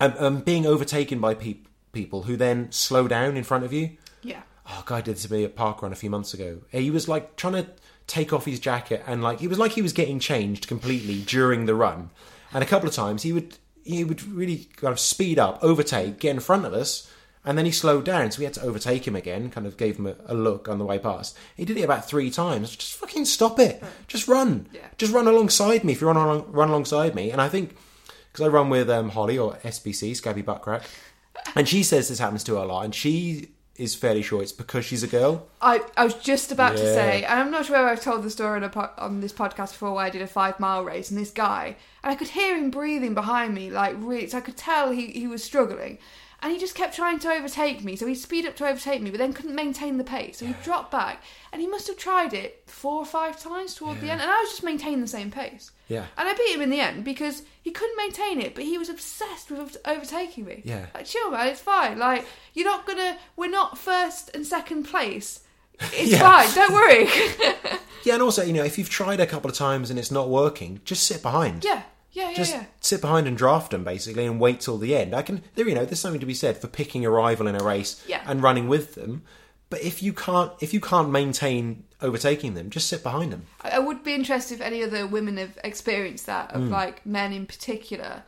Um, 0.00 0.14
um, 0.18 0.40
being 0.40 0.66
overtaken 0.66 1.20
by 1.20 1.34
peop 1.34 1.68
people 1.92 2.24
who 2.24 2.36
then 2.36 2.70
slow 2.72 3.06
down 3.06 3.36
in 3.36 3.44
front 3.44 3.64
of 3.64 3.72
you. 3.72 3.96
Yeah. 4.22 4.42
Oh, 4.68 4.82
a 4.84 4.88
guy 4.88 5.00
did 5.00 5.14
this 5.14 5.22
to 5.22 5.32
me 5.32 5.44
at 5.44 5.54
park 5.54 5.82
run 5.82 5.92
a 5.92 5.96
few 5.96 6.10
months 6.10 6.34
ago. 6.34 6.62
He 6.70 6.90
was 6.90 7.08
like 7.08 7.36
trying 7.36 7.54
to 7.54 7.68
take 8.06 8.32
off 8.32 8.44
his 8.44 8.60
jacket 8.60 9.02
and 9.06 9.22
like 9.22 9.40
he 9.40 9.48
was 9.48 9.58
like 9.58 9.72
he 9.72 9.82
was 9.82 9.92
getting 9.92 10.18
changed 10.18 10.66
completely 10.66 11.22
during 11.22 11.66
the 11.66 11.74
run. 11.74 12.10
And 12.52 12.62
a 12.62 12.66
couple 12.66 12.88
of 12.88 12.94
times 12.94 13.22
he 13.22 13.32
would 13.32 13.56
he 13.84 14.02
would 14.02 14.22
really 14.24 14.68
kind 14.76 14.92
of 14.92 14.98
speed 14.98 15.38
up, 15.38 15.58
overtake, 15.62 16.18
get 16.18 16.30
in 16.30 16.40
front 16.40 16.64
of 16.64 16.72
us, 16.72 17.08
and 17.44 17.56
then 17.56 17.64
he 17.64 17.70
slowed 17.70 18.04
down, 18.04 18.32
so 18.32 18.40
we 18.40 18.44
had 18.44 18.54
to 18.54 18.62
overtake 18.62 19.06
him 19.06 19.14
again. 19.14 19.50
Kind 19.50 19.66
of 19.66 19.76
gave 19.76 19.98
him 19.98 20.06
a, 20.06 20.16
a 20.26 20.34
look 20.34 20.68
on 20.68 20.78
the 20.78 20.84
way 20.84 20.98
past. 20.98 21.36
He 21.56 21.64
did 21.64 21.76
it 21.76 21.82
about 21.82 22.08
three 22.08 22.28
times. 22.28 22.74
Just 22.74 22.94
fucking 22.94 23.24
stop 23.24 23.60
it. 23.60 23.82
Just 24.08 24.26
run. 24.26 24.66
Yeah. 24.72 24.88
Just 24.98 25.12
run 25.12 25.28
alongside 25.28 25.84
me 25.84 25.92
if 25.92 26.00
you 26.00 26.08
run 26.08 26.16
along, 26.16 26.50
run 26.50 26.70
alongside 26.70 27.14
me. 27.14 27.30
And 27.30 27.40
I 27.40 27.48
think 27.48 27.76
because 28.32 28.44
I 28.44 28.48
run 28.48 28.68
with 28.68 28.90
um, 28.90 29.10
Holly 29.10 29.38
or 29.38 29.54
SBC, 29.58 30.16
Scabby 30.16 30.42
Butt 30.42 30.62
Crack, 30.62 30.82
and 31.54 31.68
she 31.68 31.84
says 31.84 32.08
this 32.08 32.18
happens 32.18 32.42
to 32.44 32.56
her 32.56 32.62
a 32.62 32.66
lot, 32.66 32.84
and 32.84 32.94
she 32.94 33.50
is 33.78 33.94
fairly 33.94 34.22
sure 34.22 34.42
it's 34.42 34.52
because 34.52 34.84
she's 34.84 35.02
a 35.02 35.06
girl. 35.06 35.46
I, 35.60 35.82
I 35.96 36.04
was 36.04 36.14
just 36.14 36.52
about 36.52 36.76
to 36.76 36.94
say, 36.94 37.24
and 37.24 37.40
I'm 37.40 37.50
not 37.50 37.66
sure 37.66 37.76
whether 37.76 37.88
I've 37.88 38.02
told 38.02 38.22
the 38.22 38.30
story 38.30 38.56
on, 38.56 38.64
a 38.64 38.68
po- 38.68 38.90
on 38.98 39.20
this 39.20 39.32
podcast 39.32 39.72
before 39.72 39.94
where 39.94 40.04
I 40.04 40.10
did 40.10 40.22
a 40.22 40.26
five 40.26 40.58
mile 40.60 40.84
race 40.84 41.10
and 41.10 41.18
this 41.18 41.30
guy, 41.30 41.76
and 42.02 42.12
I 42.12 42.16
could 42.16 42.28
hear 42.28 42.56
him 42.56 42.70
breathing 42.70 43.14
behind 43.14 43.54
me, 43.54 43.70
like 43.70 43.94
really, 43.98 44.28
so 44.28 44.38
I 44.38 44.40
could 44.40 44.56
tell 44.56 44.90
he, 44.90 45.08
he 45.08 45.26
was 45.26 45.42
struggling. 45.44 45.98
And 46.42 46.52
he 46.52 46.58
just 46.58 46.74
kept 46.74 46.94
trying 46.94 47.18
to 47.20 47.30
overtake 47.30 47.82
me, 47.82 47.96
so 47.96 48.06
he'd 48.06 48.16
speed 48.16 48.44
up 48.46 48.54
to 48.56 48.66
overtake 48.68 49.00
me, 49.00 49.10
but 49.10 49.18
then 49.18 49.32
couldn't 49.32 49.54
maintain 49.54 49.96
the 49.96 50.04
pace. 50.04 50.38
So 50.38 50.46
he 50.46 50.54
dropped 50.62 50.90
back, 50.90 51.22
and 51.52 51.62
he 51.62 51.66
must 51.66 51.86
have 51.86 51.96
tried 51.96 52.34
it 52.34 52.62
four 52.66 52.98
or 52.98 53.06
five 53.06 53.40
times 53.40 53.74
toward 53.74 54.00
the 54.00 54.10
end, 54.10 54.20
and 54.20 54.30
I 54.30 54.40
was 54.40 54.50
just 54.50 54.62
maintaining 54.62 55.00
the 55.00 55.08
same 55.08 55.30
pace. 55.30 55.70
Yeah. 55.88 56.04
And 56.18 56.28
I 56.28 56.34
beat 56.34 56.54
him 56.54 56.60
in 56.60 56.70
the 56.70 56.80
end 56.80 57.04
because 57.04 57.42
he 57.62 57.70
couldn't 57.70 57.96
maintain 57.96 58.40
it, 58.40 58.54
but 58.54 58.64
he 58.64 58.76
was 58.76 58.88
obsessed 58.90 59.50
with 59.50 59.76
overtaking 59.86 60.44
me. 60.44 60.62
Yeah. 60.64 60.86
Like, 60.94 61.06
chill, 61.06 61.30
man, 61.30 61.48
it's 61.48 61.60
fine. 61.60 61.98
Like, 61.98 62.26
you're 62.54 62.66
not 62.66 62.86
gonna, 62.86 63.16
we're 63.36 63.50
not 63.50 63.78
first 63.78 64.30
and 64.34 64.46
second 64.46 64.84
place. 64.84 65.40
It's 65.80 66.12
Yeah. 66.12 66.18
fine, 66.20 66.54
don't 66.54 66.72
worry. 66.74 67.08
Yeah, 68.04 68.14
and 68.14 68.22
also, 68.22 68.44
you 68.44 68.52
know, 68.52 68.62
if 68.62 68.78
you've 68.78 68.88
tried 68.88 69.18
a 69.18 69.26
couple 69.26 69.50
of 69.50 69.56
times 69.56 69.90
and 69.90 69.98
it's 69.98 70.12
not 70.12 70.28
working, 70.28 70.80
just 70.84 71.02
sit 71.02 71.22
behind. 71.22 71.64
yeah, 71.64 71.82
yeah, 72.16 72.30
yeah, 72.30 72.36
Just 72.36 72.54
yeah. 72.54 72.64
sit 72.80 73.00
behind 73.00 73.26
and 73.28 73.36
draft 73.36 73.70
them 73.70 73.84
basically, 73.84 74.24
and 74.26 74.40
wait 74.40 74.60
till 74.60 74.78
the 74.78 74.96
end. 74.96 75.14
I 75.14 75.22
can, 75.22 75.42
there, 75.54 75.68
you 75.68 75.74
know, 75.74 75.84
there's 75.84 76.00
something 76.00 76.20
to 76.20 76.26
be 76.26 76.34
said 76.34 76.56
for 76.56 76.66
picking 76.66 77.04
a 77.04 77.10
rival 77.10 77.46
in 77.46 77.54
a 77.54 77.62
race 77.62 78.02
Yeah. 78.08 78.22
and 78.26 78.42
running 78.42 78.68
with 78.68 78.94
them. 78.94 79.22
But 79.68 79.82
if 79.82 80.02
you 80.02 80.12
can't, 80.12 80.52
if 80.60 80.72
you 80.72 80.80
can't 80.80 81.10
maintain 81.10 81.84
overtaking 82.00 82.54
them, 82.54 82.70
just 82.70 82.88
sit 82.88 83.02
behind 83.02 83.32
them. 83.32 83.42
I 83.62 83.70
I 83.70 83.78
would 83.80 84.02
be 84.04 84.14
interested 84.14 84.54
if 84.54 84.60
any 84.60 84.82
other 84.82 85.06
women 85.06 85.36
have 85.38 85.58
experienced 85.64 86.26
that, 86.26 86.52
Hmm. 86.52 86.62
of 86.62 86.68
like 86.70 87.04
men 87.04 87.32
in 87.32 87.46
particular 87.46 88.22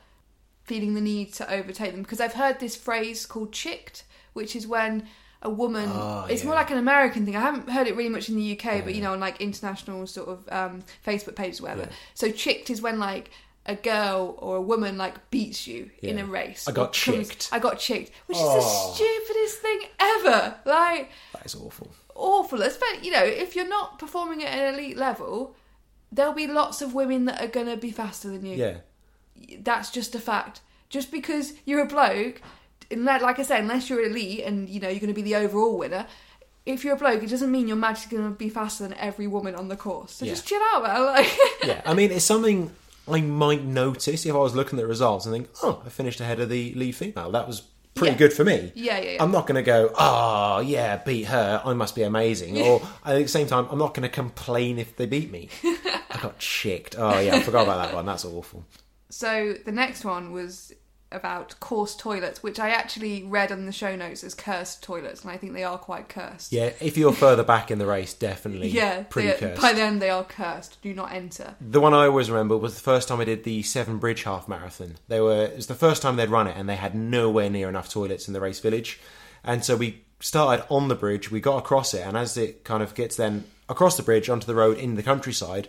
feeling 0.64 0.94
the 0.94 1.00
need 1.00 1.32
to 1.34 1.50
overtake 1.50 1.92
them. 1.92 2.02
Because 2.02 2.20
I've 2.20 2.34
heard 2.34 2.58
this 2.60 2.76
phrase 2.76 3.24
called 3.24 3.52
chicked, 3.52 4.04
which 4.34 4.54
is 4.54 4.66
when 4.66 5.06
a 5.40 5.48
woman, 5.48 5.88
Oh, 5.92 6.26
it's 6.28 6.42
more 6.44 6.54
yeah. 6.54 6.60
like 6.60 6.70
an 6.72 6.78
American 6.78 7.24
thing. 7.24 7.36
I 7.36 7.40
haven't 7.40 7.70
heard 7.70 7.86
it 7.86 7.94
really 7.96 8.08
much 8.10 8.28
in 8.28 8.36
the 8.36 8.52
UK, 8.58 8.82
but 8.84 8.94
you 8.94 9.00
know, 9.00 9.12
on 9.12 9.20
like 9.20 9.40
international 9.40 10.06
sort 10.06 10.28
of 10.28 10.38
um, 10.50 10.82
Facebook 11.06 11.36
pages, 11.36 11.60
or 11.60 11.64
whatever. 11.64 11.88
So 12.14 12.30
chicked 12.32 12.68
is 12.70 12.82
when 12.82 12.98
like 12.98 13.30
a 13.68 13.74
girl 13.76 14.34
or 14.38 14.56
a 14.56 14.60
woman 14.62 14.96
like 14.98 15.30
beats 15.30 15.66
you 15.66 15.90
in 16.02 16.18
a 16.18 16.24
race. 16.24 16.66
I 16.66 16.72
got 16.72 16.92
chicked. 16.92 17.48
I 17.52 17.58
got 17.58 17.78
chicked, 17.78 18.10
which 18.26 18.36
is 18.38 18.42
Oh. 18.44 18.56
the 18.56 18.94
stupidest 18.94 19.58
thing 19.58 19.80
ever. 20.00 20.56
Like, 20.64 21.10
That 21.34 21.46
is 21.46 21.54
awful. 21.54 21.90
awful. 22.14 22.62
Especially, 22.62 23.06
you 23.06 23.12
know, 23.12 23.22
if 23.24 23.54
you're 23.54 23.68
not 23.68 23.98
performing 23.98 24.42
at 24.42 24.56
an 24.58 24.74
elite 24.74 24.96
level, 24.96 25.54
there'll 26.10 26.32
be 26.32 26.46
lots 26.46 26.80
of 26.82 26.94
women 26.94 27.26
that 27.26 27.40
are 27.42 27.46
gonna 27.48 27.76
be 27.76 27.90
faster 27.90 28.28
than 28.28 28.44
you. 28.46 28.56
Yeah, 28.56 28.78
That's 29.60 29.90
just 29.90 30.14
a 30.14 30.18
fact. 30.18 30.62
Just 30.88 31.10
because 31.12 31.52
you're 31.64 31.82
a 31.82 31.86
bloke, 31.86 32.40
unless- 32.90 33.22
like 33.22 33.38
I 33.38 33.42
said, 33.42 33.60
unless 33.60 33.88
you're 33.90 34.02
elite 34.02 34.40
and 34.44 34.68
you 34.68 34.80
know 34.80 34.88
you're 34.88 35.00
gonna 35.00 35.12
be 35.12 35.22
the 35.22 35.36
overall 35.36 35.76
winner. 35.78 36.06
If 36.66 36.84
you're 36.84 36.94
a 36.94 36.98
bloke, 36.98 37.22
it 37.22 37.30
doesn't 37.30 37.50
mean 37.52 37.66
you're 37.68 37.76
magically 37.78 38.18
going 38.18 38.30
to 38.30 38.36
be 38.36 38.50
faster 38.50 38.82
than 38.84 38.92
every 38.94 39.26
woman 39.26 39.54
on 39.54 39.68
the 39.68 39.76
course. 39.76 40.12
So 40.12 40.26
Yeah. 40.26 40.32
just 40.32 40.46
chill 40.46 40.60
out, 40.74 40.82
man. 40.82 41.02
Like, 41.14 41.30
yeah. 41.64 41.80
I 41.86 41.94
mean, 41.94 42.10
it's 42.12 42.26
something 42.26 42.70
I 43.10 43.20
might 43.20 43.64
notice 43.64 44.26
if 44.26 44.34
I 44.34 44.38
was 44.38 44.54
looking 44.54 44.78
at 44.78 44.82
the 44.82 44.88
results 44.88 45.26
and 45.26 45.34
think, 45.34 45.48
oh, 45.62 45.82
I 45.84 45.88
finished 45.88 46.20
ahead 46.20 46.40
of 46.40 46.48
the 46.48 46.72
lead 46.74 46.92
female. 46.96 47.30
That 47.30 47.46
was 47.46 47.62
pretty 47.94 48.12
Yeah. 48.12 48.18
good 48.18 48.32
for 48.32 48.44
me. 48.44 48.72
Yeah, 48.74 48.98
yeah, 48.98 49.10
yeah. 49.12 49.22
I'm 49.22 49.32
not 49.32 49.46
going 49.46 49.56
to 49.56 49.62
go, 49.62 49.90
oh, 49.98 50.60
yeah, 50.60 50.96
beat 50.98 51.24
her. 51.24 51.62
I 51.64 51.72
must 51.74 51.94
be 51.94 52.02
amazing. 52.02 52.58
Or 52.62 52.80
at 53.04 53.14
the 53.18 53.26
same 53.28 53.46
time, 53.46 53.66
I'm 53.70 53.78
not 53.78 53.94
going 53.94 54.02
to 54.08 54.14
complain 54.14 54.78
if 54.78 54.96
they 54.96 55.06
beat 55.06 55.30
me. 55.30 55.48
I 55.64 56.18
got 56.22 56.38
chicked. 56.38 56.96
Oh, 56.98 57.18
yeah, 57.18 57.36
I 57.36 57.40
forgot 57.42 57.64
about 57.64 57.86
that 57.86 57.94
one. 57.94 58.06
That's 58.06 58.24
awful. 58.24 58.64
So 59.10 59.54
the 59.64 59.72
next 59.72 60.04
one 60.04 60.32
was 60.32 60.72
about 61.10 61.58
course 61.60 61.96
toilets, 61.96 62.42
which 62.42 62.58
I 62.58 62.68
actually 62.70 63.22
read 63.24 63.50
on 63.50 63.64
the 63.66 63.72
show 63.72 63.96
notes 63.96 64.22
as 64.22 64.34
cursed 64.34 64.82
toilets, 64.82 65.22
and 65.22 65.30
I 65.30 65.36
think 65.38 65.54
they 65.54 65.64
are 65.64 65.78
quite 65.78 66.08
cursed. 66.08 66.52
Yeah, 66.52 66.72
if 66.80 66.98
you're 66.98 67.12
further 67.14 67.42
back 67.44 67.70
in 67.70 67.78
the 67.78 67.86
race, 67.86 68.12
definitely 68.12 68.68
Yeah, 68.70 69.04
pretty 69.04 69.28
they- 69.28 69.38
cursed. 69.38 69.62
by 69.62 69.72
then 69.72 69.98
they 70.00 70.10
are 70.10 70.24
cursed. 70.24 70.80
Do 70.82 70.92
not 70.92 71.12
enter. 71.12 71.54
The 71.60 71.80
one 71.80 71.94
I 71.94 72.06
always 72.06 72.30
remember 72.30 72.56
was 72.56 72.74
the 72.74 72.80
first 72.82 73.08
time 73.08 73.20
I 73.20 73.24
did 73.24 73.44
the 73.44 73.62
Severn 73.62 73.98
Bridge 73.98 74.24
Half 74.24 74.48
Marathon. 74.48 74.96
They 75.08 75.20
were 75.20 75.44
it 75.44 75.56
was 75.56 75.66
the 75.66 75.74
first 75.74 76.02
time 76.02 76.16
they'd 76.16 76.28
run 76.28 76.46
it, 76.46 76.56
and 76.56 76.68
they 76.68 76.76
had 76.76 76.94
nowhere 76.94 77.48
near 77.48 77.68
enough 77.68 77.88
toilets 77.90 78.28
in 78.28 78.34
the 78.34 78.40
race 78.40 78.60
village. 78.60 79.00
And 79.44 79.64
so 79.64 79.76
we 79.76 80.02
started 80.20 80.66
on 80.68 80.88
the 80.88 80.94
bridge, 80.94 81.30
we 81.30 81.40
got 81.40 81.58
across 81.58 81.94
it, 81.94 82.00
and 82.06 82.16
as 82.16 82.36
it 82.36 82.64
kind 82.64 82.82
of 82.82 82.94
gets 82.94 83.16
then 83.16 83.44
across 83.68 83.96
the 83.96 84.02
bridge 84.02 84.28
onto 84.28 84.46
the 84.46 84.54
road 84.54 84.76
in 84.76 84.94
the 84.96 85.02
countryside, 85.02 85.68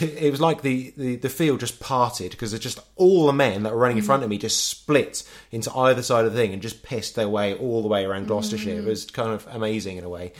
it 0.00 0.30
was 0.30 0.40
like 0.40 0.62
the, 0.62 0.92
the, 0.96 1.16
the 1.16 1.28
field 1.28 1.60
just 1.60 1.78
parted 1.80 2.30
because 2.30 2.58
just 2.58 2.78
all 2.96 3.26
the 3.26 3.32
men 3.32 3.62
that 3.64 3.72
were 3.72 3.78
running 3.78 3.98
in 3.98 4.04
front 4.04 4.22
of 4.22 4.30
me 4.30 4.38
just 4.38 4.66
split 4.68 5.22
into 5.50 5.70
either 5.76 6.02
side 6.02 6.24
of 6.24 6.32
the 6.32 6.38
thing 6.38 6.52
and 6.52 6.62
just 6.62 6.82
pissed 6.82 7.14
their 7.14 7.28
way 7.28 7.54
all 7.54 7.82
the 7.82 7.88
way 7.88 8.04
around 8.04 8.26
Gloucestershire. 8.26 8.78
It 8.78 8.84
was 8.84 9.04
kind 9.06 9.30
of 9.30 9.46
amazing 9.50 9.98
in 9.98 10.04
a 10.04 10.08
way. 10.08 10.32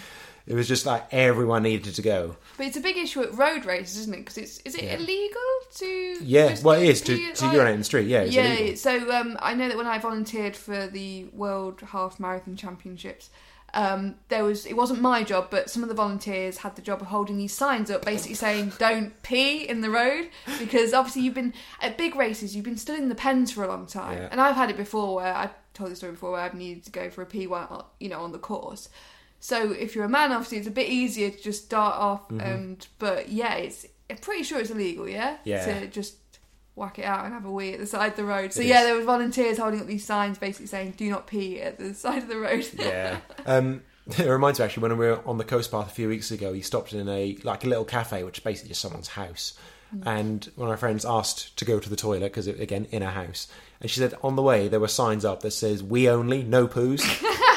It 0.45 0.55
was 0.55 0.67
just 0.67 0.87
like 0.87 1.05
everyone 1.13 1.63
needed 1.63 1.95
to 1.95 2.03
go. 2.03 2.37
But 2.57 2.67
it's 2.67 2.77
a 2.77 2.81
big 2.81 2.97
issue 2.97 3.23
at 3.23 3.33
road 3.35 3.65
races, 3.65 3.97
isn't 3.99 4.15
it? 4.15 4.19
Because 4.19 4.39
it's 4.39 4.59
is 4.65 4.75
it 4.75 4.83
Yeah. 4.85 4.97
illegal 4.97 5.41
to? 5.77 6.17
Yeah, 6.25 6.49
just 6.49 6.65
well, 6.65 6.81
it 6.81 6.89
is 6.89 7.01
to, 7.03 7.17
pee, 7.17 7.33
to 7.33 7.45
like- 7.45 7.55
urinate 7.55 7.75
in 7.75 7.81
the 7.81 7.85
street. 7.85 8.09
Yeah, 8.09 8.23
it's 8.23 8.35
yeah. 8.35 8.53
illegal. 8.55 8.77
So 8.77 9.13
um, 9.13 9.37
I 9.41 9.55
know 9.55 9.69
that 9.69 9.77
when 9.77 9.87
I 9.87 9.99
volunteered 9.99 10.57
for 10.57 10.89
the 10.89 11.27
World 11.33 11.81
Half 11.93 12.19
Marathon 12.19 12.57
Championships, 12.57 13.31
um, 13.75 14.17
there 14.29 14.45
was 14.45 14.67
it 14.67 14.77
wasn't 14.77 15.01
my 15.01 15.23
job, 15.23 15.49
but 15.51 15.71
some 15.71 15.83
of 15.83 15.89
the 15.89 15.95
volunteers 15.95 16.59
had 16.59 16.77
the 16.77 16.83
job 16.83 17.01
of 17.01 17.07
holding 17.09 17.39
these 17.39 17.55
signs 17.55 17.91
up, 17.91 18.05
basically 18.05 18.35
saying 18.35 18.73
"Don't 18.79 19.21
pee 19.23 19.67
in 19.69 19.81
the 19.81 19.91
road," 19.91 20.29
because 20.59 20.93
obviously 20.93 21.23
you've 21.23 21.35
been 21.35 21.55
at 21.81 21.97
big 21.97 22.15
races, 22.15 22.55
you've 22.55 22.65
been 22.65 22.77
stood 22.77 22.99
in 22.99 23.09
the 23.09 23.15
pens 23.15 23.51
for 23.51 23.65
a 23.65 23.69
long 23.69 23.87
time, 23.87 24.19
Yeah. 24.19 24.29
and 24.31 24.41
I've 24.41 24.57
had 24.57 24.69
it 24.71 24.77
before 24.77 25.15
where 25.17 25.35
I 25.35 25.51
told 25.75 25.91
the 25.91 25.97
story 25.97 26.13
before 26.13 26.33
where 26.33 26.41
I've 26.43 26.55
needed 26.55 26.85
to 26.85 26.91
go 26.91 27.09
for 27.09 27.23
a 27.23 27.27
pee 27.27 27.47
while 27.47 27.91
you 27.99 28.09
know 28.11 28.21
on 28.21 28.33
the 28.33 28.39
course. 28.39 28.89
So 29.41 29.73
if 29.73 29.95
you're 29.97 30.05
a 30.05 30.09
man, 30.09 30.31
obviously 30.33 30.59
it's 30.59 30.69
a 30.69 30.71
bit 30.71 30.89
easier 30.89 31.31
to 31.31 31.43
just 31.43 31.65
start 31.65 31.97
off, 31.97 32.31
and 32.31 32.87
but 32.99 33.31
yeah, 33.31 33.55
it's 33.55 33.87
I'm 34.11 34.19
pretty 34.19 34.43
sure 34.43 34.61
it's 34.61 34.71
illegal, 34.71 35.09
yeah, 35.09 35.39
Yeah. 35.45 35.65
to 35.65 35.87
just 35.87 36.17
whack 36.75 36.99
it 36.99 37.05
out 37.05 37.25
and 37.25 37.35
have 37.35 37.45
a 37.45 37.51
wee 37.51 37.73
at 37.75 37.79
the 37.81 37.87
side 37.87 38.13
of 38.13 38.17
the 38.17 38.25
road. 38.25 38.53
So 38.53 38.61
It 38.61 38.67
yeah, 38.67 38.81
is. 38.81 38.87
there 38.87 38.95
were 38.97 39.03
volunteers 39.05 39.59
holding 39.59 39.81
up 39.81 39.87
these 39.87 40.05
signs, 40.05 40.39
basically 40.39 40.67
saying 40.67 40.95
"Do 40.97 41.09
not 41.11 41.27
pee 41.27 41.61
at 41.61 41.79
the 41.79 41.95
side 42.05 42.23
of 42.23 42.29
the 42.29 42.39
road." 42.39 42.67
yeah. 42.79 43.19
Um, 43.47 43.83
it 44.19 44.27
reminds 44.27 44.59
me 44.59 44.65
actually 44.65 44.83
when 44.83 44.99
we 44.99 45.07
were 45.07 45.21
on 45.27 45.39
the 45.39 45.45
coast 45.45 45.71
path 45.71 45.89
a 45.89 45.95
few 45.95 46.09
weeks 46.09 46.31
ago, 46.31 46.53
he 46.53 46.61
stopped 46.63 46.93
in 46.93 47.09
a 47.09 47.37
like 47.45 47.65
a 47.65 47.69
little 47.69 47.85
cafe, 47.85 48.25
which 48.25 48.39
is 48.39 48.45
basically 48.45 48.69
just 48.69 48.81
someone's 48.81 49.09
house. 49.09 49.55
And 50.07 50.51
one 50.57 50.69
of 50.69 50.73
my 50.73 50.77
friends 50.77 51.05
asked 51.05 51.55
to 51.59 51.67
go 51.67 51.79
to 51.79 51.91
the 51.91 51.97
toilet 51.97 52.21
because 52.33 52.47
again 52.47 52.87
in 52.91 53.03
a 53.03 53.11
house, 53.11 53.47
and 53.79 53.91
she 53.91 54.01
said 54.01 54.15
on 54.23 54.37
the 54.37 54.43
way 54.43 54.67
there 54.67 54.81
were 54.81 54.89
signs 54.89 55.23
up 55.23 55.43
that 55.43 55.51
says 55.51 55.83
"We 55.83 56.09
only, 56.09 56.43
no 56.43 56.67
poos," 56.67 57.03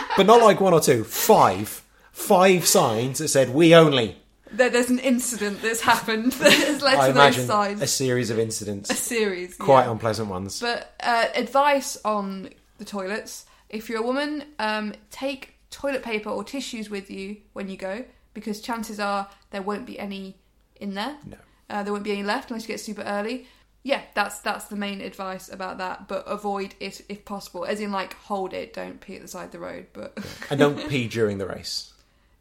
but 0.17 0.25
not 0.25 0.41
like 0.41 0.59
one 0.59 0.73
or 0.73 0.81
two, 0.81 1.05
five, 1.05 1.81
five 2.11 2.65
signs 2.67 3.19
that 3.19 3.29
said 3.29 3.51
"We 3.53 3.73
only." 3.73 4.17
There- 4.51 4.69
There's 4.69 4.89
an 4.89 4.99
incident 4.99 5.61
that's 5.61 5.81
happened 5.81 6.31
that 6.33 6.53
has 6.53 6.81
led 6.81 6.95
I 6.97 7.07
to 7.07 7.13
those 7.13 7.21
imagine 7.23 7.47
signs. 7.47 7.81
a 7.81 7.87
series 7.87 8.29
of 8.29 8.39
incidents. 8.39 8.89
A 8.89 8.95
series, 8.95 9.55
quite 9.55 9.85
yeah. 9.85 9.91
unpleasant 9.91 10.29
ones. 10.29 10.59
But 10.61 10.93
uh, 11.01 11.25
advice 11.35 11.97
on 12.05 12.49
the 12.77 12.85
toilets: 12.85 13.45
if 13.69 13.89
you're 13.89 13.99
a 13.99 14.05
woman, 14.05 14.43
um, 14.59 14.93
take 15.11 15.55
toilet 15.71 16.03
paper 16.03 16.29
or 16.29 16.43
tissues 16.43 16.89
with 16.89 17.09
you 17.09 17.37
when 17.53 17.67
you 17.69 17.77
go, 17.77 18.05
because 18.33 18.61
chances 18.61 18.99
are 18.99 19.27
there 19.51 19.61
won't 19.61 19.85
be 19.85 19.97
any 19.99 20.37
in 20.79 20.93
there. 20.93 21.17
No. 21.25 21.37
Uh, 21.69 21.81
there 21.83 21.91
won't 21.91 22.05
be 22.05 22.11
any 22.11 22.23
left 22.23 22.51
unless 22.51 22.63
you 22.63 22.67
get 22.67 22.79
super 22.79 23.01
early. 23.01 23.47
Yeah, 23.81 24.01
that's 24.13 24.39
that's 24.39 24.65
the 24.65 24.75
main 24.75 25.01
advice 25.01 25.49
about 25.51 25.79
that. 25.79 26.07
But 26.07 26.23
avoid 26.27 26.75
it 26.79 27.01
if 27.09 27.25
possible, 27.25 27.65
as 27.65 27.79
in 27.79 27.91
like 27.91 28.13
hold 28.13 28.53
it, 28.53 28.73
don't 28.73 28.99
pee 29.01 29.15
at 29.15 29.21
the 29.21 29.27
side 29.27 29.45
of 29.45 29.51
the 29.51 29.59
road. 29.59 29.87
But 29.93 30.17
and 30.49 30.59
don't 30.59 30.89
pee 30.89 31.07
during 31.07 31.37
the 31.39 31.47
race. 31.47 31.91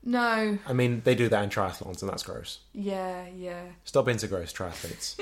No, 0.05 0.59
I 0.67 0.73
mean, 0.73 1.03
they 1.05 1.15
do 1.15 1.29
that 1.29 1.43
in 1.45 1.51
triathlons, 1.51 2.03
and 2.03 2.11
that's 2.11 2.23
gross. 2.23 2.59
yeah, 2.73 3.27
yeah. 3.37 3.63
Stop 3.85 4.09
into 4.09 4.27
gross 4.29 4.53
triathletes. 4.53 5.19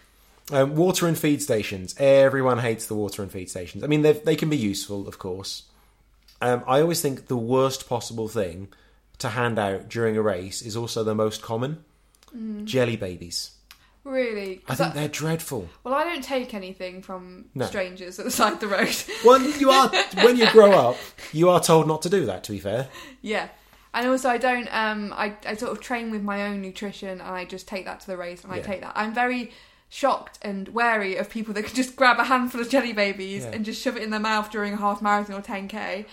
um, 0.52 0.76
water 0.76 1.06
and 1.06 1.18
feed 1.18 1.42
stations. 1.42 1.94
Everyone 1.98 2.58
hates 2.58 2.86
the 2.86 2.94
water 2.94 3.22
and 3.22 3.30
feed 3.30 3.50
stations. 3.50 3.82
I 3.84 3.86
mean, 3.86 4.02
they 4.02 4.12
they 4.12 4.36
can 4.36 4.48
be 4.50 4.56
useful, 4.56 5.06
of 5.08 5.18
course. 5.18 5.64
Um, 6.40 6.64
I 6.66 6.80
always 6.80 7.00
think 7.02 7.26
the 7.26 7.36
worst 7.36 7.88
possible 7.88 8.28
thing 8.28 8.68
to 9.18 9.28
hand 9.30 9.58
out 9.58 9.88
during 9.90 10.16
a 10.16 10.22
race 10.22 10.62
is 10.62 10.76
also 10.76 11.04
the 11.04 11.14
most 11.14 11.42
common. 11.42 11.84
Jelly 12.64 12.96
babies. 12.96 13.50
Really? 14.04 14.62
I 14.68 14.74
think 14.76 14.94
they're 14.94 15.08
dreadful. 15.08 15.68
well, 15.84 15.92
I 15.94 16.04
don't 16.04 16.24
take 16.24 16.54
anything 16.54 17.02
from 17.02 17.46
No. 17.54 17.66
strangers 17.66 18.18
at 18.18 18.24
the 18.24 18.30
side 18.30 18.54
of 18.54 18.60
the 18.60 18.68
road. 18.68 18.94
When 19.24 19.58
you 19.60 19.70
are 19.70 19.88
when 20.22 20.36
you 20.38 20.48
grow 20.52 20.70
up, 20.72 20.96
you 21.32 21.50
are 21.50 21.60
told 21.60 21.86
not 21.88 22.00
to 22.02 22.08
do 22.08 22.24
that. 22.26 22.44
To 22.44 22.52
be 22.52 22.58
fair, 22.60 22.88
yeah. 23.20 23.48
And 23.92 24.06
also, 24.08 24.28
I 24.28 24.38
don't. 24.38 24.68
Um, 24.74 25.12
I 25.16 25.34
I 25.44 25.54
sort 25.56 25.72
of 25.72 25.80
train 25.80 26.10
with 26.10 26.22
my 26.22 26.46
own 26.46 26.62
nutrition, 26.62 27.08
and 27.20 27.22
I 27.22 27.44
just 27.44 27.66
take 27.66 27.84
that 27.86 28.00
to 28.00 28.06
the 28.06 28.16
race, 28.16 28.44
and 28.44 28.52
I 28.52 28.56
Yeah. 28.58 28.62
take 28.62 28.80
that. 28.82 28.92
I'm 28.94 29.12
very 29.12 29.52
shocked 29.88 30.38
and 30.42 30.68
wary 30.68 31.16
of 31.16 31.28
people 31.28 31.52
that 31.54 31.64
can 31.64 31.74
just 31.74 31.96
grab 31.96 32.20
a 32.20 32.24
handful 32.24 32.60
of 32.60 32.68
jelly 32.68 32.92
babies 32.92 33.42
Yeah. 33.42 33.50
and 33.50 33.64
just 33.64 33.82
shove 33.82 33.96
it 33.96 34.04
in 34.04 34.10
their 34.10 34.20
mouth 34.20 34.48
during 34.50 34.72
a 34.74 34.76
half 34.76 35.02
marathon 35.02 35.34
or 35.34 35.42
10k. 35.42 36.06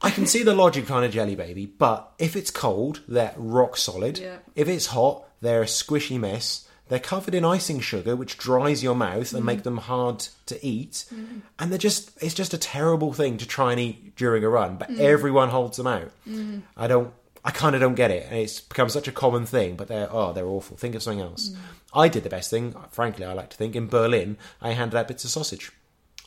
I 0.00 0.10
can 0.10 0.26
see 0.26 0.44
the 0.44 0.54
logic 0.54 0.86
behind 0.86 1.06
a 1.06 1.08
jelly 1.08 1.34
baby, 1.34 1.66
but 1.66 2.12
if 2.20 2.36
it's 2.36 2.52
cold, 2.52 3.00
they're 3.08 3.34
rock 3.36 3.76
solid. 3.78 4.18
Yeah. 4.18 4.36
If 4.54 4.68
it's 4.68 4.86
hot, 4.86 5.24
they're 5.40 5.62
a 5.62 5.66
squishy 5.66 6.20
mess. 6.20 6.65
They're 6.88 6.98
covered 6.98 7.34
in 7.34 7.44
icing 7.44 7.80
sugar, 7.80 8.14
which 8.14 8.38
dries 8.38 8.82
your 8.82 8.94
mouth 8.94 9.32
and 9.32 9.44
make 9.44 9.58
mm-hmm. 9.58 9.64
them 9.64 9.76
hard 9.78 10.28
to 10.46 10.64
eat. 10.64 11.06
Mm-hmm. 11.12 11.38
And 11.58 11.70
they're 11.70 11.78
just 11.78 12.10
it's 12.22 12.34
just 12.34 12.54
a 12.54 12.58
terrible 12.58 13.12
thing 13.12 13.38
to 13.38 13.46
try 13.46 13.72
and 13.72 13.80
eat 13.80 14.16
during 14.16 14.44
a 14.44 14.48
run, 14.48 14.76
but 14.76 14.90
mm. 14.90 15.00
everyone 15.00 15.48
holds 15.48 15.76
them 15.76 15.88
out. 15.88 16.10
Mm-hmm. 16.28 16.60
I 16.76 16.86
don't 16.86 17.12
I 17.44 17.50
kind 17.50 17.74
of 17.74 17.80
don't 17.80 17.94
get 17.94 18.10
it. 18.10 18.26
And 18.28 18.38
it's 18.38 18.60
become 18.60 18.88
such 18.88 19.08
a 19.08 19.12
common 19.12 19.46
thing, 19.46 19.76
but 19.76 19.88
they're 19.88 20.08
oh, 20.10 20.32
they're 20.32 20.46
awful. 20.46 20.76
Think 20.76 20.94
of 20.94 21.02
something 21.02 21.20
else. 21.20 21.50
Mm. 21.50 21.56
I 21.94 22.08
did 22.08 22.24
the 22.24 22.30
best 22.30 22.50
thing, 22.50 22.74
frankly, 22.90 23.24
I 23.24 23.32
like 23.32 23.50
to 23.50 23.56
think. 23.56 23.74
In 23.74 23.88
Berlin, 23.88 24.36
I 24.60 24.72
handed 24.72 24.96
out 24.96 25.08
bits 25.08 25.24
of 25.24 25.30
sausage. 25.30 25.72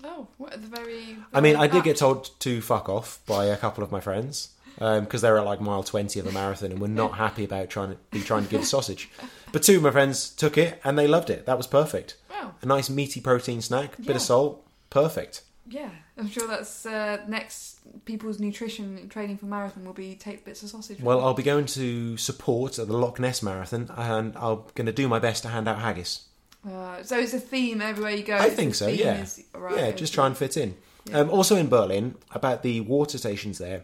Oh, 0.04 0.28
what 0.38 0.54
the 0.54 0.68
very. 0.68 1.18
I 1.34 1.42
mean, 1.42 1.56
I 1.56 1.68
did 1.68 1.84
get 1.84 1.98
told 1.98 2.40
to 2.40 2.62
fuck 2.62 2.90
off 2.90 3.20
by 3.26 3.46
a 3.46 3.58
couple 3.58 3.84
of 3.84 3.92
my 3.92 4.00
friends 4.00 4.50
um, 4.80 5.04
because 5.04 5.22
they 5.22 5.30
were 5.30 5.40
at 5.40 5.46
like 5.46 5.62
mile 5.62 5.84
twenty 5.84 6.20
of 6.20 6.28
a 6.28 6.32
marathon 6.32 6.72
and 6.72 6.80
were 6.80 6.88
not 6.88 7.14
happy 7.18 7.44
about 7.44 7.70
trying 7.70 7.90
to 7.90 7.98
be 8.12 8.22
trying 8.22 8.44
to 8.46 8.50
give 8.50 8.66
sausage. 8.66 9.10
But 9.52 9.64
two 9.64 9.78
of 9.78 9.84
my 9.84 9.92
friends 9.92 10.30
took 10.30 10.58
it 10.58 10.80
and 10.84 10.98
they 10.98 11.08
loved 11.08 11.30
it. 11.30 11.46
That 11.46 11.58
was 11.58 11.68
perfect. 11.68 12.16
Wow. 12.30 12.54
A 12.62 12.66
nice 12.66 12.90
meaty 12.90 13.22
protein 13.22 13.62
snack, 13.62 13.98
bit 13.98 14.08
Yeah. 14.10 14.16
of 14.16 14.22
salt, 14.22 14.66
perfect. 14.90 15.44
Yeah, 15.68 15.90
I'm 16.18 16.28
sure 16.30 16.48
that's 16.48 16.86
uh, 16.86 17.18
next. 17.28 17.78
People's 18.06 18.40
nutrition 18.40 19.08
training 19.10 19.38
for 19.38 19.46
marathon 19.46 19.86
will 19.86 19.94
be 19.94 20.16
take 20.16 20.44
bits 20.46 20.64
of 20.64 20.70
sausage. 20.70 21.00
Well, 21.00 21.22
I'll 21.24 21.34
be 21.36 21.44
going 21.44 21.66
to 21.68 22.18
support 22.18 22.80
at 22.80 22.88
the 22.88 22.98
Loch 22.98 23.20
Ness 23.20 23.44
Marathon 23.44 23.90
and 23.96 24.36
I'm 24.36 24.62
going 24.76 24.86
to 24.88 24.92
do 24.92 25.08
my 25.08 25.20
best 25.20 25.44
to 25.44 25.50
hand 25.50 25.68
out 25.68 25.80
haggis. 25.80 26.26
Uh, 26.68 27.02
so 27.04 27.18
it's 27.20 27.34
a 27.34 27.40
theme 27.40 27.82
everywhere 27.82 28.12
you 28.14 28.24
go. 28.24 28.36
I 28.38 28.50
think 28.50 28.72
the 28.72 28.76
so. 28.78 28.86
theme 28.88 29.00
Yeah, 29.00 29.22
is- 29.22 29.44
right, 29.54 29.78
yeah. 29.78 29.84
okay. 29.88 29.98
Just 29.98 30.14
try 30.14 30.26
and 30.28 30.36
fit 30.38 30.58
in. 30.58 30.76
Um, 31.14 31.30
also 31.30 31.56
in 31.56 31.68
Berlin, 31.70 32.16
about 32.32 32.64
the 32.64 32.82
water 32.82 33.18
stations 33.18 33.58
there, 33.60 33.84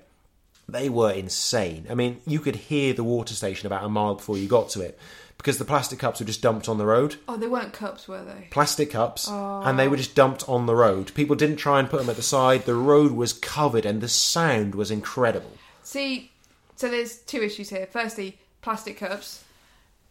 they 0.68 0.89
were 0.89 1.11
insane. 1.11 1.86
I 1.89 1.93
mean, 1.93 2.20
you 2.26 2.39
could 2.39 2.55
hear 2.55 2.93
the 2.93 3.03
water 3.03 3.34
station 3.36 3.68
about 3.68 3.84
a 3.84 3.89
mile 3.89 4.16
before 4.16 4.38
you 4.38 4.47
got 4.47 4.70
to 4.72 4.82
it 4.82 4.97
because 5.38 5.57
the 5.57 5.65
plastic 5.65 5.99
cups 5.99 6.19
were 6.19 6.25
just 6.25 6.41
dumped 6.41 6.67
on 6.69 6.77
the 6.77 6.86
road. 6.86 7.17
Oh, 7.27 7.38
they 7.38 7.47
weren't 7.47 7.73
cups, 7.73 8.07
were 8.07 8.23
they? 8.23 8.47
Plastic 8.49 8.91
cups, 8.91 9.27
Oh. 9.29 9.61
and 9.63 9.77
they 9.77 9.88
were 9.88 9.97
just 9.97 10.15
dumped 10.15 10.47
on 10.49 10.65
the 10.65 10.75
road. 10.75 11.13
People 11.13 11.36
didn't 11.36 11.57
try 11.57 11.79
and 11.79 11.89
put 11.89 11.99
them 11.99 12.09
at 12.09 12.15
the 12.15 12.21
side. 12.23 12.65
The 12.65 12.73
road 12.75 13.11
was 13.11 13.33
covered, 13.33 13.86
and 13.86 14.01
the 14.01 14.07
sound 14.09 14.75
was 14.75 14.89
incredible. 14.91 15.51
See, 15.83 16.31
so 16.75 16.89
there's 16.89 17.17
two 17.17 17.41
issues 17.41 17.69
here. 17.69 17.88
Firstly, 17.89 18.38
plastic 18.61 18.97
cups. 18.97 19.43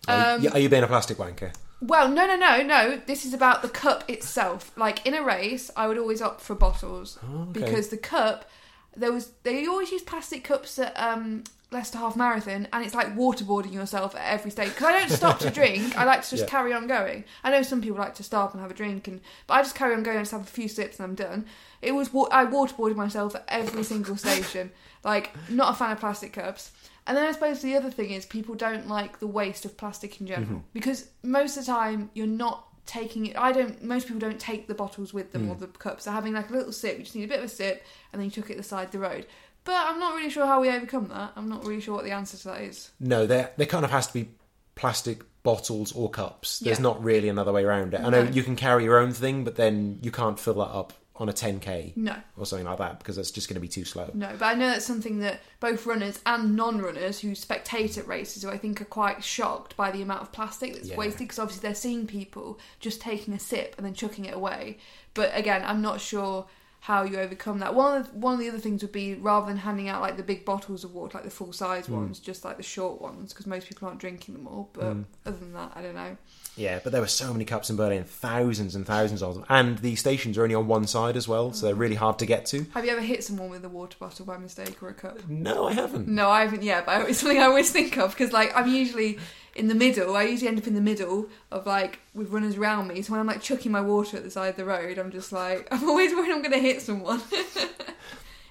Are, 0.06 0.34
Um, 0.36 0.42
you, 0.42 0.50
are 0.50 0.58
you 0.58 0.68
being 0.68 0.82
a 0.84 0.86
plastic 0.86 1.16
wanker? 1.16 1.52
Well, 1.80 2.08
no, 2.08 2.26
no, 2.26 2.36
no, 2.36 2.62
no. 2.62 3.00
This 3.06 3.26
is 3.26 3.34
about 3.34 3.60
the 3.62 3.68
cup 3.68 4.08
itself. 4.08 4.70
Like 4.76 5.04
in 5.06 5.14
a 5.14 5.22
race, 5.22 5.70
I 5.76 5.86
would 5.86 5.98
always 5.98 6.22
opt 6.22 6.40
for 6.40 6.54
bottles 6.54 7.18
Oh, 7.22 7.42
okay. 7.42 7.60
because 7.60 7.88
the 7.88 7.96
cup 7.96 8.48
there 8.96 9.12
was 9.12 9.32
they 9.42 9.66
always 9.66 9.90
use 9.90 10.02
plastic 10.02 10.44
cups 10.44 10.78
at 10.78 10.98
um, 10.98 11.44
Leicester 11.70 11.98
Half 11.98 12.16
Marathon, 12.16 12.68
and 12.72 12.84
it's 12.84 12.94
like 12.94 13.16
waterboarding 13.16 13.72
yourself 13.72 14.14
at 14.14 14.22
every 14.32 14.50
stage. 14.50 14.68
Because 14.68 14.84
I 14.86 14.98
don't 15.00 15.10
stop 15.10 15.38
to 15.40 15.50
drink, 15.60 15.96
I 15.96 16.04
like 16.04 16.22
to 16.22 16.30
just 16.30 16.44
Yeah. 16.44 16.48
carry 16.50 16.72
on 16.72 16.86
going. 16.86 17.24
I 17.42 17.50
know 17.50 17.62
some 17.62 17.82
people 17.82 17.98
like 17.98 18.14
to 18.16 18.22
stop 18.22 18.52
and 18.52 18.60
have 18.62 18.70
a 18.70 18.74
drink, 18.74 19.08
and 19.08 19.20
but 19.46 19.54
I 19.54 19.62
just 19.62 19.74
carry 19.74 19.94
on 19.94 20.02
going 20.02 20.16
and 20.18 20.24
just 20.24 20.32
have 20.32 20.42
a 20.42 20.44
few 20.44 20.68
sips 20.68 20.98
and 20.98 21.04
I'm 21.06 21.14
done. 21.14 21.46
It 21.82 21.92
was 21.92 22.08
I 22.30 22.44
waterboarded 22.46 22.96
myself 22.96 23.34
at 23.34 23.44
every 23.48 23.82
single 23.82 24.16
station. 24.16 24.70
Like 25.04 25.34
not 25.50 25.74
a 25.74 25.76
fan 25.76 25.92
of 25.92 26.00
plastic 26.00 26.32
cups. 26.32 26.72
And 27.06 27.14
then 27.14 27.26
I 27.26 27.32
suppose 27.32 27.60
the 27.60 27.76
other 27.76 27.90
thing 27.90 28.10
is 28.12 28.24
people 28.24 28.54
don't 28.54 28.88
like 28.88 29.18
the 29.20 29.26
waste 29.26 29.66
of 29.66 29.76
plastic 29.76 30.18
in 30.18 30.26
general 30.26 30.64
because 30.72 31.08
most 31.22 31.58
of 31.58 31.66
the 31.66 31.70
time 31.72 32.08
you're 32.14 32.26
not 32.26 32.66
taking 32.86 33.26
it. 33.26 33.36
I 33.36 33.52
don't. 33.52 33.82
Most 33.82 34.06
people 34.06 34.20
don't 34.20 34.38
take 34.38 34.66
the 34.66 34.74
bottles 34.74 35.12
with 35.12 35.32
them 35.32 35.50
or 35.50 35.54
hmm. 35.54 35.60
the 35.60 35.66
cups. 35.66 36.04
They're 36.04 36.14
having 36.14 36.34
like 36.34 36.50
a 36.50 36.52
little 36.52 36.72
sip. 36.72 36.98
You 36.98 37.04
just 37.04 37.16
need 37.16 37.24
a 37.24 37.28
bit 37.28 37.38
of 37.38 37.44
a 37.44 37.48
sip, 37.48 37.84
and 38.12 38.20
then 38.20 38.26
you 38.26 38.30
took 38.30 38.50
it 38.50 38.56
the 38.56 38.62
side 38.62 38.86
of 38.86 38.92
the 38.92 38.98
road. 38.98 39.26
But 39.64 39.76
I'm 39.76 39.98
not 39.98 40.14
really 40.14 40.30
sure 40.30 40.46
how 40.46 40.60
we 40.60 40.68
overcome 40.68 41.08
that. 41.08 41.32
I'm 41.36 41.48
not 41.48 41.64
really 41.64 41.80
sure 41.80 41.94
what 41.94 42.04
the 42.04 42.10
answer 42.10 42.36
to 42.36 42.44
that 42.48 42.60
is. 42.60 42.90
No, 43.00 43.26
there 43.26 43.52
there 43.56 43.66
kind 43.66 43.84
of 43.84 43.90
has 43.90 44.06
to 44.08 44.12
be 44.12 44.28
plastic 44.74 45.22
bottles 45.42 45.92
or 45.92 46.10
cups. 46.10 46.58
There's 46.58 46.78
Yeah. 46.78 46.82
not 46.82 47.04
really 47.04 47.28
another 47.28 47.52
way 47.52 47.64
around 47.64 47.94
it. 47.94 48.00
I 48.00 48.08
know 48.10 48.24
No. 48.24 48.30
you 48.30 48.42
can 48.42 48.56
carry 48.56 48.84
your 48.84 48.98
own 48.98 49.12
thing, 49.12 49.44
but 49.44 49.56
then 49.56 49.98
you 50.02 50.10
can't 50.10 50.40
fill 50.40 50.54
that 50.54 50.70
up 50.70 50.92
on 51.16 51.28
a 51.28 51.32
10k 51.32 51.96
No, 51.96 52.16
or 52.36 52.44
something 52.44 52.66
like 52.66 52.78
that 52.78 52.98
because 52.98 53.14
that's 53.16 53.30
just 53.30 53.48
going 53.48 53.54
to 53.54 53.60
be 53.60 53.68
too 53.68 53.84
slow. 53.84 54.10
no. 54.14 54.30
But 54.38 54.46
I 54.46 54.54
know 54.54 54.66
that's 54.68 54.84
something 54.84 55.20
that 55.20 55.40
both 55.60 55.86
runners 55.86 56.18
and 56.26 56.56
non-runners 56.56 57.20
who 57.20 57.30
spectate 57.32 57.96
at 57.98 58.08
races, 58.08 58.42
who 58.42 58.50
I 58.50 58.58
think 58.58 58.80
are 58.80 58.84
quite 58.86 59.22
shocked 59.22 59.76
by 59.76 59.92
the 59.92 60.02
amount 60.02 60.22
of 60.22 60.32
plastic 60.32 60.74
that's 60.74 60.88
Yeah. 60.88 60.96
wasted 60.96 61.20
because 61.20 61.38
obviously 61.38 61.68
they're 61.68 61.74
seeing 61.76 62.06
people 62.08 62.58
just 62.80 63.00
taking 63.00 63.32
a 63.32 63.38
sip 63.38 63.74
and 63.76 63.86
then 63.86 63.94
chucking 63.94 64.24
it 64.24 64.34
away. 64.34 64.78
But 65.14 65.30
again, 65.36 65.62
I'm 65.64 65.80
not 65.82 66.00
sure 66.00 66.46
how 66.84 67.02
you 67.02 67.18
overcome 67.18 67.60
that. 67.60 67.74
One 67.74 68.02
of 68.02 68.12
the, 68.12 68.18
one 68.18 68.34
of 68.34 68.40
the 68.40 68.48
other 68.50 68.58
things 68.58 68.82
would 68.82 68.92
be 68.92 69.14
rather 69.14 69.46
than 69.46 69.56
handing 69.56 69.88
out 69.88 70.02
like 70.02 70.18
the 70.18 70.22
big 70.22 70.44
bottles 70.44 70.84
of 70.84 70.92
water, 70.92 71.16
like 71.16 71.24
the 71.24 71.30
full 71.30 71.50
size 71.50 71.86
hmm. 71.86 71.94
ones, 71.94 72.20
just 72.20 72.44
like 72.44 72.58
the 72.58 72.62
short 72.62 73.00
ones, 73.00 73.32
because 73.32 73.46
most 73.46 73.66
people 73.66 73.88
aren't 73.88 73.98
drinking 73.98 74.34
them 74.34 74.46
all. 74.46 74.68
But 74.74 74.92
hmm. 74.92 75.02
other 75.24 75.38
than 75.38 75.54
that, 75.54 75.72
I 75.74 75.80
don't 75.80 75.94
know. 75.94 76.18
Yeah, 76.58 76.80
but 76.84 76.92
there 76.92 77.00
were 77.00 77.06
so 77.06 77.32
many 77.32 77.46
cups 77.46 77.70
in 77.70 77.76
Berlin, 77.76 78.04
thousands 78.04 78.74
and 78.74 78.86
thousands 78.86 79.22
of 79.22 79.34
them, 79.34 79.46
and 79.48 79.78
the 79.78 79.96
stations 79.96 80.36
are 80.36 80.42
only 80.42 80.54
on 80.54 80.66
one 80.66 80.86
side 80.86 81.16
as 81.16 81.26
well, 81.26 81.54
so 81.54 81.64
they're 81.64 81.74
hmm. 81.74 81.80
really 81.80 81.94
hard 81.94 82.18
to 82.18 82.26
get 82.26 82.44
to. 82.46 82.66
Have 82.74 82.84
you 82.84 82.90
ever 82.90 83.00
hit 83.00 83.24
someone 83.24 83.48
with 83.48 83.64
a 83.64 83.70
water 83.70 83.96
bottle 83.98 84.26
by 84.26 84.36
mistake 84.36 84.82
or 84.82 84.90
a 84.90 84.94
cup? 84.94 85.26
No, 85.26 85.66
I 85.66 85.72
haven't. 85.72 86.06
No, 86.06 86.28
I 86.28 86.42
haven't 86.42 86.64
yet, 86.64 86.84
but 86.84 87.08
it's 87.08 87.20
something 87.20 87.38
I 87.38 87.44
always 87.44 87.70
think 87.70 87.96
of 87.96 88.10
because, 88.10 88.34
like, 88.34 88.54
I'm 88.54 88.68
usually 88.68 89.18
in 89.54 89.68
the 89.68 89.74
middle. 89.74 90.16
I 90.16 90.24
usually 90.24 90.48
end 90.48 90.58
up 90.58 90.66
in 90.66 90.74
the 90.74 90.80
middle 90.80 91.28
of 91.50 91.66
like 91.66 92.00
with 92.14 92.30
runners 92.30 92.56
around 92.56 92.88
me. 92.88 93.02
So 93.02 93.12
when 93.12 93.20
I'm 93.20 93.26
like 93.26 93.42
chucking 93.42 93.72
my 93.72 93.80
water 93.80 94.16
at 94.16 94.24
the 94.24 94.30
side 94.30 94.48
of 94.48 94.56
the 94.56 94.64
road, 94.64 94.98
I'm 94.98 95.10
just 95.10 95.32
like 95.32 95.68
I'm 95.72 95.88
always 95.88 96.12
worried 96.14 96.30
I'm 96.30 96.42
going 96.42 96.52
to 96.52 96.58
hit 96.58 96.82
someone. 96.82 97.22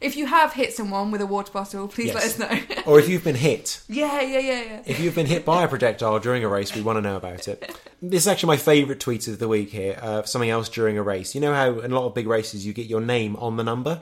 if 0.04 0.18
you 0.18 0.26
have 0.26 0.54
hit 0.54 0.74
someone 0.74 1.12
with 1.12 1.22
a 1.22 1.26
water 1.26 1.52
bottle, 1.52 1.88
please 1.88 2.14
let 2.14 2.24
us 2.24 2.38
know. 2.38 2.60
Or 2.86 3.00
if 3.00 3.08
you've 3.08 3.24
been 3.24 3.36
hit, 3.36 3.82
yeah, 3.88 4.20
yeah, 4.20 4.40
yeah, 4.40 4.62
yeah. 4.62 4.82
if 4.86 5.00
you've 5.00 5.16
been 5.16 5.26
hit 5.26 5.46
by 5.46 5.64
a 5.64 5.70
projectile 5.70 6.20
during 6.20 6.44
a 6.44 6.50
race, 6.50 6.76
we 6.76 6.82
want 6.82 6.98
to 6.98 7.02
know 7.02 7.16
about 7.16 7.48
it. 7.48 7.74
This 8.02 8.24
is 8.24 8.28
actually 8.28 8.48
my 8.48 8.58
favourite 8.58 9.00
tweet 9.00 9.26
of 9.30 9.40
the 9.40 9.48
week 9.48 9.70
here. 9.70 9.98
Uh, 10.02 10.24
something 10.24 10.50
else 10.50 10.68
during 10.68 10.98
a 10.98 11.02
race. 11.02 11.34
You 11.34 11.40
know 11.40 11.54
how 11.54 11.80
in 11.80 11.94
a 11.94 11.96
lot 11.96 12.08
of 12.08 12.14
big 12.14 12.28
races 12.28 12.66
you 12.66 12.74
get 12.74 12.88
your 12.88 13.00
name 13.00 13.38
on 13.38 13.56
the 13.56 13.64
number? 13.64 14.02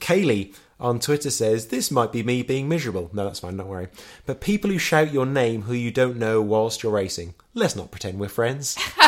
Kaylee 0.00 0.54
on 0.78 1.00
Twitter 1.00 1.30
says, 1.30 1.68
This 1.68 1.90
might 1.90 2.12
be 2.12 2.22
me 2.22 2.42
being 2.42 2.68
miserable. 2.68 3.08
No, 3.14 3.24
that's 3.24 3.40
fine, 3.40 3.56
don't 3.56 3.68
worry. 3.68 3.88
But 4.26 4.42
people 4.42 4.70
who 4.70 4.78
shout 4.78 5.10
your 5.10 5.24
name 5.24 5.62
who 5.62 5.72
you 5.72 5.90
don't 5.90 6.18
know 6.18 6.42
whilst 6.42 6.82
you're 6.82 6.92
racing, 6.92 7.34
let's 7.54 7.74
not 7.76 7.90
pretend 7.90 8.20
we're 8.20 8.28
friends. 8.28 8.76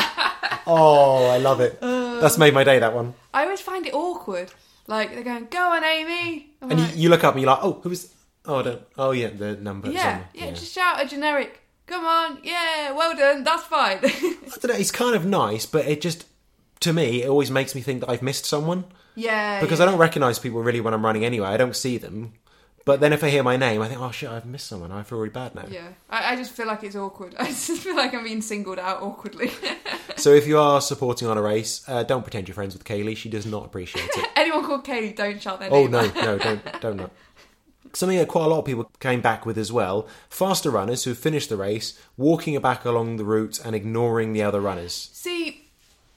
oh, 0.67 1.29
I 1.31 1.37
love 1.37 1.61
it. 1.61 1.79
That's 1.81 2.39
made 2.39 2.55
my 2.55 2.65
day, 2.65 2.79
that 2.79 2.95
one. 2.95 3.13
I 3.35 3.45
always 3.45 3.61
find 3.61 3.87
it 3.87 3.93
awkward. 3.93 4.51
Like 4.91 5.15
they're 5.15 5.23
going, 5.23 5.47
"Go 5.51 5.71
on, 5.71 5.85
Amy." 5.85 6.51
I'm 6.61 6.71
And 6.73 6.81
you, 6.81 6.87
like, 6.87 6.97
you 6.97 7.09
look 7.09 7.25
up 7.25 7.35
and 7.35 7.43
you're 7.43 7.51
like, 7.51 7.63
Oh, 7.63 7.81
who's. 7.83 8.13
Oh, 8.45 8.59
I 8.59 8.63
don't. 8.63 8.83
Oh, 8.99 9.11
yeah, 9.13 9.29
the 9.29 9.55
number. 9.57 9.89
yeah, 9.91 10.25
yeah, 10.35 10.51
just 10.51 10.73
shout 10.75 11.01
a 11.03 11.07
generic. 11.07 11.61
Come 11.87 12.05
on, 12.05 12.39
yeah, 12.43 12.93
well 12.93 13.15
done. 13.17 13.45
That's 13.45 13.63
fine. 13.65 13.99
I 14.03 14.37
don't 14.61 14.69
know, 14.69 14.75
it's 14.75 14.91
kind 14.91 15.15
of 15.15 15.25
nice, 15.27 15.67
but 15.67 15.87
it 15.87 16.01
just, 16.01 16.25
to 16.81 16.93
me, 16.93 17.23
it 17.23 17.29
always 17.29 17.51
makes 17.51 17.75
me 17.75 17.81
think 17.83 18.01
that 18.01 18.09
I've 18.11 18.23
missed 18.23 18.47
someone. 18.47 18.85
yeah, 19.15 19.61
Because 19.61 19.79
yeah. 19.79 19.87
I 19.87 19.89
don't 19.91 19.99
recognise 19.99 20.39
people 20.39 20.63
really 20.63 20.81
when 20.81 20.95
I'm 20.95 21.05
running 21.05 21.25
anyway. 21.25 21.49
I 21.49 21.57
don't 21.57 21.77
see 21.77 21.99
them. 21.99 22.33
But 22.91 22.99
then 22.99 23.13
if 23.13 23.23
I 23.23 23.31
hear 23.31 23.45
my 23.45 23.57
name, 23.57 23.83
I 23.83 23.87
think, 23.87 24.01
oh 24.01 24.11
shit, 24.11 24.29
I've 24.29 24.45
missed 24.45 24.67
someone. 24.67 24.91
I 24.91 25.05
feel 25.05 25.19
really 25.19 25.31
bad 25.31 25.55
now. 25.55 25.65
Yeah, 25.71 25.91
I, 26.09 26.33
I 26.33 26.37
just 26.37 26.51
feel 26.51 26.67
like 26.67 26.83
it's 26.83 26.97
awkward. 26.97 27.37
I 27.39 27.45
just 27.47 27.83
feel 27.83 27.95
like 27.95 28.13
I'm 28.13 28.25
being 28.25 28.43
singled 28.43 28.81
out 28.81 29.01
awkwardly. 29.01 29.53
So 30.17 30.35
if 30.35 30.45
you 30.45 30.59
are 30.59 30.81
supporting 30.81 31.29
on 31.29 31.39
a 31.39 31.43
race, 31.43 31.85
uh, 31.87 32.03
don't 32.03 32.23
pretend 32.23 32.49
you're 32.49 32.57
friends 32.57 32.75
with 32.75 32.83
Kaylee. 32.83 33.17
She 33.17 33.29
does 33.29 33.47
not 33.47 33.65
appreciate 33.65 34.11
it. 34.13 34.29
Anyone 34.37 34.65
called 34.65 34.85
Kaylee, 34.85 35.15
don't 35.15 35.41
shout 35.41 35.61
their 35.61 35.73
oh 35.73 35.87
name. 35.87 35.95
Oh 35.95 36.21
no, 36.21 36.23
no, 36.23 36.39
don't, 36.43 36.81
don't 36.81 36.97
not. 36.97 37.13
Something 37.93 38.19
that 38.19 38.27
quite 38.27 38.47
a 38.47 38.49
lot 38.49 38.59
of 38.59 38.65
people 38.65 38.91
came 38.99 39.21
back 39.21 39.47
with 39.47 39.57
as 39.57 39.71
well. 39.71 40.09
Faster 40.29 40.69
runners 40.69 41.05
who 41.05 41.15
finished 41.15 41.49
the 41.49 41.57
race, 41.57 41.97
walking 42.17 42.59
back 42.61 42.85
along 42.85 43.19
the 43.19 43.25
route 43.25 43.61
and 43.65 43.77
ignoring 43.77 44.33
the 44.33 44.43
other 44.43 44.61
runners. 44.61 45.11
See, 45.13 45.60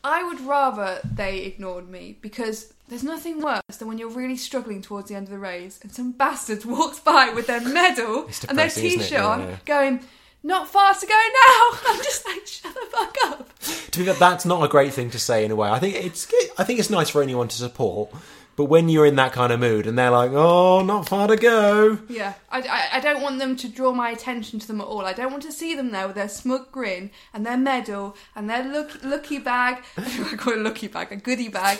I 0.03 0.23
would 0.23 0.41
rather 0.41 0.99
they 1.03 1.39
ignored 1.39 1.89
me 1.89 2.17
because 2.21 2.73
there's 2.89 3.03
nothing 3.03 3.41
worse 3.41 3.61
than 3.79 3.87
when 3.87 3.97
you're 3.97 4.09
really 4.09 4.35
struggling 4.35 4.81
towards 4.81 5.09
the 5.09 5.15
end 5.15 5.27
of 5.27 5.31
the 5.31 5.39
race 5.39 5.79
and 5.81 5.91
some 5.91 6.11
bastard 6.11 6.65
walks 6.65 6.99
by 6.99 7.29
with 7.29 7.47
their 7.47 7.61
medal 7.61 8.25
and 8.25 8.57
their 8.57 8.67
depressing, 8.67 8.85
isn't 8.85 8.99
it? 8.99 9.03
t-shirt 9.03 9.11
Yeah, 9.19 9.25
on, 9.27 9.41
yeah. 9.41 9.57
going. 9.65 9.99
Not 10.45 10.67
far 10.67 10.93
to 10.93 11.05
go 11.05 11.13
now. 11.13 11.79
I'm 11.87 12.03
just 12.03 12.25
like, 12.25 12.45
shut 12.45 12.73
the 12.73 12.85
fuck 12.91 13.15
up. 13.27 13.59
To 13.91 13.99
be 13.99 14.05
fair, 14.05 14.13
that's 14.15 14.45
not 14.45 14.61
a 14.61 14.67
great 14.67 14.91
thing 14.93 15.09
to 15.11 15.19
say 15.19 15.45
in 15.45 15.51
a 15.51 15.55
way. 15.55 15.69
I 15.69 15.79
think 15.79 15.95
it's 15.95 16.27
I 16.57 16.65
think 16.65 16.79
it's 16.79 16.89
nice 16.89 17.09
for 17.09 17.23
anyone 17.23 17.47
to 17.47 17.55
support, 17.55 18.11
but 18.55 18.65
when 18.65 18.89
you're 18.89 19.05
in 19.05 19.15
that 19.15 19.33
kind 19.33 19.51
of 19.51 19.59
mood 19.59 19.87
and 19.87 19.97
they're 19.97 20.11
like, 20.11 20.31
"Oh, 20.31 20.83
not 20.83 21.09
far 21.09 21.27
to 21.27 21.35
go," 21.35 21.99
Yeah, 22.07 22.33
I, 22.51 22.61
I, 22.61 22.97
I 22.97 22.99
don't 22.99 23.21
want 23.21 23.39
them 23.39 23.55
to 23.57 23.67
draw 23.67 23.93
my 23.93 24.09
attention 24.09 24.59
to 24.59 24.67
them 24.67 24.81
at 24.81 24.87
all. 24.87 25.05
I 25.05 25.13
don't 25.13 25.31
want 25.31 25.43
to 25.43 25.51
see 25.51 25.75
them 25.75 25.91
there 25.91 26.07
with 26.07 26.15
their 26.15 26.29
smug 26.29 26.71
grin 26.71 27.11
and 27.33 27.45
their 27.45 27.57
medal 27.57 28.15
and 28.35 28.49
their 28.49 28.63
look, 28.63 29.03
lucky 29.03 29.39
bag. 29.39 29.83
I 29.97 30.35
call 30.37 30.53
it 30.53 30.59
a 30.59 30.61
lucky 30.61 30.87
bag, 30.87 31.11
a 31.11 31.15
goodie 31.15 31.49
bag. 31.49 31.79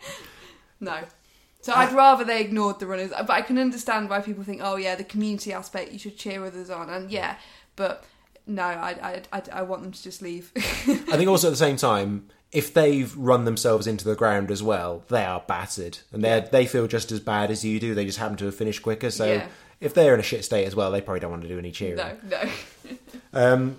no. 0.80 0.98
So 1.60 1.72
I'd 1.72 1.92
uh, 1.92 1.96
rather 1.96 2.24
they 2.24 2.40
ignored 2.40 2.78
the 2.78 2.86
runners, 2.86 3.10
but 3.10 3.30
I 3.30 3.42
can 3.42 3.58
understand 3.58 4.08
why 4.08 4.20
people 4.20 4.44
think, 4.44 4.60
oh 4.62 4.76
yeah, 4.76 4.94
the 4.94 5.04
community 5.04 5.52
aspect, 5.52 5.92
you 5.92 5.98
should 5.98 6.16
cheer 6.16 6.44
others 6.44 6.70
on, 6.70 6.88
and 6.88 7.10
yeah, 7.10 7.36
but 7.74 8.04
no, 8.46 8.62
I 8.62 8.90
I, 9.02 9.22
I, 9.32 9.42
I 9.52 9.62
want 9.62 9.82
them 9.82 9.92
to 9.92 10.02
just 10.02 10.22
leave. 10.22 10.52
I 10.56 11.16
think 11.16 11.28
also 11.28 11.48
at 11.48 11.50
the 11.50 11.56
same 11.56 11.76
time, 11.76 12.28
if 12.52 12.72
they've 12.74 13.14
run 13.16 13.44
themselves 13.44 13.86
into 13.86 14.04
the 14.04 14.14
ground 14.14 14.50
as 14.50 14.62
well, 14.62 15.02
they 15.08 15.24
are 15.24 15.42
battered, 15.46 15.98
and 16.12 16.24
they 16.24 16.46
they 16.50 16.66
feel 16.66 16.86
just 16.86 17.12
as 17.12 17.20
bad 17.20 17.50
as 17.50 17.64
you 17.64 17.78
do. 17.80 17.94
They 17.94 18.04
just 18.06 18.18
happen 18.18 18.36
to 18.38 18.46
have 18.46 18.54
finished 18.54 18.82
quicker. 18.82 19.10
So 19.10 19.24
Yeah. 19.26 19.46
if 19.80 19.94
they're 19.94 20.14
in 20.14 20.20
a 20.20 20.22
shit 20.24 20.44
state 20.44 20.64
as 20.64 20.74
well, 20.74 20.90
they 20.90 21.00
probably 21.00 21.20
don't 21.20 21.30
want 21.30 21.42
to 21.42 21.48
do 21.48 21.58
any 21.58 21.70
cheering. 21.72 21.96
no, 21.96 22.16
no. 22.28 22.42
Um, 23.32 23.78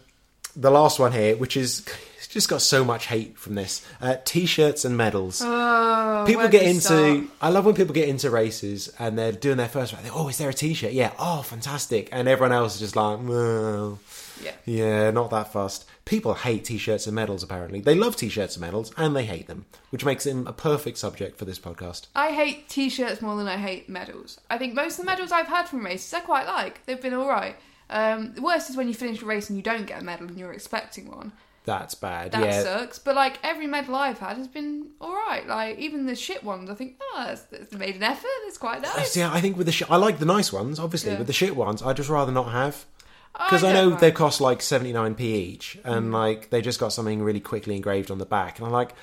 the 0.55 0.69
last 0.71 0.99
one 0.99 1.11
here, 1.11 1.35
which 1.35 1.57
is 1.57 1.83
just 2.29 2.47
got 2.49 2.61
so 2.61 2.85
much 2.85 3.07
hate 3.07 3.37
from 3.39 3.55
this, 3.55 3.83
uh, 4.01 4.17
t-shirts 4.23 4.85
and 4.85 4.95
medals. 4.95 5.41
Oh, 5.43 6.23
people 6.27 6.47
get 6.47 6.61
into. 6.63 6.81
start? 6.81 7.19
I 7.41 7.49
love 7.49 7.65
when 7.65 7.73
people 7.73 7.93
get 7.95 8.07
into 8.07 8.29
races 8.29 8.93
and 8.99 9.17
they're 9.17 9.31
doing 9.31 9.57
their 9.57 9.67
first 9.67 9.93
race. 9.93 10.03
Oh, 10.13 10.27
is 10.29 10.37
there 10.37 10.49
a 10.49 10.53
t-shirt? 10.53 10.91
Yeah. 10.91 11.11
Oh, 11.17 11.41
fantastic! 11.41 12.09
And 12.11 12.27
everyone 12.27 12.51
else 12.51 12.75
is 12.75 12.81
just 12.81 12.95
like, 12.95 13.19
well, 13.23 13.99
Yeah. 14.43 14.51
yeah, 14.65 15.11
not 15.11 15.31
that 15.31 15.51
fast. 15.51 15.85
People 16.09 16.33
hate 16.33 16.65
t-shirts 16.65 17.05
and 17.05 17.13
medals. 17.13 17.43
Apparently, 17.43 17.81
they 17.81 17.93
love 17.93 18.15
t-shirts 18.15 18.55
and 18.55 18.61
medals, 18.61 18.91
and 18.97 19.15
they 19.15 19.25
hate 19.25 19.45
them, 19.45 19.67
which 19.91 20.03
makes 20.03 20.23
them 20.23 20.47
a 20.47 20.51
perfect 20.51 20.97
subject 20.97 21.37
for 21.37 21.45
this 21.45 21.59
podcast. 21.59 22.07
I 22.15 22.31
hate 22.31 22.67
t-shirts 22.67 23.21
more 23.21 23.37
than 23.37 23.47
I 23.47 23.57
hate 23.57 23.87
medals. 23.87 24.41
I 24.49 24.57
think 24.57 24.73
most 24.73 24.97
of 24.97 25.05
the 25.05 25.11
medals 25.11 25.31
I've 25.31 25.45
had 25.45 25.69
from 25.69 25.85
races 25.85 26.11
I 26.11 26.21
quite 26.21 26.47
like. 26.47 26.83
They've 26.87 26.99
been 26.99 27.13
all 27.13 27.29
right. 27.29 27.55
Um, 27.91 28.33
the 28.33 28.41
worst 28.41 28.71
is 28.71 28.75
when 28.75 28.87
you 28.87 28.95
finish 28.95 29.21
a 29.21 29.25
race 29.25 29.51
and 29.51 29.57
you 29.57 29.61
don't 29.61 29.85
get 29.85 30.01
a 30.01 30.03
medal 30.03 30.27
and 30.27 30.35
you're 30.35 30.51
expecting 30.51 31.11
one. 31.11 31.31
That's 31.65 31.93
bad. 31.93 32.31
That 32.31 32.43
yeah. 32.43 32.63
sucks. 32.63 32.97
But 32.97 33.15
like 33.15 33.37
every 33.43 33.67
medal 33.67 33.93
I've 33.93 34.17
had 34.17 34.37
has 34.37 34.47
been 34.47 34.87
all 34.99 35.13
right. 35.13 35.45
Like 35.45 35.77
even 35.77 36.07
the 36.07 36.15
shit 36.15 36.43
ones, 36.43 36.71
I 36.71 36.73
think, 36.73 36.95
oh, 36.99 37.23
that's, 37.27 37.43
that's 37.43 37.71
made 37.73 37.95
an 37.95 38.01
effort. 38.01 38.25
It's 38.47 38.57
quite 38.57 38.81
nice. 38.81 39.15
Yeah, 39.15 39.31
I 39.31 39.41
think 39.41 39.57
with 39.57 39.67
the 39.67 39.71
sh- 39.71 39.83
I 39.87 39.97
like 39.97 40.17
the 40.17 40.25
nice 40.25 40.51
ones, 40.51 40.79
obviously. 40.79 41.11
Yeah. 41.11 41.19
With 41.19 41.27
the 41.27 41.33
shit 41.33 41.55
ones, 41.55 41.83
I'd 41.83 41.97
just 41.97 42.09
rather 42.09 42.31
not 42.31 42.51
have. 42.51 42.85
Because 43.33 43.63
I, 43.63 43.73
don't 43.73 43.91
know 43.91 43.97
they 43.97 44.11
cost 44.11 44.41
like 44.41 44.59
79p 44.59 45.19
each 45.21 45.77
and 45.83 46.07
Mm. 46.07 46.13
like 46.13 46.49
they 46.49 46.61
just 46.61 46.79
got 46.79 46.91
something 46.93 47.21
really 47.21 47.39
quickly 47.39 47.75
engraved 47.75 48.11
on 48.11 48.17
the 48.17 48.25
back 48.25 48.57
and 48.57 48.65
I'm 48.67 48.73
like 48.73 48.93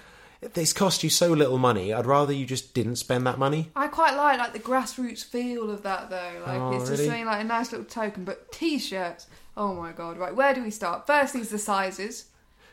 this 0.53 0.72
cost 0.72 1.03
you 1.03 1.09
so 1.11 1.33
little 1.33 1.59
money 1.59 1.93
I'd 1.95 2.07
rather 2.07 2.33
you 2.33 2.45
just 2.45 2.74
didn't 2.74 2.97
spend 2.97 3.27
that 3.27 3.39
money 3.39 3.70
I 3.74 3.89
quite 3.89 4.14
like 4.14 4.39
like 4.39 4.53
the 4.53 4.59
grassroots 4.61 5.24
feel 5.24 5.70
of 5.70 5.83
that 5.83 6.11
though. 6.11 6.43
Like 6.47 6.61
Oh, 6.61 6.72
it's 6.72 6.89
just 6.89 6.91
really? 7.01 7.05
something 7.07 7.24
like 7.27 7.41
a 7.41 7.45
nice 7.45 7.72
little 7.72 7.87
token. 7.87 8.24
But 8.24 8.53
t-shirts, 8.53 9.27
oh 9.57 9.74
my 9.74 9.93
god! 9.93 10.18
Right, 10.18 10.35
where 10.37 10.53
do 10.55 10.62
we 10.62 10.70
start? 10.70 11.07
First, 11.07 11.35
is 11.35 11.49
the 11.49 11.59
sizes. 11.59 12.27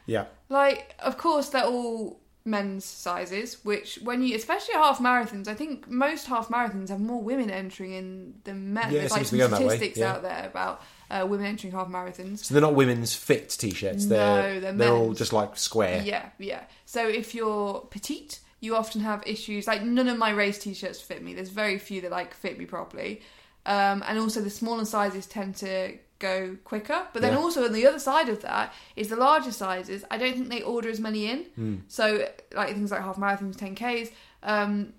yeah 0.05 0.25
Like, 0.49 0.93
of 0.99 1.17
course, 1.17 1.49
they're 1.49 1.63
all 1.63 2.19
men's 2.45 2.83
sizes. 2.83 3.63
Which, 3.63 3.97
when 4.03 4.21
you, 4.21 4.35
especially 4.35 4.73
half 4.75 4.99
marathons, 4.99 5.47
I 5.47 5.53
think 5.55 5.89
most 5.89 6.27
half 6.27 6.49
marathons 6.49 6.89
have 6.89 6.99
more 6.99 7.21
women 7.23 7.49
entering 7.49 7.93
in 7.93 8.33
than 8.43 8.73
men. 8.73 8.91
Yeah, 8.91 8.97
it 8.97 8.99
There's 8.99 9.11
like 9.11 9.19
seems 9.19 9.29
to 9.29 9.35
be 9.35 9.39
some 9.41 9.49
going 9.51 9.61
that 9.61 9.67
way, 9.69 9.75
statistics 9.77 9.97
yeah. 9.99 10.11
out 10.13 10.21
there 10.21 10.45
about 10.47 10.81
uh, 11.13 11.25
women 11.25 11.45
entering 11.45 11.73
half 11.73 11.87
marathons. 11.87 12.39
so 12.45 12.53
they're 12.53 12.61
not 12.61 12.75
women's 12.75 13.13
fit 13.15 13.49
t-shirts 13.49 14.05
they're 14.07 14.59
No, 14.61 14.73
they're 14.73 14.91
all 14.93 15.05
men's. 15.07 15.17
just 15.19 15.33
like 15.33 15.55
square 15.57 16.01
Yeah, 16.03 16.29
yeah. 16.39 16.63
So 16.85 17.07
if 17.07 17.35
you're 17.35 17.81
petite, 17.91 18.39
you 18.59 18.75
often 18.75 19.01
have 19.01 19.21
issues. 19.27 19.67
Like 19.67 19.83
none 19.83 20.07
of 20.07 20.17
my 20.17 20.31
race 20.31 20.57
t-shirts 20.59 20.99
fit 21.01 21.21
me. 21.23 21.33
There's 21.33 21.49
very 21.49 21.77
few 21.77 22.01
that 22.01 22.11
like 22.11 22.33
fit 22.33 22.57
me 22.57 22.65
properly. 22.65 23.21
Um, 23.65 24.03
and 24.07 24.17
also 24.19 24.41
the 24.41 24.49
smaller 24.49 24.85
sizes 24.85 25.25
tend 25.27 25.55
to 25.57 25.97
go 26.19 26.57
quicker. 26.63 26.99
But 27.13 27.21
then 27.21 27.33
Yeah. 27.33 27.39
also 27.39 27.65
on 27.65 27.73
the 27.73 27.85
other 27.85 27.99
side 27.99 28.29
of 28.29 28.41
that 28.41 28.73
is 28.95 29.07
the 29.09 29.15
larger 29.17 29.51
sizes. 29.51 30.03
I 30.09 30.17
don't 30.17 30.33
think 30.33 30.49
they 30.49 30.61
order 30.61 30.89
as 30.89 30.99
many 30.99 31.27
in. 31.29 31.39
Hmm. 31.55 31.75
So 31.89 32.27
like 32.53 32.69
things 32.69 32.91
like 32.91 33.01
half 33.01 33.17
marathons, 33.17 33.55
10ks. 33.57 34.11
Um, 34.43 34.93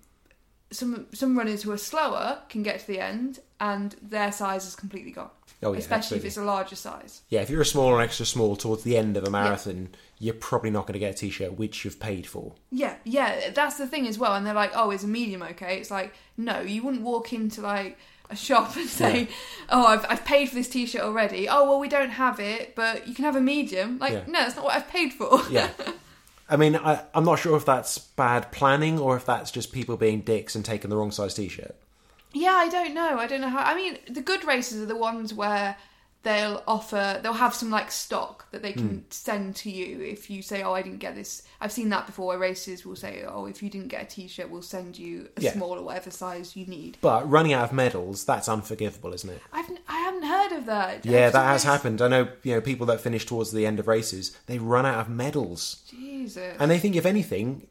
some 0.71 1.07
some 1.13 1.37
runners 1.37 1.63
who 1.63 1.71
are 1.71 1.77
slower 1.77 2.41
can 2.49 2.63
get 2.63 2.79
to 2.81 2.87
the 2.87 2.99
end 2.99 3.39
and 3.59 3.95
their 4.01 4.31
size 4.31 4.65
is 4.65 4.75
completely 4.75 5.11
gone. 5.11 5.29
Oh, 5.63 5.71
yeah, 5.73 5.79
especially 5.79 5.97
absolutely. 5.97 6.27
if 6.27 6.31
it's 6.31 6.37
a 6.37 6.43
larger 6.43 6.75
size. 6.75 7.21
yeah 7.29 7.41
if 7.41 7.49
you're 7.49 7.61
a 7.61 7.65
small 7.65 7.85
or 7.87 8.01
extra 8.01 8.25
small 8.25 8.55
towards 8.55 8.83
the 8.83 8.97
end 8.97 9.17
of 9.17 9.23
a 9.23 9.29
marathon 9.29 9.89
you're 10.19 10.33
probably 10.33 10.69
not 10.69 10.85
going 10.85 10.93
to 10.93 10.99
get 10.99 11.15
a 11.15 11.17
t-shirt 11.17 11.57
which 11.57 11.83
you've 11.83 11.99
paid 11.99 12.25
for 12.27 12.53
Yeah, 12.71 12.95
yeah, 13.03 13.49
that's 13.51 13.77
the 13.77 13.87
thing 13.87 14.07
as 14.07 14.17
well. 14.19 14.33
And 14.35 14.45
they're 14.45 14.53
like, 14.53 14.71
"Oh, 14.75 14.91
is 14.91 15.03
a 15.03 15.07
medium 15.07 15.41
okay?" 15.43 15.77
It's 15.79 15.91
like, 15.91 16.13
no, 16.37 16.61
you 16.61 16.83
wouldn't 16.83 17.03
walk 17.03 17.33
into 17.33 17.61
like 17.61 17.97
a 18.29 18.35
shop 18.35 18.75
and 18.77 18.87
say, 18.89 19.19
Yeah. 19.21 19.25
"Oh, 19.69 19.85
I've, 19.87 20.05
I've 20.09 20.25
paid 20.25 20.49
for 20.49 20.55
this 20.55 20.69
t-shirt 20.69 21.01
already." 21.01 21.49
Oh, 21.49 21.63
well, 21.69 21.79
we 21.79 21.89
don't 21.89 22.11
have 22.11 22.39
it, 22.39 22.75
but 22.75 23.07
you 23.07 23.13
can 23.13 23.25
have 23.25 23.35
a 23.35 23.41
medium. 23.41 23.97
Like, 23.99 24.13
Yeah. 24.13 24.23
no, 24.27 24.39
that's 24.39 24.55
not 24.55 24.63
what 24.65 24.75
I've 24.75 24.87
paid 24.87 25.11
for. 25.13 25.41
yeah 25.49 25.69
I 26.49 26.55
mean 26.57 26.75
I, 26.75 27.03
I'm 27.13 27.25
not 27.25 27.39
sure 27.39 27.57
if 27.57 27.65
that's 27.65 27.97
bad 27.97 28.51
planning 28.51 28.99
or 28.99 29.17
if 29.17 29.25
that's 29.25 29.51
just 29.51 29.73
people 29.73 29.97
being 29.97 30.21
dicks 30.21 30.53
and 30.55 30.63
taking 30.63 30.89
the 30.91 30.95
wrong 30.95 31.11
size 31.11 31.33
t-shirt 31.33 31.75
Yeah, 32.35 32.53
I 32.53 32.67
don't 32.69 32.93
know. 32.93 33.17
I 33.17 33.27
don't 33.27 33.41
know 33.41 33.49
how. 33.49 33.63
I 33.63 33.75
mean, 33.75 33.97
the 34.09 34.21
good 34.21 34.43
races 34.45 34.81
are 34.81 34.85
the 34.85 34.95
ones 34.95 35.33
where 35.33 35.77
they'll 36.23 36.63
offer, 36.67 37.19
they'll 37.21 37.33
have 37.33 37.53
some 37.53 37.69
like 37.69 37.91
stock 37.91 38.49
that 38.51 38.63
they 38.63 38.73
can 38.73 38.89
Hmm. 38.89 38.99
send 39.11 39.55
to 39.57 39.69
you 39.69 40.01
if 40.01 40.27
you 40.29 40.41
say, 40.41 40.63
"Oh, 40.63 40.73
I 40.73 40.81
didn't 40.81 40.97
get 40.97 41.13
this." 41.15 41.43
I've 41.61 41.71
seen 41.71 41.89
that 41.89 42.07
before. 42.07 42.25
Where 42.27 42.39
races 42.39 42.83
will 42.83 42.95
say, 42.95 43.23
"Oh, 43.27 43.45
if 43.45 43.61
you 43.61 43.69
didn't 43.69 43.89
get 43.89 44.01
a 44.01 44.05
t-shirt, 44.05 44.49
we'll 44.49 44.63
send 44.63 44.97
you 44.97 45.29
a 45.37 45.41
Yeah. 45.41 45.53
small 45.53 45.75
or 45.77 45.83
whatever 45.83 46.09
size 46.11 46.55
you 46.55 46.65
need." 46.65 46.97
but 46.99 47.29
running 47.29 47.53
out 47.53 47.63
of 47.65 47.71
medals 47.73 48.25
that's 48.25 48.49
unforgivable 48.49 49.13
isn't 49.13 49.29
it 49.29 49.41
I've 49.53 49.69
I 49.87 49.97
haven't 49.99 50.23
heard 50.23 50.51
of 50.53 50.65
that. 50.65 51.05
Yeah, 51.05 51.29
that 51.29 51.45
has 51.45 51.63
happened. 51.63 52.01
I 52.01 52.07
know, 52.07 52.27
you 52.43 52.55
know, 52.55 52.61
people 52.61 52.87
that 52.87 53.01
finish 53.01 53.25
towards 53.25 53.51
the 53.51 53.65
end 53.65 53.79
of 53.79 53.87
races, 53.87 54.35
they 54.47 54.57
run 54.57 54.85
out 54.85 54.99
of 54.99 55.07
medals. 55.09 55.83
Jesus. 55.89 56.57
And 56.59 56.69
they 56.71 56.79
think, 56.79 56.95
if 56.95 57.05
anything, 57.05 57.67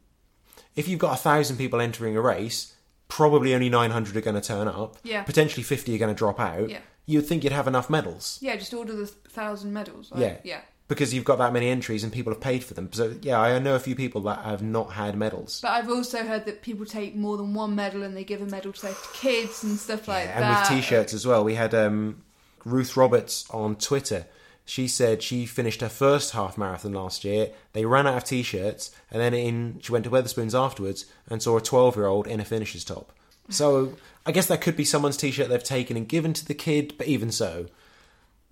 if 0.76 0.86
you've 0.88 1.00
got 1.00 1.14
a 1.14 1.20
thousand 1.22 1.56
people 1.56 1.80
entering 1.80 2.16
a 2.16 2.20
race, 2.20 2.72
probably 3.08 3.54
only 3.54 3.68
900 3.68 4.16
are 4.16 4.20
going 4.20 4.40
to 4.40 4.46
turn 4.46 4.68
up. 4.68 4.96
Yeah. 5.02 5.22
Potentially 5.22 5.62
50 5.62 5.94
are 5.94 5.98
going 5.98 6.14
to 6.14 6.18
drop 6.18 6.40
out. 6.40 6.70
Yeah. 6.70 6.78
You'd 7.06 7.26
think 7.26 7.44
you'd 7.44 7.52
have 7.52 7.68
enough 7.68 7.90
medals. 7.90 8.38
Yeah, 8.40 8.56
just 8.56 8.72
order 8.72 8.94
the 8.94 9.06
thousand 9.06 9.72
medals. 9.72 10.10
Like, 10.10 10.20
Yeah. 10.20 10.36
yeah. 10.42 10.60
Because 10.86 11.14
you've 11.14 11.24
got 11.24 11.38
that 11.38 11.52
many 11.54 11.68
entries 11.68 12.04
and 12.04 12.12
people 12.12 12.32
have 12.32 12.42
paid 12.42 12.62
for 12.62 12.74
them. 12.74 12.90
So, 12.92 13.14
yeah, 13.22 13.40
I 13.40 13.58
know 13.58 13.74
a 13.74 13.78
few 13.78 13.94
people 13.94 14.20
that 14.22 14.44
have 14.44 14.62
not 14.62 14.92
had 14.92 15.16
medals. 15.16 15.60
But 15.62 15.70
I've 15.70 15.88
also 15.88 16.24
heard 16.24 16.44
that 16.44 16.60
people 16.60 16.84
take 16.84 17.14
more 17.16 17.38
than 17.38 17.54
one 17.54 17.74
medal 17.74 18.02
and 18.02 18.14
they 18.14 18.24
give 18.24 18.42
a 18.42 18.46
medal 18.46 18.72
to 18.72 18.82
their 18.82 18.94
kids 19.14 19.64
and 19.64 19.78
stuff 19.78 20.08
like 20.08 20.28
and 20.28 20.42
that. 20.42 20.70
And 20.70 20.76
with 20.76 20.84
t-shirts 20.84 21.14
as 21.14 21.26
well. 21.26 21.42
We 21.42 21.54
had 21.54 21.74
um, 21.74 22.22
Ruth 22.64 22.96
Roberts 22.98 23.46
on 23.50 23.76
Twitter. 23.76 24.26
She 24.66 24.88
said 24.88 25.22
she 25.22 25.44
finished 25.44 25.82
her 25.82 25.88
first 25.90 26.32
half 26.32 26.56
marathon 26.56 26.92
last 26.94 27.22
year. 27.24 27.50
They 27.74 27.84
ran 27.84 28.06
out 28.06 28.16
of 28.16 28.24
t-shirts, 28.24 28.90
and 29.10 29.20
then 29.20 29.34
in 29.34 29.78
she 29.82 29.92
went 29.92 30.04
to 30.04 30.10
Wetherspoons 30.10 30.58
afterwards 30.58 31.04
and 31.28 31.42
saw 31.42 31.58
a 31.58 31.60
twelve-year-old 31.60 32.26
in 32.26 32.40
a 32.40 32.44
finisher's 32.44 32.84
top. 32.84 33.12
So 33.50 33.94
I 34.24 34.32
guess 34.32 34.46
that 34.46 34.62
could 34.62 34.74
be 34.76 34.84
someone's 34.86 35.18
t-shirt 35.18 35.50
they've 35.50 35.62
taken 35.62 35.98
and 35.98 36.08
given 36.08 36.32
to 36.32 36.46
the 36.46 36.54
kid. 36.54 36.94
But 36.96 37.08
even 37.08 37.30
so, 37.30 37.66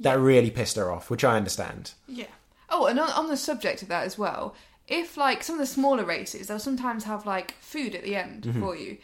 that 0.01 0.19
really 0.19 0.51
pissed 0.51 0.77
her 0.77 0.93
off, 0.93 1.09
which 1.09 1.25
I 1.25 1.37
understand. 1.39 1.93
Yeah. 2.07 2.27
Oh, 2.69 2.87
and 2.87 3.01
on, 3.01 3.11
on 3.11 3.29
the 3.29 3.37
subject 3.39 3.81
of 3.83 3.89
that 3.89 4.05
as 4.05 4.19
well, 4.19 4.55
if 4.89 5.17
like 5.17 5.43
some 5.43 5.55
of 5.55 5.61
the 5.61 5.67
smaller 5.67 6.05
races, 6.05 6.47
they'll 6.49 6.59
sometimes 6.59 7.05
have 7.05 7.25
like 7.25 7.53
food 7.61 7.95
at 7.95 8.03
the 8.03 8.17
end 8.17 8.43
Mm-hmm. 8.45 8.61
for 8.61 8.77
you. 8.77 8.99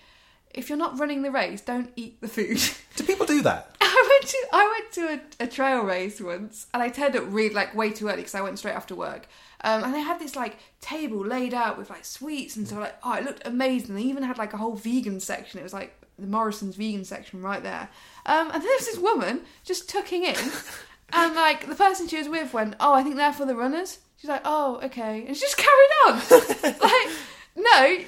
If 0.58 0.68
you're 0.68 0.76
not 0.76 0.98
running 0.98 1.22
the 1.22 1.30
race, 1.30 1.60
don't 1.60 1.92
eat 1.94 2.20
the 2.20 2.26
food. 2.26 2.60
Do 2.96 3.04
people 3.04 3.26
do 3.26 3.42
that? 3.42 3.76
I 3.80 4.18
went 4.20 4.30
to 4.30 4.46
I 4.52 4.80
went 4.80 4.92
to 4.92 5.42
a, 5.42 5.44
a 5.44 5.46
trail 5.46 5.82
race 5.82 6.20
once, 6.20 6.66
and 6.74 6.82
I 6.82 6.88
turned 6.88 7.14
up 7.14 7.24
really 7.28 7.54
like 7.54 7.76
way 7.76 7.90
too 7.90 8.08
early 8.08 8.16
because 8.16 8.34
I 8.34 8.40
went 8.40 8.58
straight 8.58 8.74
after 8.74 8.96
work. 8.96 9.28
Um, 9.62 9.84
and 9.84 9.94
they 9.94 10.00
had 10.00 10.18
this 10.18 10.34
like 10.34 10.58
table 10.80 11.24
laid 11.24 11.54
out 11.54 11.78
with 11.78 11.90
like 11.90 12.04
sweets 12.04 12.56
and 12.56 12.66
stuff. 12.66 12.80
like 12.80 12.96
oh 13.04 13.14
it 13.14 13.24
looked 13.24 13.46
amazing. 13.46 13.94
They 13.94 14.02
even 14.02 14.24
had 14.24 14.36
like 14.36 14.52
a 14.52 14.56
whole 14.56 14.74
vegan 14.74 15.20
section. 15.20 15.60
It 15.60 15.62
was 15.62 15.72
like 15.72 15.94
the 16.18 16.26
Morrison's 16.26 16.74
vegan 16.74 17.04
section 17.04 17.40
right 17.40 17.62
there. 17.62 17.88
Um, 18.26 18.46
and 18.46 18.54
then 18.54 18.62
there 18.62 18.76
was 18.78 18.86
this 18.86 18.98
woman 18.98 19.42
just 19.64 19.88
tucking 19.88 20.24
in, 20.24 20.36
and 21.12 21.34
like 21.36 21.68
the 21.68 21.76
person 21.76 22.08
she 22.08 22.18
was 22.18 22.28
with 22.28 22.52
went 22.52 22.74
oh 22.80 22.94
I 22.94 23.04
think 23.04 23.14
they're 23.14 23.32
for 23.32 23.46
the 23.46 23.54
runners. 23.54 24.00
She's 24.16 24.28
like 24.28 24.42
oh 24.44 24.80
okay, 24.82 25.24
and 25.26 25.36
she 25.36 25.42
just 25.42 25.56
carried 25.56 25.90
on 26.08 26.74
like. 26.80 27.08
No, 27.58 27.98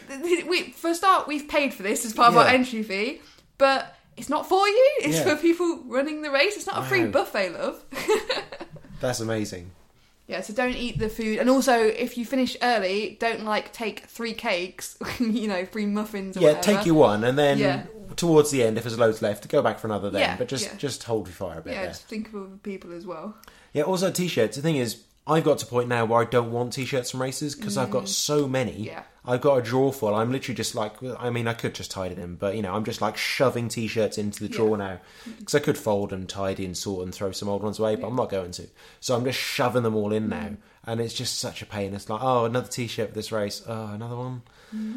we 0.48 0.70
for 0.70 0.90
a 0.90 0.94
start 0.94 1.26
we've 1.26 1.48
paid 1.48 1.74
for 1.74 1.82
this 1.82 2.04
as 2.04 2.12
part 2.12 2.28
of 2.30 2.36
our 2.36 2.46
entry 2.46 2.82
fee, 2.82 3.20
but 3.58 3.96
it's 4.16 4.28
not 4.28 4.48
for 4.48 4.66
you. 4.68 4.90
It's 5.02 5.16
Yeah. 5.18 5.34
for 5.34 5.36
people 5.36 5.82
running 5.86 6.22
the 6.22 6.30
race. 6.30 6.56
It's 6.56 6.66
not 6.66 6.78
a 6.78 6.82
free 6.82 7.06
buffet, 7.06 7.50
love. 7.50 7.82
That's 9.00 9.20
amazing. 9.20 9.70
yeah, 10.28 10.42
so 10.42 10.52
don't 10.52 10.76
eat 10.76 10.98
the 10.98 11.08
food, 11.08 11.38
and 11.38 11.50
also 11.50 11.74
if 11.76 12.16
you 12.16 12.24
finish 12.24 12.56
early, 12.62 13.16
don't 13.18 13.44
like 13.44 13.72
take 13.72 14.00
three 14.06 14.32
cakes, 14.34 14.96
you 15.18 15.48
know, 15.48 15.64
three 15.64 15.86
muffins. 15.86 16.36
Or 16.36 16.40
Yeah, 16.40 16.52
whatever. 16.52 16.76
take 16.78 16.86
you 16.86 16.94
one, 16.94 17.24
and 17.24 17.36
then 17.38 17.58
Yeah. 17.58 17.82
towards 18.14 18.50
the 18.52 18.62
end, 18.62 18.76
if 18.78 18.84
there's 18.84 18.98
loads 18.98 19.20
left, 19.22 19.48
go 19.48 19.62
back 19.62 19.78
for 19.80 19.88
another 19.88 20.10
then. 20.10 20.20
Yeah, 20.20 20.36
but 20.36 20.46
just 20.48 20.66
yeah. 20.66 20.76
just 20.76 21.02
hold 21.04 21.26
your 21.26 21.34
fire 21.34 21.58
a 21.58 21.62
bit 21.62 21.72
Yeah, 21.72 21.80
there. 21.82 21.90
just 21.90 22.06
think 22.06 22.28
of 22.28 22.34
other 22.36 22.56
people 22.62 22.92
as 22.92 23.04
well. 23.06 23.34
Yeah, 23.72 23.82
also 23.82 24.10
t-shirts. 24.12 24.56
The 24.56 24.62
thing 24.62 24.76
is, 24.76 25.02
I've 25.30 25.44
got 25.44 25.58
to 25.58 25.66
a 25.66 25.68
point 25.68 25.88
now 25.88 26.04
where 26.04 26.20
I 26.20 26.24
don't 26.24 26.50
want 26.50 26.72
t-shirts 26.72 27.10
from 27.12 27.22
races 27.22 27.54
because 27.54 27.76
I've 27.78 27.90
got 27.90 28.08
so 28.08 28.48
many. 28.48 28.72
Mm. 28.72 28.84
Yeah. 28.86 29.02
I've 29.24 29.40
got 29.42 29.56
a 29.56 29.62
drawer 29.62 29.92
full. 29.92 30.14
I'm 30.14 30.32
literally 30.32 30.56
just 30.56 30.74
like, 30.74 30.94
I 31.18 31.30
mean, 31.30 31.46
I 31.46 31.52
could 31.52 31.74
just 31.74 31.90
tidy 31.90 32.14
them, 32.14 32.36
but 32.40 32.56
you 32.56 32.62
know, 32.62 32.74
I'm 32.74 32.84
just 32.84 33.00
like 33.02 33.16
shoving 33.16 33.68
t-shirts 33.68 34.18
into 34.18 34.40
the 34.42 34.48
drawer 34.48 34.76
now 34.76 34.98
because 35.38 35.54
I 35.54 35.58
could 35.60 35.76
fold 35.78 36.12
and 36.12 36.28
tidy 36.28 36.64
and 36.64 36.76
sort 36.76 37.04
and 37.04 37.14
throw 37.14 37.30
some 37.30 37.48
old 37.48 37.62
ones 37.62 37.78
away, 37.78 37.96
but 37.96 38.06
I'm 38.08 38.16
not 38.16 38.30
going 38.30 38.50
to. 38.52 38.66
So 38.98 39.14
I'm 39.14 39.24
just 39.24 39.38
shoving 39.38 39.82
them 39.82 39.94
all 39.94 40.12
in 40.12 40.24
Mm. 40.24 40.28
now, 40.30 40.50
and 40.86 41.00
it's 41.00 41.14
just 41.14 41.38
such 41.38 41.60
a 41.62 41.66
pain. 41.66 41.94
It's 41.94 42.08
like, 42.10 42.22
oh, 42.22 42.46
another 42.46 42.68
t-shirt 42.68 43.10
for 43.10 43.14
this 43.14 43.30
race. 43.30 43.62
Oh, 43.68 43.88
another 43.92 44.16
one. 44.16 44.42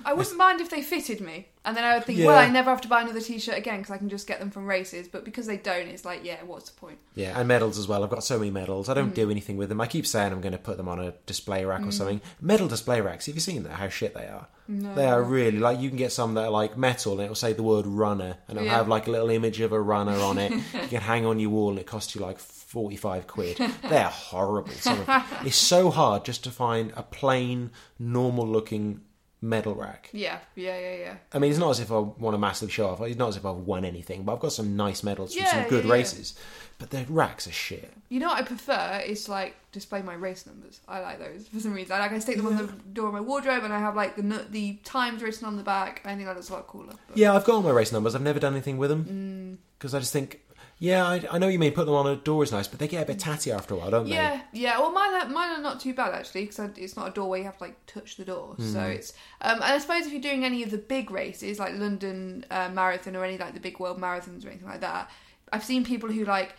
I 0.05 0.13
wouldn't 0.13 0.37
mind 0.37 0.61
if 0.61 0.69
they 0.69 0.81
fitted 0.81 1.19
me. 1.19 1.47
And 1.65 1.77
then 1.77 1.85
I 1.85 1.93
would 1.95 2.03
think, 2.03 2.19
Yeah. 2.19 2.27
well, 2.27 2.37
I 2.37 2.49
never 2.49 2.69
have 2.69 2.81
to 2.81 2.89
buy 2.89 3.01
another 3.03 3.21
T-shirt 3.21 3.57
again 3.57 3.77
because 3.79 3.91
I 3.93 3.97
can 3.97 4.09
just 4.09 4.27
get 4.27 4.39
them 4.39 4.51
from 4.51 4.65
races. 4.65 5.07
But 5.07 5.23
because 5.23 5.47
they 5.47 5.55
don't, 5.55 5.87
it's 5.87 6.03
like, 6.03 6.25
yeah, 6.25 6.37
what's 6.45 6.69
the 6.69 6.77
point? 6.77 6.97
Yeah, 7.15 7.39
and 7.39 7.47
medals 7.47 7.77
as 7.77 7.87
well. 7.87 8.03
I've 8.03 8.09
got 8.09 8.23
so 8.23 8.37
many 8.37 8.51
medals. 8.51 8.89
I 8.89 8.93
don't 8.93 9.11
Mm. 9.11 9.15
do 9.15 9.31
anything 9.31 9.55
with 9.55 9.69
them. 9.69 9.79
I 9.79 9.87
keep 9.87 10.05
saying 10.05 10.33
I'm 10.33 10.41
going 10.41 10.51
to 10.51 10.57
put 10.57 10.75
them 10.75 10.89
on 10.89 10.99
a 10.99 11.11
display 11.25 11.63
rack 11.63 11.85
or 11.85 11.91
something. 11.93 12.19
Medal 12.41 12.67
display 12.67 12.99
racks. 12.99 13.27
Have 13.27 13.35
you 13.35 13.41
seen 13.41 13.63
that? 13.63 13.73
How 13.73 13.87
shit 13.87 14.13
they 14.13 14.25
are. 14.27 14.47
No. 14.67 14.93
They 14.95 15.05
are 15.05 15.21
really 15.23 15.59
like 15.59 15.79
you 15.79 15.89
can 15.89 15.97
get 15.97 16.11
some 16.11 16.33
that 16.35 16.45
are 16.45 16.49
like 16.51 16.77
metal 16.77 17.13
and 17.13 17.21
it'll 17.21 17.35
say 17.35 17.53
the 17.53 17.63
word 17.63 17.85
runner 17.87 18.37
and 18.47 18.57
it'll 18.57 18.65
Yeah. 18.65 18.75
have 18.77 18.87
like 18.87 19.07
a 19.07 19.11
little 19.11 19.29
image 19.29 19.59
of 19.61 19.71
a 19.73 19.79
runner 19.81 20.17
on 20.19 20.37
it. 20.37 20.51
you 20.73 20.87
can 20.89 21.01
hang 21.01 21.25
on 21.25 21.39
your 21.39 21.49
wall 21.49 21.69
and 21.71 21.79
it 21.79 21.85
costs 21.85 22.13
you 22.15 22.21
like 22.21 22.39
forty 22.39 22.95
five 22.97 23.27
quid. 23.27 23.57
They're 23.89 24.03
horrible. 24.05 24.71
Some 24.71 25.01
of, 25.01 25.23
it's 25.45 25.55
so 25.57 25.91
hard 25.91 26.25
just 26.25 26.43
to 26.45 26.51
find 26.51 26.91
a 26.95 27.03
plain, 27.03 27.71
normal 27.99 28.47
looking 28.47 29.01
medal 29.43 29.75
rack. 29.75 30.09
Yeah, 30.13 30.39
yeah, 30.55 30.79
yeah, 30.79 30.95
yeah. 30.95 31.15
I 31.33 31.39
mean, 31.39 31.51
it's 31.51 31.59
not 31.59 31.71
as 31.71 31.79
if 31.81 31.91
I 31.91 31.99
want 31.99 32.33
a 32.33 32.39
massive 32.39 32.71
show 32.71 32.87
off. 32.87 33.01
It's 33.01 33.17
not 33.19 33.29
as 33.29 33.37
if 33.37 33.45
I've 33.45 33.57
won 33.57 33.83
anything, 33.85 34.23
but 34.23 34.33
I've 34.33 34.39
got 34.39 34.53
some 34.53 34.75
nice 34.75 35.03
medals 35.03 35.33
from 35.35 35.43
Yeah, 35.43 35.51
some 35.51 35.69
good 35.69 35.83
yeah, 35.83 35.89
yeah. 35.89 35.93
races. 35.93 36.35
But 36.79 36.89
the 36.89 37.05
racks 37.09 37.45
are 37.47 37.51
shit. 37.51 37.93
You 38.09 38.19
know 38.19 38.27
what 38.29 38.37
I 38.39 38.41
prefer 38.43 39.03
is 39.05 39.25
to, 39.25 39.31
like 39.31 39.55
display 39.71 40.01
my 40.01 40.13
race 40.15 40.45
numbers. 40.45 40.79
I 40.87 40.99
like 41.01 41.19
those 41.19 41.47
for 41.47 41.59
some 41.59 41.73
reason. 41.73 41.91
I 41.93 41.99
like 41.99 42.11
I 42.13 42.19
stick 42.19 42.37
them 42.37 42.47
on 42.47 42.57
the 42.57 42.67
door 42.93 43.07
of 43.07 43.13
my 43.13 43.21
wardrobe, 43.21 43.63
and 43.63 43.73
I 43.73 43.79
have 43.79 43.95
like 43.95 44.15
the 44.15 44.45
the 44.49 44.73
times 44.83 45.21
written 45.21 45.45
on 45.45 45.57
the 45.57 45.63
back. 45.63 46.01
I 46.05 46.15
think 46.15 46.25
that 46.25 46.35
looks 46.35 46.49
a 46.49 46.53
lot 46.53 46.67
cooler. 46.67 46.93
But- 47.07 47.17
Yeah, 47.17 47.33
I've 47.35 47.43
got 47.45 47.55
all 47.55 47.61
my 47.61 47.69
race 47.71 47.91
numbers. 47.91 48.15
I've 48.15 48.21
never 48.21 48.39
done 48.39 48.53
anything 48.53 48.77
with 48.77 48.89
them 48.89 49.05
Mm. 49.05 49.57
because 49.77 49.93
I 49.93 49.99
just 49.99 50.13
think, 50.13 50.39
yeah, 50.83 51.05
I, 51.07 51.23
I 51.31 51.37
know 51.37 51.47
you 51.47 51.57
mean. 51.57 51.71
Put 51.71 51.85
them 51.85 51.95
on 51.95 52.07
a 52.07 52.17
door 52.17 52.43
is 52.43 52.51
nice, 52.51 52.67
but 52.67 52.77
they 52.79 52.89
get 52.89 53.03
a 53.03 53.05
bit 53.05 53.19
tatty 53.19 53.51
after 53.53 53.73
a 53.73 53.77
while, 53.77 53.89
don't 53.89 54.03
they? 54.03 54.11
Yeah, 54.15 54.41
yeah. 54.51 54.77
Well, 54.79 54.91
mine 54.91 55.13
are, 55.13 55.29
mine 55.29 55.57
are 55.57 55.61
not 55.61 55.79
too 55.79 55.93
bad 55.93 56.13
actually 56.13 56.45
because 56.45 56.59
it's 56.75 56.97
not 56.97 57.07
a 57.07 57.11
door 57.11 57.29
where 57.29 57.39
you 57.39 57.45
have 57.45 57.57
to 57.59 57.63
like 57.63 57.85
touch 57.85 58.17
the 58.17 58.25
door. 58.25 58.55
So 58.59 58.79
Hmm. 58.81 58.91
it's. 58.91 59.13
Um, 59.39 59.55
and 59.55 59.63
I 59.63 59.77
suppose 59.77 60.05
if 60.05 60.11
you're 60.11 60.21
doing 60.21 60.43
any 60.43 60.61
of 60.61 60.71
the 60.71 60.77
big 60.77 61.09
races 61.09 61.57
like 61.57 61.73
London 61.75 62.45
uh, 62.51 62.69
Marathon 62.73 63.15
or 63.15 63.23
any 63.23 63.37
like 63.37 63.53
the 63.53 63.61
big 63.61 63.79
world 63.79 63.97
marathons 63.99 64.45
or 64.45 64.49
anything 64.49 64.67
like 64.67 64.81
that, 64.81 65.09
I've 65.53 65.63
seen 65.63 65.85
people 65.85 66.09
who 66.11 66.25
like 66.25 66.55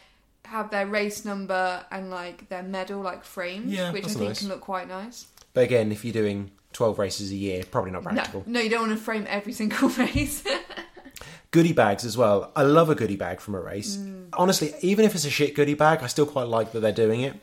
have 0.46 0.70
their 0.70 0.86
race 0.86 1.24
number 1.26 1.84
and 1.90 2.10
like 2.10 2.48
their 2.48 2.62
medal 2.62 3.00
like 3.02 3.24
framed, 3.24 3.70
Yeah, 3.70 3.92
which 3.92 4.04
I 4.04 4.06
that's 4.06 4.16
think 4.18 4.28
nice. 4.30 4.38
can 4.40 4.48
look 4.48 4.60
quite 4.62 4.88
nice. 4.88 5.26
But 5.52 5.64
again, 5.64 5.92
if 5.92 6.04
you're 6.04 6.12
doing 6.14 6.50
twelve 6.72 6.98
races 6.98 7.30
a 7.30 7.36
year, 7.36 7.62
probably 7.70 7.90
not 7.92 8.02
practical. 8.02 8.42
No, 8.46 8.52
no, 8.54 8.60
you 8.60 8.70
don't 8.70 8.88
want 8.88 8.98
to 8.98 9.04
frame 9.04 9.26
every 9.28 9.52
single 9.60 9.88
race. 9.90 10.42
Goodie 11.54 11.72
bags 11.72 12.04
as 12.04 12.16
well. 12.16 12.50
I 12.56 12.62
love 12.62 12.90
a 12.90 12.94
goodie 12.96 13.16
bag 13.16 13.40
from 13.40 13.54
a 13.54 13.60
race. 13.60 13.96
Mm. 13.96 14.28
Honestly, 14.32 14.74
even 14.80 15.04
if 15.04 15.14
it's 15.14 15.24
a 15.24 15.30
shit 15.30 15.54
goodie 15.54 15.74
bag, 15.74 16.00
I 16.02 16.08
still 16.08 16.26
quite 16.26 16.48
like 16.48 16.72
that 16.72 16.80
they're 16.80 16.92
doing 17.06 17.20
it. 17.20 17.34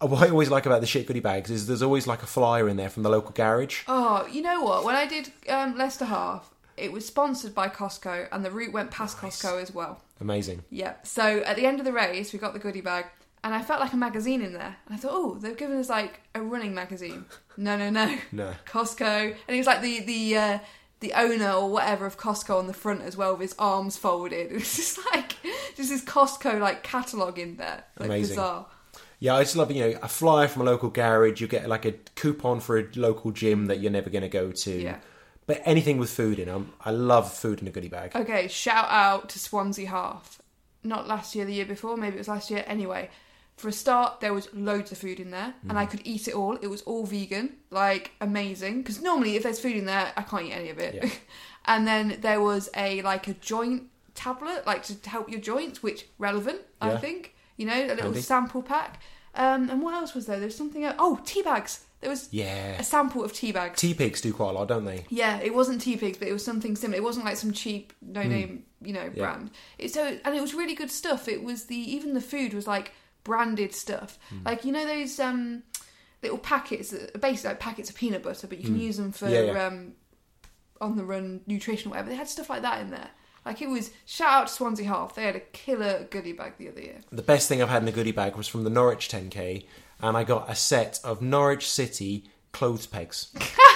Uh, 0.00 0.06
What 0.06 0.22
I 0.26 0.30
always 0.30 0.48
like 0.50 0.64
about 0.66 0.80
the 0.80 0.86
shit 0.86 1.06
goodie 1.06 1.20
bags 1.20 1.50
is 1.50 1.66
there's 1.66 1.82
always 1.82 2.06
like 2.06 2.22
a 2.22 2.26
flyer 2.26 2.68
in 2.70 2.76
there 2.78 2.88
from 2.90 3.02
the 3.02 3.10
local 3.10 3.32
garage. 3.32 3.82
oh, 3.86 4.26
you 4.32 4.40
know 4.42 4.62
what? 4.62 4.84
When 4.84 4.96
I 4.96 5.06
did 5.06 5.30
um, 5.48 5.76
Leicester 5.76 6.06
Half, 6.06 6.50
it 6.76 6.90
was 6.90 7.04
sponsored 7.06 7.54
by 7.54 7.68
Costco, 7.68 8.28
and 8.32 8.44
the 8.44 8.50
route 8.50 8.72
went 8.72 8.90
past 8.90 9.18
Costco 9.18 9.62
as 9.62 9.72
well. 9.74 10.00
Amazing. 10.20 10.64
Yeah. 10.70 10.94
So 11.02 11.24
at 11.40 11.56
the 11.56 11.66
end 11.66 11.78
of 11.80 11.84
the 11.84 11.92
race, 11.92 12.32
we 12.32 12.38
got 12.38 12.52
the 12.54 12.58
goodie 12.58 12.80
bag, 12.80 13.04
and 13.44 13.54
I 13.54 13.60
felt 13.62 13.80
like 13.80 13.92
a 13.92 13.96
magazine 13.98 14.40
in 14.42 14.54
there. 14.54 14.76
And 14.86 14.94
I 14.94 14.96
thought, 14.96 15.12
oh, 15.12 15.34
they've 15.40 15.56
given 15.56 15.78
us 15.78 15.88
like 15.90 16.20
a 16.34 16.40
running 16.42 16.74
magazine. 16.74 17.26
No, 17.56 17.76
no, 17.76 17.88
no. 17.88 18.18
No. 18.32 18.52
Costco, 18.66 19.06
and 19.46 19.54
it 19.56 19.58
was 19.58 19.66
like 19.68 19.80
the 19.80 20.00
the 20.00 20.36
uh, 20.36 20.58
the 21.04 21.12
owner 21.12 21.50
or 21.50 21.70
whatever 21.70 22.06
of 22.06 22.16
Costco 22.16 22.58
on 22.58 22.66
the 22.66 22.72
front 22.72 23.02
as 23.02 23.14
well, 23.14 23.32
with 23.32 23.42
his 23.42 23.54
arms 23.58 23.96
folded. 23.96 24.50
It 24.50 24.54
was 24.54 24.74
just 24.74 24.98
like 25.12 25.34
just 25.76 25.90
this 25.90 26.02
Costco 26.02 26.58
like 26.58 26.82
catalog 26.82 27.38
in 27.38 27.56
there. 27.56 27.84
Like 27.98 28.08
Amazing. 28.08 28.36
bizarre. 28.36 28.66
Yeah, 29.20 29.36
I 29.36 29.42
just 29.42 29.54
love 29.54 29.70
you 29.70 29.80
know 29.80 29.98
a 30.02 30.08
flyer 30.08 30.48
from 30.48 30.62
a 30.62 30.64
local 30.64 30.88
garage. 30.88 31.40
You 31.40 31.46
get 31.46 31.68
like 31.68 31.84
a 31.84 31.92
coupon 32.14 32.60
for 32.60 32.78
a 32.78 32.86
local 32.96 33.30
gym 33.32 33.66
that 33.66 33.80
you're 33.80 33.92
never 33.92 34.08
going 34.08 34.22
to 34.22 34.28
go 34.28 34.50
to. 34.50 34.72
Yeah. 34.72 34.96
But 35.46 35.60
anything 35.66 35.98
with 35.98 36.08
food 36.08 36.38
in 36.38 36.48
them, 36.48 36.72
I 36.80 36.90
love 36.90 37.30
food 37.30 37.60
in 37.60 37.68
a 37.68 37.70
goodie 37.70 37.88
bag. 37.88 38.16
Okay, 38.16 38.48
shout 38.48 38.86
out 38.88 39.28
to 39.30 39.38
Swansea 39.38 39.88
Half. 39.90 40.40
Not 40.82 41.06
last 41.06 41.34
year, 41.34 41.44
the 41.44 41.52
year 41.52 41.66
before, 41.66 41.98
maybe 41.98 42.16
it 42.16 42.20
was 42.20 42.28
last 42.28 42.50
year. 42.50 42.64
Anyway, 42.66 43.10
for 43.56 43.68
a 43.68 43.72
start, 43.72 44.20
there 44.20 44.34
was 44.34 44.48
loads 44.52 44.90
of 44.92 44.98
food 44.98 45.20
in 45.20 45.30
there, 45.30 45.54
and 45.68 45.78
I 45.78 45.86
could 45.86 46.00
eat 46.04 46.26
it 46.28 46.34
all. 46.34 46.56
It 46.56 46.66
was 46.66 46.82
all 46.82 47.04
vegan, 47.06 47.54
like 47.70 48.10
amazing. 48.20 48.78
Because 48.82 49.00
normally, 49.00 49.36
if 49.36 49.42
there's 49.44 49.60
food 49.60 49.76
in 49.76 49.86
there, 49.86 50.12
I 50.16 50.22
can't 50.22 50.44
eat 50.46 50.52
any 50.52 50.70
of 50.70 50.78
it. 50.78 50.94
Yeah. 50.96 51.10
and 51.66 51.86
then 51.86 52.18
there 52.20 52.40
was 52.40 52.68
a 52.76 53.00
like 53.02 53.28
a 53.28 53.34
joint 53.34 53.84
tablet, 54.14 54.66
like 54.66 54.82
to 54.84 55.08
help 55.08 55.30
your 55.30 55.40
joints, 55.40 55.82
which 55.82 56.06
relevant, 56.18 56.60
I 56.80 56.90
Yeah. 56.92 56.98
think. 56.98 57.34
You 57.56 57.66
know, 57.66 57.74
a 57.86 57.86
little 57.88 58.04
Handy. 58.06 58.20
sample 58.20 58.62
pack. 58.62 59.00
Um, 59.36 59.70
and 59.70 59.80
what 59.82 59.94
else 59.94 60.14
was 60.14 60.26
there? 60.26 60.40
There's 60.40 60.56
something 60.56 60.84
else. 60.84 60.96
Oh, 60.98 61.20
tea 61.24 61.42
bags. 61.42 61.84
There 62.00 62.10
was 62.10 62.28
Yeah. 62.32 62.76
a 62.78 62.84
sample 62.84 63.22
of 63.24 63.32
tea 63.32 63.52
bags. 63.52 63.80
Tea 63.80 63.94
pigs 63.94 64.20
do 64.20 64.32
quite 64.32 64.50
a 64.50 64.52
lot, 64.52 64.68
don't 64.68 64.84
they? 64.84 65.06
Yeah, 65.08 65.38
it 65.38 65.54
wasn't 65.54 65.80
Tea 65.80 65.96
Pigs, 65.96 66.18
but 66.18 66.28
it 66.28 66.32
was 66.32 66.44
something 66.44 66.76
similar. 66.76 66.98
It 66.98 67.02
wasn't 67.04 67.24
like 67.24 67.36
some 67.36 67.52
cheap, 67.52 67.92
no 68.02 68.22
name, 68.22 68.64
you 68.82 68.92
know, 68.92 69.08
Hmm. 69.08 69.18
Brand. 69.18 69.50
It, 69.78 69.92
so, 69.94 70.18
and 70.24 70.34
it 70.34 70.40
was 70.42 70.52
really 70.52 70.74
good 70.74 70.90
stuff. 70.90 71.28
It 71.28 71.42
was 71.42 71.64
the 71.64 71.76
even 71.76 72.12
the 72.12 72.20
food 72.20 72.52
was 72.52 72.66
like 72.66 72.92
branded 73.24 73.74
stuff, 73.74 74.18
Hmm. 74.30 74.38
like 74.44 74.64
you 74.64 74.72
know 74.72 74.86
those 74.86 75.18
um 75.18 75.62
little 76.22 76.38
packets, 76.38 76.90
that 76.90 77.14
are 77.14 77.18
basically 77.18 77.50
like 77.50 77.60
packets 77.60 77.90
of 77.90 77.96
peanut 77.96 78.22
butter, 78.22 78.46
but 78.46 78.58
you 78.58 78.64
can 78.64 78.78
use 78.78 78.96
them 78.96 79.12
for. 79.12 79.28
Yeah, 79.28 79.40
yeah. 79.42 79.66
um 79.66 79.92
on 80.80 80.96
the 80.96 81.04
run 81.04 81.40
nutrition 81.46 81.88
or 81.88 81.90
whatever. 81.92 82.10
They 82.10 82.16
had 82.16 82.28
stuff 82.28 82.50
like 82.50 82.62
that 82.62 82.80
in 82.80 82.90
there. 82.90 83.08
Like 83.46 83.62
it 83.62 83.68
was 83.68 83.90
shout 84.06 84.32
out 84.32 84.46
to 84.48 84.52
Swansea 84.52 84.86
Half. 84.86 85.14
They 85.14 85.22
had 85.22 85.36
a 85.36 85.40
killer 85.40 86.06
goodie 86.10 86.32
bag 86.32 86.54
the 86.58 86.68
other 86.68 86.80
year. 86.80 87.00
The 87.12 87.22
best 87.22 87.48
thing 87.48 87.62
I've 87.62 87.68
had 87.68 87.82
in 87.82 87.88
a 87.88 87.92
goodie 87.92 88.12
bag 88.12 88.36
was 88.36 88.48
from 88.48 88.64
the 88.64 88.70
Norwich 88.70 89.08
10k, 89.08 89.66
and 90.00 90.16
I 90.16 90.24
got 90.24 90.50
a 90.50 90.54
set 90.54 90.98
of 91.04 91.22
Norwich 91.22 91.70
City 91.70 92.24
clothes 92.52 92.86
pegs. 92.86 93.32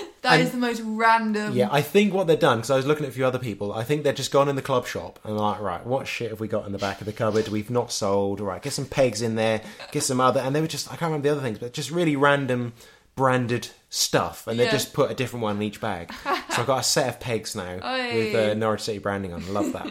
That 0.22 0.40
is 0.40 0.52
And- 0.52 0.60
the 0.60 0.66
most 0.66 0.82
random. 0.84 1.54
Yeah, 1.54 1.68
I 1.70 1.82
think 1.82 2.12
what 2.12 2.26
they've 2.26 2.38
done, 2.38 2.58
because 2.58 2.70
I 2.72 2.76
was 2.76 2.84
looking 2.86 3.04
at 3.04 3.10
a 3.10 3.12
few 3.12 3.24
other 3.24 3.38
people, 3.38 3.72
I 3.72 3.84
think 3.84 4.02
they've 4.02 4.12
just 4.14 4.32
gone 4.32 4.48
in 4.48 4.56
the 4.56 4.62
club 4.62 4.84
shop 4.86 5.20
and 5.22 5.36
like, 5.36 5.60
right, 5.60 5.86
what 5.86 6.08
shit 6.08 6.30
have 6.30 6.40
we 6.40 6.48
got 6.48 6.66
in 6.66 6.72
the 6.72 6.78
back 6.78 7.00
of 7.00 7.06
the 7.06 7.12
cupboard 7.12 7.46
we've 7.46 7.70
not 7.70 7.92
sold? 7.92 8.40
All 8.40 8.46
right, 8.48 8.60
get 8.60 8.72
some 8.72 8.86
pegs 8.86 9.22
in 9.22 9.36
there, 9.36 9.60
get 9.92 10.02
some 10.02 10.20
other, 10.20 10.40
and 10.40 10.54
they 10.56 10.60
were 10.60 10.66
just, 10.66 10.88
I 10.88 10.96
can't 10.96 11.02
remember 11.10 11.28
the 11.28 11.32
other 11.32 11.42
things, 11.42 11.58
but 11.58 11.72
just 11.72 11.92
really 11.92 12.16
random 12.16 12.72
branded 13.14 13.68
stuff, 13.88 14.48
and 14.48 14.58
they 14.58 14.64
Yeah. 14.64 14.72
just 14.72 14.92
put 14.92 15.10
a 15.12 15.14
different 15.14 15.44
one 15.44 15.56
in 15.56 15.62
each 15.62 15.80
bag. 15.80 16.12
so 16.24 16.60
I've 16.62 16.66
got 16.66 16.80
a 16.80 16.82
set 16.82 17.08
of 17.08 17.20
pegs 17.20 17.54
now 17.54 17.74
with 18.12 18.34
Oi. 18.34 18.50
uh, 18.50 18.54
Norwich 18.54 18.80
City 18.82 18.98
branding 18.98 19.32
on. 19.32 19.44
I 19.44 19.48
love 19.50 19.72
that. 19.74 19.86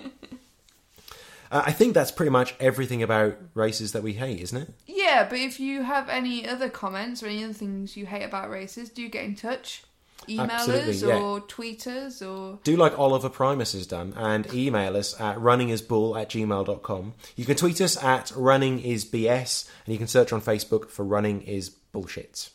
uh, 1.52 1.64
I 1.66 1.72
think 1.72 1.94
that's 1.94 2.12
pretty 2.12 2.30
much 2.32 2.56
everything 2.60 3.02
about 3.04 3.38
races 3.54 3.94
that 3.94 4.04
we 4.04 4.14
hate, 4.14 4.42
isn't 4.42 4.58
it? 4.62 4.74
Yeah, 4.86 5.26
but 5.30 5.40
if 5.40 5.60
you 5.62 5.84
have 5.84 6.10
any 6.10 6.46
other 6.48 6.70
comments 6.70 7.24
or 7.24 7.28
any 7.28 7.44
other 7.44 7.54
things 7.54 7.96
you 7.96 8.06
hate 8.06 8.24
about 8.24 8.50
races, 8.50 8.90
do 8.90 9.08
get 9.08 9.24
in 9.24 9.36
touch. 9.36 9.84
Email 10.30 10.52
Absolutely, 10.52 10.90
us 10.92 11.04
yeah. 11.04 11.20
or 11.20 11.40
tweet 11.40 11.88
us 11.88 12.22
or 12.22 12.60
do 12.64 12.76
like 12.76 12.98
Oliver 12.98 13.30
Primus 13.30 13.74
has 13.74 13.88
done 13.88 14.14
and 14.16 14.52
email 14.54 14.96
us 14.98 15.20
at 15.20 15.38
runningisbull 15.38 16.20
at 16.20 16.30
gmail.com. 16.30 17.14
You 17.36 17.46
can 17.46 17.56
tweet 17.56 17.82
us 17.82 18.02
at 18.04 18.28
runningisbs 18.28 19.70
and 19.86 19.94
you 19.94 19.98
can 19.98 20.08
search 20.08 20.34
on 20.34 20.42
Facebook 20.42 20.90
for 20.90 21.04
Running 21.04 21.42
is 21.42 21.70
Bullshit. 21.70 22.50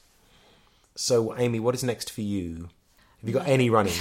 So, 0.95 1.37
Amy, 1.39 1.61
what 1.61 1.75
is 1.75 1.85
next 1.85 2.11
for 2.11 2.21
you? 2.21 2.69
Have 3.21 3.29
you 3.29 3.35
got 3.35 3.47
any 3.47 3.71
running? 3.71 3.95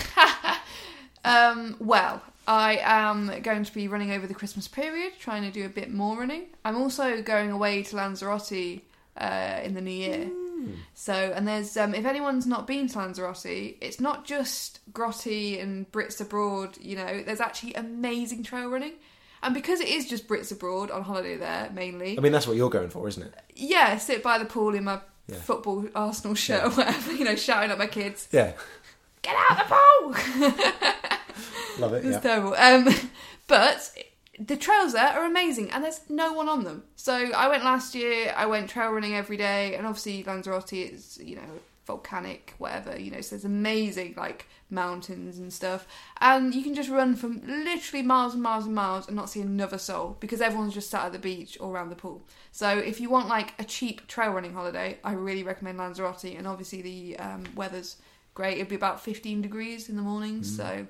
um 1.25 1.75
well, 1.79 2.21
I 2.49 2.79
am 2.81 3.41
going 3.41 3.63
to 3.63 3.73
be 3.73 3.87
running 3.87 4.11
over 4.11 4.25
the 4.25 4.33
Christmas 4.33 4.67
period, 4.67 5.13
trying 5.19 5.43
to 5.43 5.51
do 5.51 5.67
a 5.67 5.69
bit 5.69 5.93
more 5.93 6.17
running. 6.17 6.47
I'm 6.65 6.77
also 6.77 7.21
going 7.21 7.51
away 7.51 7.83
to 7.83 7.95
Lanzarote 7.95 8.81
uh, 9.15 9.59
in 9.63 9.75
the 9.75 9.81
new 9.81 9.91
year. 9.91 10.31
So, 10.93 11.13
and 11.13 11.47
there's 11.47 11.75
um, 11.77 11.93
if 11.95 12.05
anyone's 12.05 12.45
not 12.47 12.67
been 12.67 12.87
to 12.89 12.97
Lanzarote, 12.99 13.45
it's 13.81 13.99
not 13.99 14.25
just 14.25 14.79
grotty 14.93 15.61
and 15.61 15.91
Brits 15.91 16.19
abroad. 16.21 16.77
You 16.79 16.95
know, 16.97 17.23
there's 17.23 17.39
actually 17.41 17.73
amazing 17.75 18.43
trail 18.43 18.69
running, 18.69 18.93
and 19.43 19.53
because 19.53 19.79
it 19.79 19.87
is 19.87 20.07
just 20.09 20.27
Brits 20.27 20.51
abroad 20.51 20.91
on 20.91 21.03
holiday 21.03 21.37
there 21.37 21.69
mainly. 21.73 22.17
I 22.17 22.21
mean, 22.21 22.31
that's 22.31 22.47
what 22.47 22.57
you're 22.57 22.69
going 22.69 22.89
for, 22.89 23.07
isn't 23.07 23.23
it? 23.23 23.33
yeah, 23.55 23.97
sit 23.97 24.21
by 24.23 24.37
the 24.37 24.45
pool 24.45 24.75
in 24.75 24.83
my 24.85 24.99
Yeah. 25.27 25.35
football 25.41 25.85
Arsenal 25.95 26.35
shirt 26.35 26.63
or 26.63 26.69
whatever, 26.71 27.11
you 27.13 27.23
know, 27.25 27.35
shouting 27.35 27.71
at 27.71 27.77
my 27.77 27.87
kids, 27.87 28.27
Yeah. 28.31 28.53
get 29.21 29.35
out 29.49 29.57
the 29.57 29.75
pool! 29.75 30.13
Love 31.79 31.93
it. 31.93 31.97
it's 32.05 32.13
Yeah. 32.15 32.19
terrible. 32.19 32.53
Um, 32.55 32.87
but 33.47 33.91
the 34.39 34.55
trails 34.55 34.93
there 34.93 35.07
are 35.07 35.25
amazing 35.25 35.69
and 35.71 35.83
there's 35.83 36.01
no 36.09 36.31
one 36.31 36.47
on 36.47 36.63
them. 36.63 36.83
So 36.95 37.13
I 37.13 37.49
went 37.49 37.63
last 37.63 37.93
year, 37.93 38.33
I 38.35 38.45
went 38.45 38.69
trail 38.69 38.91
running 38.91 39.15
every 39.15 39.37
day, 39.37 39.75
and 39.75 39.85
obviously 39.85 40.23
Lanzarote 40.23 40.73
is, 40.73 41.19
you 41.21 41.35
know, 41.35 41.59
volcanic, 41.85 42.53
whatever, 42.57 42.97
you 42.97 43.11
know, 43.11 43.19
so 43.19 43.35
there's 43.35 43.45
amazing, 43.45 44.13
like, 44.15 44.47
mountains 44.69 45.39
and 45.39 45.51
stuff. 45.51 45.87
And 46.21 46.53
you 46.53 46.63
can 46.63 46.73
just 46.73 46.89
run 46.89 47.15
from 47.15 47.41
literally 47.45 48.03
miles 48.03 48.33
and 48.33 48.43
miles 48.43 48.65
and 48.65 48.75
miles 48.75 49.07
and 49.07 49.15
not 49.15 49.29
see 49.29 49.41
another 49.41 49.77
soul 49.79 50.15
because 50.19 50.39
everyone's 50.39 50.75
just 50.75 50.89
sat 50.89 51.05
at 51.05 51.11
the 51.11 51.19
beach 51.19 51.57
or 51.59 51.73
around 51.73 51.89
the 51.89 51.95
pool. 51.95 52.21
So 52.51 52.77
if 52.77 53.01
you 53.01 53.09
want, 53.09 53.27
like, 53.27 53.55
a 53.59 53.63
cheap 53.63 54.07
trail 54.07 54.31
running 54.31 54.53
holiday, 54.53 54.99
I 55.03 55.13
really 55.13 55.43
recommend 55.43 55.79
Lanzarote. 55.79 56.23
And 56.37 56.47
obviously 56.47 56.81
the 56.81 57.17
um, 57.17 57.43
weather's 57.55 57.97
great. 58.35 58.57
It'd 58.57 58.69
be 58.69 58.75
about 58.75 59.01
15 59.01 59.41
degrees 59.41 59.89
in 59.89 59.95
the 59.95 60.01
morning, 60.01 60.43
so 60.43 60.87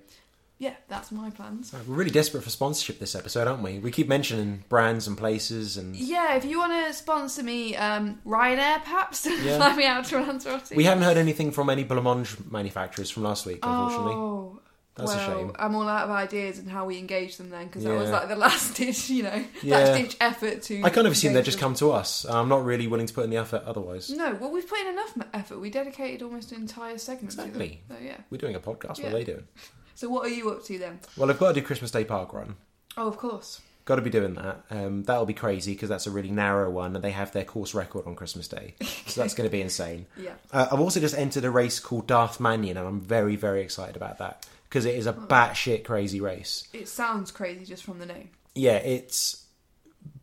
yeah, 0.60 0.74
that's 0.90 1.12
my 1.12 1.30
plans. 1.30 1.74
We're 1.88 1.96
really 1.96 2.12
desperate 2.12 2.44
for 2.44 2.50
sponsorship 2.50 3.00
this 3.00 3.16
episode, 3.16 3.48
aren't 3.48 3.64
we? 3.64 3.80
We 3.80 3.92
keep 3.92 4.08
mentioning 4.10 4.66
brands 4.70 5.08
and 5.08 5.18
places 5.18 5.78
and. 5.78 5.96
Yeah, 5.96 6.36
if 6.36 6.44
you 6.46 6.60
want 6.60 6.86
to 6.86 6.94
sponsor 6.94 7.42
me, 7.44 7.76
um, 7.78 8.20
Ryanair 8.26 8.84
perhaps, 8.84 9.26
Yeah. 9.42 9.58
fly 9.58 9.76
me 9.76 9.86
out 9.86 10.06
to 10.06 10.18
Lanzarote. 10.20 10.76
We 10.76 10.84
haven't 10.84 11.04
heard 11.04 11.18
anything 11.18 11.52
from 11.52 11.70
any 11.70 11.84
blancmange 11.86 12.52
manufacturers 12.52 13.10
from 13.10 13.24
last 13.24 13.46
week, 13.46 13.60
unfortunately. 13.64 14.14
Oh, 14.16 14.60
That's 14.96 15.16
well, 15.16 15.32
a 15.32 15.40
shame. 15.40 15.52
I'm 15.58 15.76
all 15.76 15.88
out 15.88 16.04
of 16.04 16.10
ideas 16.10 16.60
and 16.60 16.70
how 16.70 16.84
we 16.86 16.98
engage 16.98 17.38
them 17.38 17.50
then 17.52 17.68
because 17.68 17.86
that 17.86 17.94
was 17.96 18.10
like 18.10 18.28
the 18.28 18.36
last 18.36 18.76
ditch, 18.78 19.10
you 19.10 19.24
know, 19.24 19.46
Yeah. 19.64 19.78
last 19.78 19.98
ditch 19.98 20.18
effort 20.20 20.62
to. 20.64 20.84
I 20.84 20.90
kind 20.90 21.08
of 21.08 21.14
assume 21.14 21.32
they 21.32 21.42
just 21.42 21.58
come 21.60 21.74
to 21.76 21.92
us. 21.94 22.26
I'm 22.26 22.50
not 22.50 22.66
really 22.66 22.88
willing 22.88 23.06
to 23.08 23.14
put 23.14 23.24
in 23.24 23.30
the 23.30 23.38
effort 23.38 23.64
otherwise. 23.66 24.10
No, 24.10 24.34
well, 24.36 24.52
we've 24.52 24.68
put 24.68 24.80
in 24.80 24.88
enough 24.88 25.18
effort. 25.34 25.60
We 25.60 25.70
dedicated 25.70 26.22
almost 26.22 26.52
an 26.52 26.60
entire 26.60 26.98
segment 26.98 27.34
Exactly. 27.34 27.82
So 27.88 27.96
yeah. 28.04 28.18
We're 28.30 28.40
doing 28.40 28.56
a 28.56 28.60
podcast. 28.60 28.90
What 28.90 29.00
Yeah. 29.00 29.08
are 29.08 29.12
they 29.14 29.24
doing? 29.24 29.48
So 30.00 30.08
what 30.08 30.26
are 30.26 30.30
you 30.30 30.50
up 30.50 30.64
to 30.64 30.80
then? 30.80 31.02
Well, 31.18 31.30
I've 31.30 31.38
got 31.38 31.50
to 31.50 31.60
do 31.60 31.62
Christmas 31.62 31.92
Day 31.92 32.06
Park 32.06 32.32
Run. 32.32 32.56
Oh, 32.96 33.10
of 33.10 33.18
course. 33.18 33.60
Got 33.84 33.98
to 33.98 34.02
be 34.02 34.10
doing 34.10 34.34
that. 34.36 34.64
Um, 34.70 35.04
that'll 35.04 35.26
be 35.26 35.34
crazy 35.34 35.74
because 35.74 35.90
that's 35.90 36.08
a 36.08 36.12
really 36.12 36.32
narrow 36.32 36.70
one, 36.70 36.96
and 36.96 37.04
they 37.04 37.12
have 37.12 37.34
their 37.34 37.44
course 37.44 37.74
record 37.74 38.08
on 38.08 38.16
Christmas 38.16 38.48
Day, 38.48 38.76
so 39.08 39.20
that's 39.20 39.34
going 39.34 39.50
to 39.50 39.52
be 39.52 39.60
insane. 39.60 40.06
Yeah. 40.18 40.36
Uh, 40.54 40.68
I've 40.72 40.80
also 40.80 41.02
just 41.02 41.18
entered 41.18 41.44
a 41.44 41.52
race 41.52 41.82
called 41.82 42.08
Darth 42.08 42.40
Mannion, 42.40 42.78
and 42.78 42.88
I'm 42.88 43.02
very, 43.02 43.36
very 43.36 43.62
excited 43.62 43.98
about 43.98 44.20
that 44.20 44.48
because 44.70 44.86
it 44.86 44.96
is 44.96 45.06
a 45.06 45.12
batshit 45.12 45.84
crazy 45.84 46.22
race. 46.22 46.66
It 46.72 46.88
sounds 46.88 47.30
crazy 47.30 47.66
just 47.66 47.84
from 47.84 48.00
the 48.00 48.06
name. 48.06 48.30
Yeah, 48.56 48.78
it's 48.78 49.44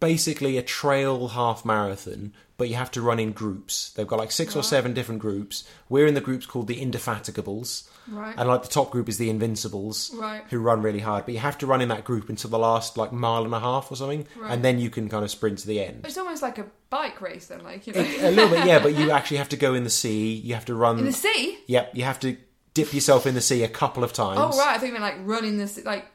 basically 0.00 0.56
a 0.58 0.62
trail 0.62 1.28
half 1.28 1.64
marathon, 1.64 2.32
but 2.58 2.68
you 2.68 2.74
have 2.74 2.90
to 2.92 3.02
run 3.02 3.18
in 3.18 3.32
groups. 3.32 3.90
They've 3.92 4.06
got 4.06 4.18
like 4.18 4.32
six 4.32 4.54
or 4.56 4.62
seven 4.62 4.94
different 4.94 5.20
groups. 5.20 5.64
We're 5.88 6.06
in 6.06 6.14
the 6.14 6.20
groups 6.20 6.46
called 6.46 6.66
the 6.68 6.80
Indefatigables, 6.80 7.88
Right. 8.08 8.34
and 8.38 8.48
like 8.48 8.62
the 8.62 8.68
top 8.68 8.90
group 8.90 9.08
is 9.08 9.18
the 9.18 9.30
Invincibles, 9.30 10.12
Right. 10.14 10.42
who 10.50 10.58
run 10.58 10.80
really 10.82 11.00
hard. 11.00 11.24
But 11.24 11.34
you 11.34 11.40
have 11.40 11.58
to 11.58 11.66
run 11.66 11.80
in 11.80 11.88
that 11.88 12.04
group 12.04 12.28
until 12.28 12.50
the 12.50 12.58
last 12.58 12.96
like 12.96 13.12
mile 13.12 13.44
and 13.44 13.54
a 13.54 13.60
half 13.60 13.90
or 13.90 13.96
something, 13.96 14.26
Right. 14.36 14.52
and 14.52 14.64
then 14.64 14.78
you 14.78 14.90
can 14.90 15.08
kind 15.08 15.24
of 15.24 15.30
sprint 15.30 15.58
to 15.60 15.66
the 15.66 15.80
end. 15.82 16.04
It's 16.04 16.18
almost 16.18 16.42
like 16.42 16.58
a 16.58 16.66
bike 16.90 17.20
race 17.20 17.46
then, 17.46 17.64
like, 17.64 17.86
you 17.86 17.92
know. 17.92 18.00
a 18.00 18.30
little 18.30 18.48
bit, 18.50 18.66
yeah, 18.66 18.78
but 18.78 18.94
you 18.94 19.10
actually 19.10 19.38
have 19.38 19.48
to 19.50 19.56
go 19.56 19.74
in 19.74 19.84
the 19.84 19.90
sea. 19.90 20.34
You 20.34 20.54
have 20.54 20.64
to 20.66 20.74
run. 20.74 20.98
in 20.98 21.04
the 21.06 21.12
sea? 21.12 21.58
Yep, 21.66 21.90
you 21.94 22.04
have 22.04 22.20
to 22.20 22.36
dip 22.74 22.92
yourself 22.94 23.26
in 23.26 23.34
the 23.34 23.40
sea 23.40 23.62
a 23.62 23.68
couple 23.68 24.04
of 24.04 24.12
times. 24.12 24.38
Oh, 24.40 24.58
right. 24.58 24.76
I 24.76 24.78
think 24.78 24.92
you 24.94 25.00
meant 25.00 25.16
like 25.18 25.26
running 25.26 25.56
this, 25.58 25.82
like, 25.84 26.06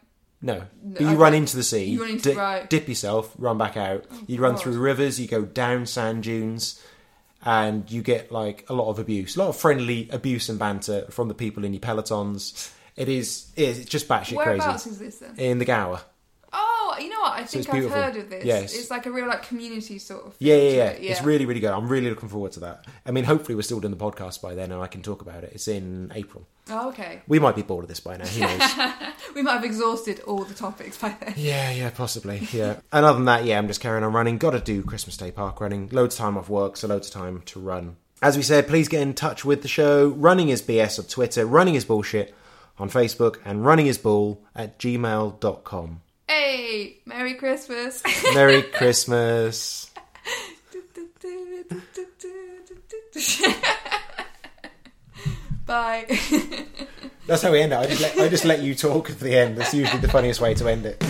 No, 0.41 0.63
but 0.83 1.01
you 1.01 1.09
I 1.09 1.13
run 1.13 1.33
into 1.33 1.55
the 1.55 1.63
sea. 1.63 1.83
you 1.85 2.01
run 2.01 2.11
into- 2.11 2.31
di- 2.31 2.35
right. 2.35 2.61
Oh, 2.63 2.67
Dip 2.67 2.87
yourself, 2.89 3.33
run 3.37 3.57
back 3.57 3.77
out. 3.77 4.05
Oh, 4.11 4.19
you 4.27 4.39
run 4.39 4.53
God. 4.53 4.61
through 4.61 4.79
rivers. 4.79 5.19
You 5.19 5.27
go 5.27 5.43
down 5.43 5.85
sand 5.85 6.23
dunes, 6.23 6.81
and 7.43 7.89
you 7.91 8.01
get 8.01 8.31
like 8.31 8.65
a 8.69 8.73
lot 8.73 8.89
of 8.89 8.97
abuse, 8.99 9.35
a 9.35 9.39
lot 9.39 9.49
of 9.49 9.57
friendly 9.57 10.09
abuse 10.11 10.49
and 10.49 10.57
banter 10.59 11.05
from 11.09 11.27
the 11.27 11.33
people 11.33 11.63
in 11.63 11.73
your 11.73 11.79
pelotons. 11.81 12.71
It 12.95 13.07
is, 13.07 13.51
it's 13.55 13.85
just 13.85 14.07
batshit 14.07 14.35
crazy. 14.35 14.35
whereabouts 14.37 14.83
crazy. 14.83 14.89
is 15.05 15.19
this 15.19 15.29
then? 15.29 15.35
In 15.37 15.59
the 15.59 15.65
Gower. 15.65 16.01
Oh, 16.93 16.99
you 16.99 17.09
know 17.09 17.21
what? 17.21 17.33
I 17.33 17.43
think 17.43 17.67
I've 17.67 17.73
beautiful. 17.73 17.97
heard 18.01 18.15
of 18.17 18.29
this. 18.29 18.45
Yes. 18.45 18.75
It's 18.75 18.89
like 18.91 19.05
a 19.05 19.11
real 19.11 19.27
like 19.27 19.43
community 19.47 19.97
sort 19.99 20.25
of. 20.25 20.35
Yeah, 20.39 20.55
yeah, 20.55 20.93
to 20.93 21.03
yeah, 21.03 21.11
It's 21.11 21.21
really, 21.21 21.45
really 21.45 21.59
good. 21.59 21.71
I'm 21.71 21.87
really 21.87 22.09
looking 22.09 22.29
forward 22.29 22.51
to 22.53 22.59
that. 22.61 22.85
I 23.05 23.11
mean, 23.11 23.23
hopefully 23.23 23.55
we're 23.55 23.61
still 23.61 23.79
doing 23.79 23.95
the 23.95 24.03
podcast 24.03 24.41
by 24.41 24.55
then, 24.55 24.71
and 24.71 24.81
I 24.81 24.87
can 24.87 25.01
talk 25.01 25.21
about 25.21 25.43
it. 25.43 25.51
It's 25.53 25.67
in 25.67 26.11
April. 26.13 26.45
Oh, 26.69 26.89
okay. 26.89 27.21
We 27.27 27.39
might 27.39 27.55
be 27.55 27.61
bored 27.61 27.83
of 27.83 27.89
this 27.89 27.99
by 27.99 28.17
now. 28.17 28.25
Who 28.25 28.39
knows? 28.41 29.13
We 29.35 29.41
might 29.41 29.53
have 29.53 29.63
exhausted 29.63 30.19
all 30.21 30.43
the 30.43 30.53
topics 30.53 30.97
by 30.97 31.15
then. 31.19 31.33
Yeah, 31.37 31.71
yeah, 31.71 31.89
possibly. 31.89 32.47
Yeah. 32.51 32.77
and 32.91 33.05
other 33.05 33.17
than 33.17 33.25
that, 33.25 33.45
yeah, 33.45 33.57
I'm 33.57 33.67
just 33.67 33.81
carrying 33.81 34.03
on 34.03 34.13
running. 34.13 34.37
Got 34.37 34.51
to 34.51 34.59
do 34.59 34.83
Christmas 34.83 35.17
Day 35.17 35.31
park 35.31 35.59
running. 35.61 35.89
Loads 35.91 36.15
of 36.15 36.19
time 36.19 36.37
off 36.37 36.49
work, 36.49 36.77
so 36.77 36.87
loads 36.87 37.07
of 37.07 37.13
time 37.13 37.41
to 37.47 37.59
run. 37.59 37.95
As 38.21 38.37
we 38.37 38.43
said, 38.43 38.67
please 38.67 38.87
get 38.87 39.01
in 39.01 39.13
touch 39.15 39.43
with 39.43 39.63
the 39.63 39.67
show. 39.67 40.09
Running 40.09 40.49
is 40.49 40.61
BS 40.61 40.99
on 40.99 41.05
Twitter, 41.05 41.45
running 41.45 41.73
is 41.75 41.85
bullshit 41.85 42.35
on 42.77 42.89
Facebook, 42.89 43.37
and 43.43 43.65
running 43.65 43.87
is 43.87 43.97
bull 43.97 44.43
at 44.55 44.77
gmail.com. 44.79 46.01
Hey, 46.31 46.95
Merry 47.05 47.33
Christmas. 47.33 48.01
Merry 48.33 48.61
Christmas. 48.77 49.91
Bye. 55.65 56.05
That's 57.27 57.41
how 57.41 57.51
we 57.51 57.59
end 57.59 57.73
it. 57.73 57.79
I 57.79 57.85
just 57.85 58.01
let, 58.01 58.17
I 58.17 58.29
just 58.29 58.45
let 58.45 58.61
you 58.61 58.73
talk 58.75 59.09
at 59.09 59.19
the 59.19 59.37
end. 59.37 59.57
That's 59.57 59.73
usually 59.73 59.99
the 59.99 60.07
funniest 60.07 60.39
way 60.39 60.53
to 60.53 60.69
end 60.69 60.85
it. 60.85 61.03